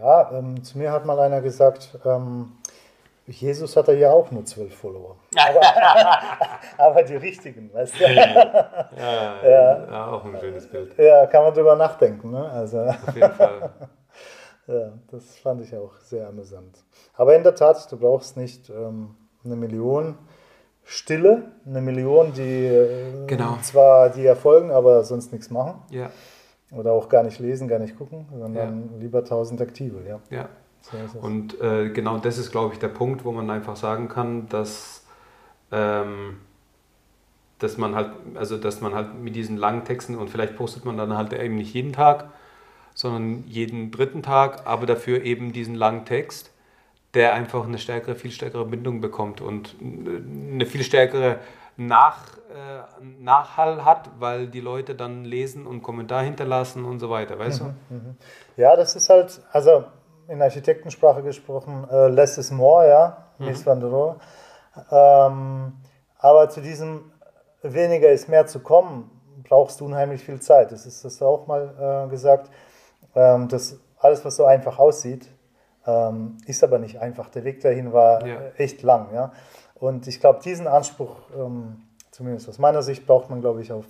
Ja, 0.00 0.30
ähm, 0.30 0.62
zu 0.62 0.78
mir 0.78 0.92
hat 0.92 1.04
mal 1.04 1.18
einer 1.18 1.40
gesagt, 1.40 1.98
ähm, 2.04 2.52
Jesus 3.26 3.76
hatte 3.76 3.94
ja 3.94 4.12
auch 4.12 4.30
nur 4.30 4.44
zwölf 4.44 4.76
Follower. 4.76 5.16
Aber, 5.36 5.60
aber, 6.78 7.02
die 7.02 7.16
richtigen, 7.16 7.74
weißt 7.74 7.98
du? 7.98 8.04
Ja, 8.04 8.90
ja, 8.96 9.90
ja, 9.90 10.06
auch 10.12 10.24
ein 10.24 10.38
schönes 10.38 10.70
Bild. 10.70 10.96
Ja, 10.96 11.26
kann 11.26 11.42
man 11.42 11.52
drüber 11.52 11.74
nachdenken. 11.74 12.30
Ne? 12.30 12.48
Also, 12.48 12.82
Auf 12.82 13.12
jeden 13.12 13.34
Fall. 13.34 13.70
ja, 14.68 14.92
das 15.10 15.36
fand 15.38 15.62
ich 15.62 15.76
auch 15.76 15.96
sehr 15.96 16.28
amüsant. 16.28 16.78
Aber 17.16 17.34
in 17.34 17.42
der 17.42 17.56
Tat, 17.56 17.90
du 17.90 17.96
brauchst 17.96 18.36
nicht 18.36 18.70
ähm, 18.70 19.16
eine 19.44 19.56
Million, 19.56 20.16
Stille, 20.88 21.50
eine 21.66 21.80
Million, 21.80 22.32
die 22.32 22.64
äh, 22.64 23.26
genau. 23.26 23.58
zwar 23.60 24.08
die 24.10 24.24
erfolgen, 24.24 24.70
aber 24.70 25.02
sonst 25.02 25.32
nichts 25.32 25.50
machen. 25.50 25.82
Ja. 25.90 26.10
Oder 26.70 26.92
auch 26.92 27.08
gar 27.08 27.24
nicht 27.24 27.40
lesen, 27.40 27.66
gar 27.66 27.80
nicht 27.80 27.98
gucken, 27.98 28.26
sondern 28.30 28.90
ja. 28.92 28.98
lieber 29.00 29.24
tausend 29.24 29.60
Aktive. 29.60 30.06
Ja. 30.08 30.20
ja. 30.30 30.48
So 30.82 31.18
Und 31.18 31.60
äh, 31.60 31.88
genau 31.90 32.18
das 32.18 32.38
ist, 32.38 32.52
glaube 32.52 32.72
ich, 32.72 32.78
der 32.78 32.88
Punkt, 32.88 33.24
wo 33.24 33.32
man 33.32 33.50
einfach 33.50 33.74
sagen 33.74 34.08
kann, 34.08 34.48
dass, 34.48 35.04
ähm, 35.72 36.38
dass 37.58 37.76
man 37.78 37.96
halt, 37.96 38.12
also 38.36 38.56
dass 38.56 38.80
man 38.80 38.94
halt 38.94 39.18
mit 39.18 39.34
diesen 39.34 39.56
langen 39.56 39.84
Texten 39.84 40.14
und 40.14 40.30
vielleicht 40.30 40.54
postet 40.54 40.84
man 40.84 40.96
dann 40.96 41.16
halt 41.16 41.32
eben 41.32 41.56
nicht 41.56 41.74
jeden 41.74 41.92
Tag, 41.92 42.28
sondern 42.94 43.42
jeden 43.48 43.90
dritten 43.90 44.22
Tag, 44.22 44.68
aber 44.68 44.86
dafür 44.86 45.24
eben 45.24 45.52
diesen 45.52 45.74
langen 45.74 46.04
Text 46.04 46.52
der 47.16 47.32
einfach 47.32 47.64
eine 47.64 47.78
stärkere, 47.78 48.14
viel 48.14 48.30
stärkere 48.30 48.66
Bindung 48.66 49.00
bekommt 49.00 49.40
und 49.40 49.74
eine 49.80 50.66
viel 50.66 50.84
stärkere 50.84 51.38
Nach, 51.78 52.36
äh, 52.48 53.04
Nachhall 53.20 53.84
hat, 53.84 54.10
weil 54.18 54.48
die 54.48 54.60
Leute 54.60 54.94
dann 54.94 55.24
lesen 55.24 55.66
und 55.66 55.82
Kommentar 55.82 56.22
hinterlassen 56.22 56.84
und 56.84 57.00
so 57.00 57.10
weiter, 57.10 57.38
weißt 57.38 57.62
mhm, 57.62 57.74
du? 57.90 57.94
Mhm. 57.94 58.16
Ja, 58.56 58.76
das 58.76 58.96
ist 58.96 59.10
halt, 59.10 59.40
also 59.52 59.84
in 60.28 60.40
Architektensprache 60.40 61.22
gesprochen, 61.22 61.86
äh, 61.90 62.08
less 62.08 62.38
is 62.38 62.50
more, 62.50 62.88
ja, 62.88 63.26
mhm. 63.38 63.46
Mies 63.46 63.66
van 63.66 63.80
der 63.80 63.88
Rohe. 63.88 64.16
Ähm, 64.90 65.72
aber 66.18 66.48
zu 66.50 66.60
diesem 66.60 67.12
weniger 67.62 68.10
ist 68.10 68.28
mehr 68.28 68.46
zu 68.46 68.60
kommen, 68.60 69.10
brauchst 69.48 69.80
du 69.80 69.86
unheimlich 69.86 70.22
viel 70.22 70.40
Zeit. 70.40 70.70
Das 70.72 70.86
ist 70.86 71.04
das 71.04 71.22
auch 71.22 71.46
mal 71.46 72.06
äh, 72.06 72.10
gesagt, 72.10 72.50
ähm, 73.14 73.48
dass 73.48 73.78
alles, 73.98 74.24
was 74.24 74.36
so 74.36 74.44
einfach 74.44 74.78
aussieht, 74.78 75.28
ähm, 75.86 76.36
ist 76.46 76.62
aber 76.64 76.78
nicht 76.78 77.00
einfach. 77.00 77.30
Der 77.30 77.44
Weg 77.44 77.60
dahin 77.60 77.92
war 77.92 78.26
ja. 78.26 78.38
echt 78.56 78.82
lang. 78.82 79.08
Ja? 79.14 79.32
Und 79.74 80.06
ich 80.06 80.20
glaube, 80.20 80.40
diesen 80.42 80.66
Anspruch, 80.66 81.16
ähm, 81.36 81.82
zumindest 82.10 82.48
aus 82.48 82.58
meiner 82.58 82.82
Sicht, 82.82 83.06
braucht 83.06 83.30
man, 83.30 83.40
glaube 83.40 83.62
ich, 83.62 83.72
auf 83.72 83.84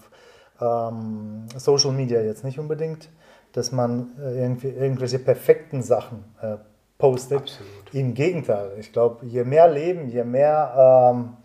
ähm, 0.60 1.46
Social 1.56 1.92
Media 1.92 2.20
jetzt 2.20 2.44
nicht 2.44 2.58
unbedingt, 2.58 3.08
dass 3.52 3.72
man 3.72 4.10
äh, 4.20 4.42
irgendwie, 4.42 4.68
irgendwelche 4.68 5.18
perfekten 5.18 5.82
Sachen 5.82 6.24
äh, 6.42 6.56
postet. 6.98 7.38
Absolut. 7.38 7.94
Im 7.94 8.14
Gegenteil, 8.14 8.72
ich 8.78 8.92
glaube, 8.92 9.24
je 9.26 9.44
mehr 9.44 9.68
Leben, 9.68 10.08
je 10.08 10.24
mehr, 10.24 11.12
ähm, 11.14 11.36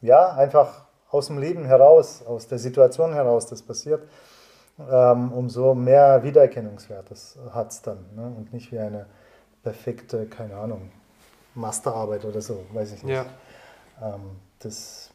ja, 0.00 0.32
einfach 0.34 0.86
aus 1.10 1.26
dem 1.26 1.38
Leben 1.38 1.64
heraus, 1.64 2.24
aus 2.26 2.46
der 2.46 2.58
Situation 2.58 3.12
heraus 3.12 3.46
das 3.46 3.62
passiert, 3.62 4.02
ähm, 4.90 5.32
umso 5.32 5.74
mehr 5.74 6.22
Wiedererkennungswert 6.22 7.10
hat 7.50 7.70
es 7.70 7.82
dann. 7.82 7.98
Ne? 8.16 8.32
Und 8.36 8.52
nicht 8.52 8.72
wie 8.72 8.78
eine 8.78 9.06
perfekte, 9.62 10.26
keine 10.26 10.56
Ahnung, 10.56 10.90
Masterarbeit 11.54 12.24
oder 12.24 12.40
so, 12.40 12.64
weiß 12.72 12.94
ich 12.94 13.02
nicht. 13.02 13.14
Ja. 13.14 13.26
Ähm, 14.00 14.20
das, 14.58 15.10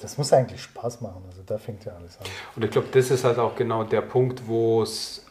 das 0.00 0.16
muss 0.18 0.32
eigentlich 0.32 0.62
Spaß 0.62 1.00
machen. 1.00 1.22
Also 1.28 1.42
da 1.44 1.58
fängt 1.58 1.84
ja 1.84 1.92
alles 1.92 2.18
an. 2.18 2.26
Und 2.56 2.64
ich 2.64 2.70
glaube, 2.70 2.88
das 2.92 3.10
ist 3.10 3.24
halt 3.24 3.38
auch 3.38 3.54
genau 3.56 3.84
der 3.84 4.02
Punkt, 4.02 4.46
wo 4.46 4.82
es 4.82 5.26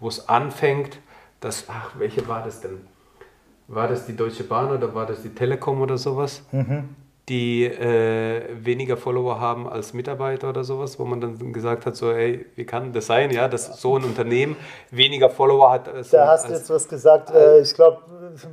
wo 0.00 0.08
es 0.08 0.28
anfängt, 0.28 0.98
dass, 1.40 1.64
ach, 1.68 1.92
welche 1.98 2.26
war 2.28 2.44
das 2.44 2.60
denn? 2.60 2.86
War 3.68 3.88
das 3.88 4.04
die 4.04 4.14
Deutsche 4.14 4.44
Bahn 4.44 4.70
oder 4.70 4.94
war 4.94 5.06
das 5.06 5.22
die 5.22 5.30
Telekom 5.30 5.80
oder 5.80 5.96
sowas? 5.96 6.42
Mhm 6.52 6.94
die 7.28 7.64
äh, 7.64 8.42
weniger 8.62 8.98
Follower 8.98 9.40
haben 9.40 9.66
als 9.66 9.94
Mitarbeiter 9.94 10.50
oder 10.50 10.62
sowas, 10.62 10.98
wo 10.98 11.06
man 11.06 11.22
dann 11.22 11.52
gesagt 11.54 11.86
hat, 11.86 11.96
so, 11.96 12.10
ey, 12.12 12.44
wie 12.54 12.66
kann 12.66 12.92
das 12.92 13.06
sein, 13.06 13.30
ja, 13.30 13.48
dass 13.48 13.80
so 13.80 13.96
ein 13.96 14.04
Unternehmen 14.04 14.56
weniger 14.90 15.30
Follower 15.30 15.70
hat 15.70 15.88
als... 15.88 16.10
Da 16.10 16.26
hast 16.26 16.48
du 16.48 16.52
jetzt 16.52 16.68
was 16.68 16.86
gesagt, 16.86 17.30
äh, 17.30 17.60
ich 17.60 17.74
glaube, 17.74 18.02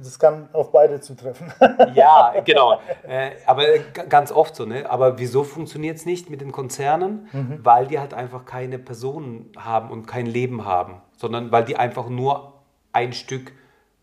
das 0.02 0.18
kann 0.18 0.48
auf 0.54 0.72
beide 0.72 1.02
zutreffen. 1.02 1.52
ja, 1.96 2.34
genau, 2.46 2.80
äh, 3.06 3.32
aber 3.46 3.66
ganz 4.08 4.32
oft 4.32 4.56
so, 4.56 4.66
ne, 4.66 4.90
aber 4.90 5.20
wieso 5.20 5.44
funktioniert 5.44 5.98
es 5.98 6.06
nicht 6.06 6.30
mit 6.30 6.40
den 6.40 6.54
Konzernen? 6.54 7.28
Mhm. 7.34 7.60
Weil 7.64 7.88
die 7.88 8.00
halt 8.00 8.14
einfach 8.14 8.46
keine 8.46 8.80
Personen 8.80 9.52
haben 9.58 9.92
und 9.92 10.06
kein 10.08 10.26
Leben 10.26 10.64
haben, 10.64 11.02
sondern 11.18 11.52
weil 11.52 11.66
die 11.66 11.76
einfach 11.76 12.08
nur 12.08 12.54
ein 12.94 13.12
Stück 13.12 13.52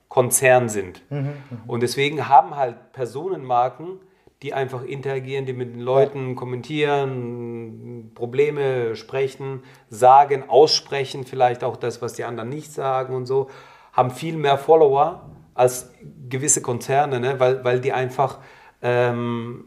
Konzern 0.08 0.68
sind. 0.68 1.02
Mhm. 1.10 1.18
Mhm. 1.18 1.34
Und 1.66 1.82
deswegen 1.82 2.28
haben 2.28 2.56
halt 2.56 2.92
Personenmarken 2.92 4.00
die 4.42 4.54
einfach 4.54 4.84
interagieren, 4.84 5.46
die 5.46 5.52
mit 5.52 5.74
den 5.74 5.80
Leuten 5.80 6.36
kommentieren, 6.36 8.12
Probleme 8.14 8.94
sprechen, 8.94 9.62
sagen, 9.90 10.44
aussprechen, 10.48 11.24
vielleicht 11.24 11.64
auch 11.64 11.76
das, 11.76 12.00
was 12.02 12.12
die 12.12 12.24
anderen 12.24 12.48
nicht 12.48 12.72
sagen 12.72 13.14
und 13.14 13.26
so, 13.26 13.48
haben 13.92 14.10
viel 14.10 14.36
mehr 14.36 14.56
Follower 14.58 15.28
als 15.54 15.92
gewisse 16.28 16.62
Konzerne, 16.62 17.18
ne? 17.18 17.40
weil, 17.40 17.64
weil 17.64 17.80
die 17.80 17.92
einfach 17.92 18.38
ähm, 18.80 19.64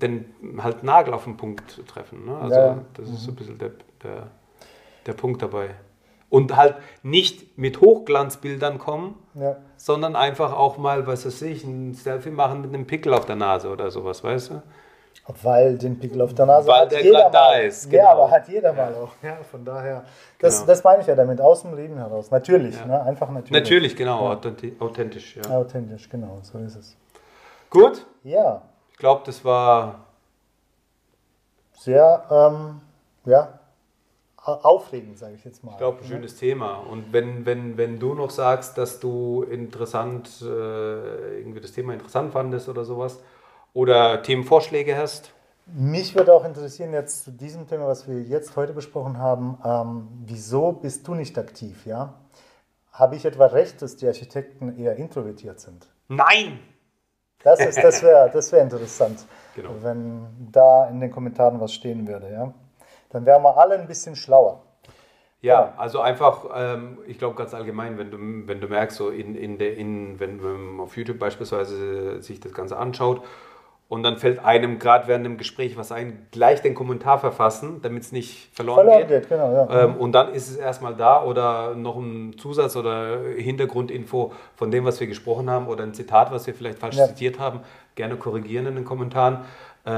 den 0.00 0.26
halt 0.58 0.84
Nagel 0.84 1.12
auf 1.12 1.24
den 1.24 1.36
Punkt 1.36 1.84
treffen. 1.88 2.26
Ne? 2.26 2.36
Also 2.36 2.56
ja. 2.56 2.84
das 2.94 3.08
ist 3.08 3.22
so 3.24 3.32
ein 3.32 3.34
bisschen 3.34 3.58
der, 3.58 3.72
der, 4.02 4.28
der 5.06 5.12
Punkt 5.12 5.42
dabei 5.42 5.70
und 6.30 6.56
halt 6.56 6.76
nicht 7.02 7.58
mit 7.58 7.80
Hochglanzbildern 7.80 8.78
kommen, 8.78 9.16
ja. 9.34 9.56
sondern 9.76 10.16
einfach 10.16 10.56
auch 10.56 10.78
mal, 10.78 11.06
was 11.06 11.26
weiß 11.26 11.42
ich, 11.42 11.64
ein 11.64 11.92
Selfie 11.92 12.30
machen 12.30 12.62
mit 12.62 12.72
einem 12.72 12.86
Pickel 12.86 13.12
auf 13.12 13.26
der 13.26 13.36
Nase 13.36 13.68
oder 13.68 13.90
sowas, 13.90 14.24
weißt 14.24 14.50
du? 14.50 14.62
Weil 15.42 15.76
den 15.76 15.98
Pickel 15.98 16.20
auf 16.22 16.34
der 16.34 16.46
Nase 16.46 16.66
Weil 16.66 16.82
hat 16.82 16.92
der 16.92 17.02
jeder 17.02 17.30
da 17.30 17.54
ist. 17.54 17.88
Genau. 17.88 18.02
Ja, 18.02 18.10
aber 18.12 18.30
hat 18.30 18.48
jeder 18.48 18.72
mal 18.72 18.94
auch. 18.94 19.10
Ja, 19.22 19.36
von 19.48 19.64
daher, 19.64 20.04
das, 20.38 20.56
genau. 20.56 20.66
das 20.66 20.84
meine 20.84 21.02
ich 21.02 21.06
ja 21.06 21.14
damit, 21.14 21.40
aus 21.40 21.62
dem 21.62 21.76
Leben 21.76 21.96
heraus. 21.96 22.30
Natürlich, 22.30 22.76
ja. 22.76 22.86
ne? 22.86 23.02
einfach 23.02 23.28
natürlich. 23.28 23.52
Natürlich, 23.52 23.96
genau, 23.96 24.28
authentisch. 24.80 25.36
Ja. 25.36 25.56
Authentisch, 25.56 26.08
genau, 26.08 26.38
so 26.42 26.58
ist 26.58 26.76
es. 26.76 26.96
Gut? 27.68 28.06
Ja. 28.24 28.62
Ich 28.90 28.98
glaube, 28.98 29.22
das 29.24 29.44
war 29.44 30.06
sehr, 31.78 32.24
ähm, 32.30 32.80
ja, 33.24 33.59
aufregend, 34.42 35.18
sage 35.18 35.34
ich 35.34 35.44
jetzt 35.44 35.62
mal. 35.62 35.72
Ich 35.72 35.78
glaube, 35.78 35.98
ein 35.98 36.04
schönes 36.04 36.36
Thema. 36.36 36.76
Und 36.76 37.12
wenn, 37.12 37.44
wenn, 37.46 37.76
wenn 37.76 37.98
du 37.98 38.14
noch 38.14 38.30
sagst, 38.30 38.78
dass 38.78 39.00
du 39.00 39.42
interessant, 39.42 40.30
äh, 40.42 41.38
irgendwie 41.38 41.60
das 41.60 41.72
Thema 41.72 41.92
interessant 41.92 42.32
fandest 42.32 42.68
oder 42.68 42.84
sowas, 42.84 43.20
oder 43.72 44.22
Themenvorschläge 44.22 44.96
hast? 44.96 45.32
Mich 45.66 46.16
würde 46.16 46.32
auch 46.32 46.44
interessieren 46.44 46.92
jetzt 46.92 47.24
zu 47.24 47.30
diesem 47.30 47.68
Thema, 47.68 47.86
was 47.86 48.08
wir 48.08 48.20
jetzt 48.22 48.56
heute 48.56 48.72
besprochen 48.72 49.18
haben, 49.18 49.58
ähm, 49.64 50.08
wieso 50.26 50.72
bist 50.72 51.06
du 51.06 51.14
nicht 51.14 51.38
aktiv, 51.38 51.86
ja? 51.86 52.14
Habe 52.92 53.14
ich 53.14 53.24
etwa 53.24 53.46
recht, 53.46 53.80
dass 53.82 53.96
die 53.96 54.06
Architekten 54.06 54.76
eher 54.76 54.96
introvertiert 54.96 55.60
sind? 55.60 55.86
Nein! 56.08 56.58
Das, 57.42 57.58
das 57.58 58.02
wäre 58.02 58.30
das 58.32 58.52
wär 58.52 58.62
interessant, 58.62 59.24
genau. 59.54 59.70
wenn 59.80 60.26
da 60.50 60.88
in 60.88 61.00
den 61.00 61.10
Kommentaren 61.10 61.60
was 61.60 61.72
stehen 61.72 62.06
würde, 62.06 62.32
ja? 62.32 62.52
Dann 63.10 63.26
wären 63.26 63.42
wir 63.42 63.56
alle 63.58 63.74
ein 63.74 63.86
bisschen 63.86 64.16
schlauer. 64.16 64.62
Ja, 65.42 65.72
also 65.78 66.00
einfach, 66.00 66.44
ähm, 66.54 66.98
ich 67.06 67.18
glaube 67.18 67.34
ganz 67.34 67.54
allgemein, 67.54 67.96
wenn 67.96 68.10
du, 68.10 68.18
wenn 68.46 68.60
du 68.60 68.68
merkst, 68.68 68.96
so 68.96 69.08
in, 69.08 69.34
in 69.34 69.56
der, 69.58 69.76
in, 69.76 70.20
wenn 70.20 70.36
man 70.40 70.80
auf 70.80 70.96
YouTube 70.96 71.18
beispielsweise 71.18 72.20
sich 72.20 72.40
das 72.40 72.52
Ganze 72.52 72.76
anschaut 72.76 73.22
und 73.88 74.02
dann 74.02 74.18
fällt 74.18 74.38
einem 74.44 74.78
gerade 74.78 75.08
während 75.08 75.24
dem 75.24 75.38
Gespräch 75.38 75.78
was 75.78 75.92
ein, 75.92 76.28
gleich 76.30 76.60
den 76.60 76.74
Kommentar 76.74 77.18
verfassen, 77.18 77.80
damit 77.82 78.02
es 78.02 78.12
nicht 78.12 78.54
verloren, 78.54 78.84
Verloren 78.86 79.08
geht. 79.08 79.22
geht, 79.22 79.28
genau, 79.30 79.52
ja. 79.52 79.84
Ähm, 79.84 79.96
und 79.96 80.12
dann 80.12 80.32
ist 80.34 80.48
es 80.50 80.56
erstmal 80.56 80.94
da 80.94 81.24
oder 81.24 81.74
noch 81.74 81.96
ein 81.96 82.36
Zusatz 82.38 82.76
oder 82.76 83.18
Hintergrundinfo 83.36 84.32
von 84.56 84.70
dem, 84.70 84.84
was 84.84 85.00
wir 85.00 85.06
gesprochen 85.06 85.48
haben 85.48 85.68
oder 85.68 85.84
ein 85.84 85.94
Zitat, 85.94 86.30
was 86.30 86.46
wir 86.46 86.54
vielleicht 86.54 86.78
falsch 86.78 86.96
Ja. 86.96 87.06
zitiert 87.06 87.38
haben, 87.38 87.60
gerne 87.94 88.16
korrigieren 88.16 88.66
in 88.66 88.76
den 88.76 88.84
Kommentaren. 88.84 89.40
Äh, 89.84 89.90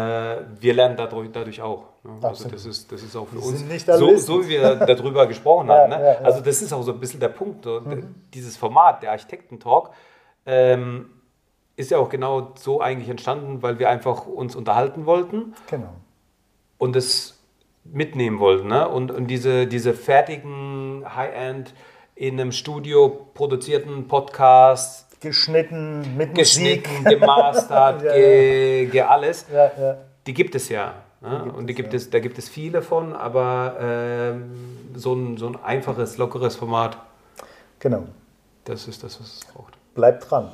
wir 0.60 0.74
lernen 0.74 0.96
dadurch, 0.96 1.30
dadurch 1.32 1.60
auch. 1.60 1.84
Ne? 2.04 2.12
Also 2.22 2.48
das 2.48 2.64
ist, 2.66 2.90
das 2.92 3.02
ist 3.02 3.16
auch 3.16 3.26
für 3.26 3.38
uns 3.38 3.64
so, 3.86 4.16
so, 4.16 4.44
wie 4.44 4.50
wir 4.50 4.76
darüber 4.76 5.26
gesprochen 5.26 5.68
haben. 5.72 5.90
Ne? 5.90 5.96
ja, 6.00 6.12
ja. 6.14 6.18
Also 6.20 6.40
das 6.40 6.62
ist 6.62 6.72
auch 6.72 6.82
so 6.82 6.92
ein 6.92 7.00
bisschen 7.00 7.20
der 7.20 7.28
Punkt. 7.28 7.64
So, 7.64 7.82
Dieses 8.32 8.56
Format, 8.56 9.02
der 9.02 9.10
Architektentalk, 9.10 9.90
ähm, 10.46 11.10
ist 11.76 11.90
ja 11.90 11.98
auch 11.98 12.08
genau 12.10 12.52
so 12.56 12.80
eigentlich 12.80 13.08
entstanden, 13.08 13.62
weil 13.62 13.78
wir 13.78 13.88
einfach 13.88 14.26
uns 14.26 14.54
unterhalten 14.54 15.06
wollten 15.06 15.54
Genau. 15.68 15.92
und 16.78 16.94
es 16.96 17.38
mitnehmen 17.84 18.38
wollten. 18.38 18.68
Ne? 18.68 18.88
Und, 18.88 19.10
und 19.10 19.26
diese, 19.26 19.66
diese 19.66 19.94
fertigen 19.94 21.04
High-End 21.16 21.74
in 22.14 22.38
einem 22.38 22.52
Studio 22.52 23.08
produzierten 23.34 24.06
Podcasts, 24.06 25.08
Geschnitten, 25.22 26.16
mit 26.16 26.34
geschnitten, 26.34 26.90
Musik. 27.04 27.04
gemastert, 27.20 28.02
Ja, 28.02 28.12
ge, 28.12 28.86
ge 28.86 29.00
alles, 29.02 29.46
die 30.26 30.34
gibt 30.34 30.54
es 30.54 30.68
ja. 30.68 30.94
Ne? 31.20 31.42
gibt 31.44 31.56
und 31.56 31.66
die 31.68 31.72
es, 31.72 31.76
gibt 31.76 31.94
es, 31.94 32.10
da 32.10 32.18
gibt 32.18 32.38
es 32.38 32.48
viele 32.48 32.82
von, 32.82 33.12
aber 33.14 33.76
ähm, 33.80 34.50
so, 34.94 35.14
ein, 35.14 35.36
so 35.36 35.46
ein 35.46 35.56
einfaches, 35.62 36.18
lockeres 36.18 36.56
Format, 36.56 36.96
Genau. 37.78 38.04
das 38.64 38.88
ist 38.88 39.02
das, 39.04 39.20
was 39.20 39.28
es 39.36 39.44
braucht. 39.44 39.74
Bleibt 39.94 40.28
dran. 40.30 40.50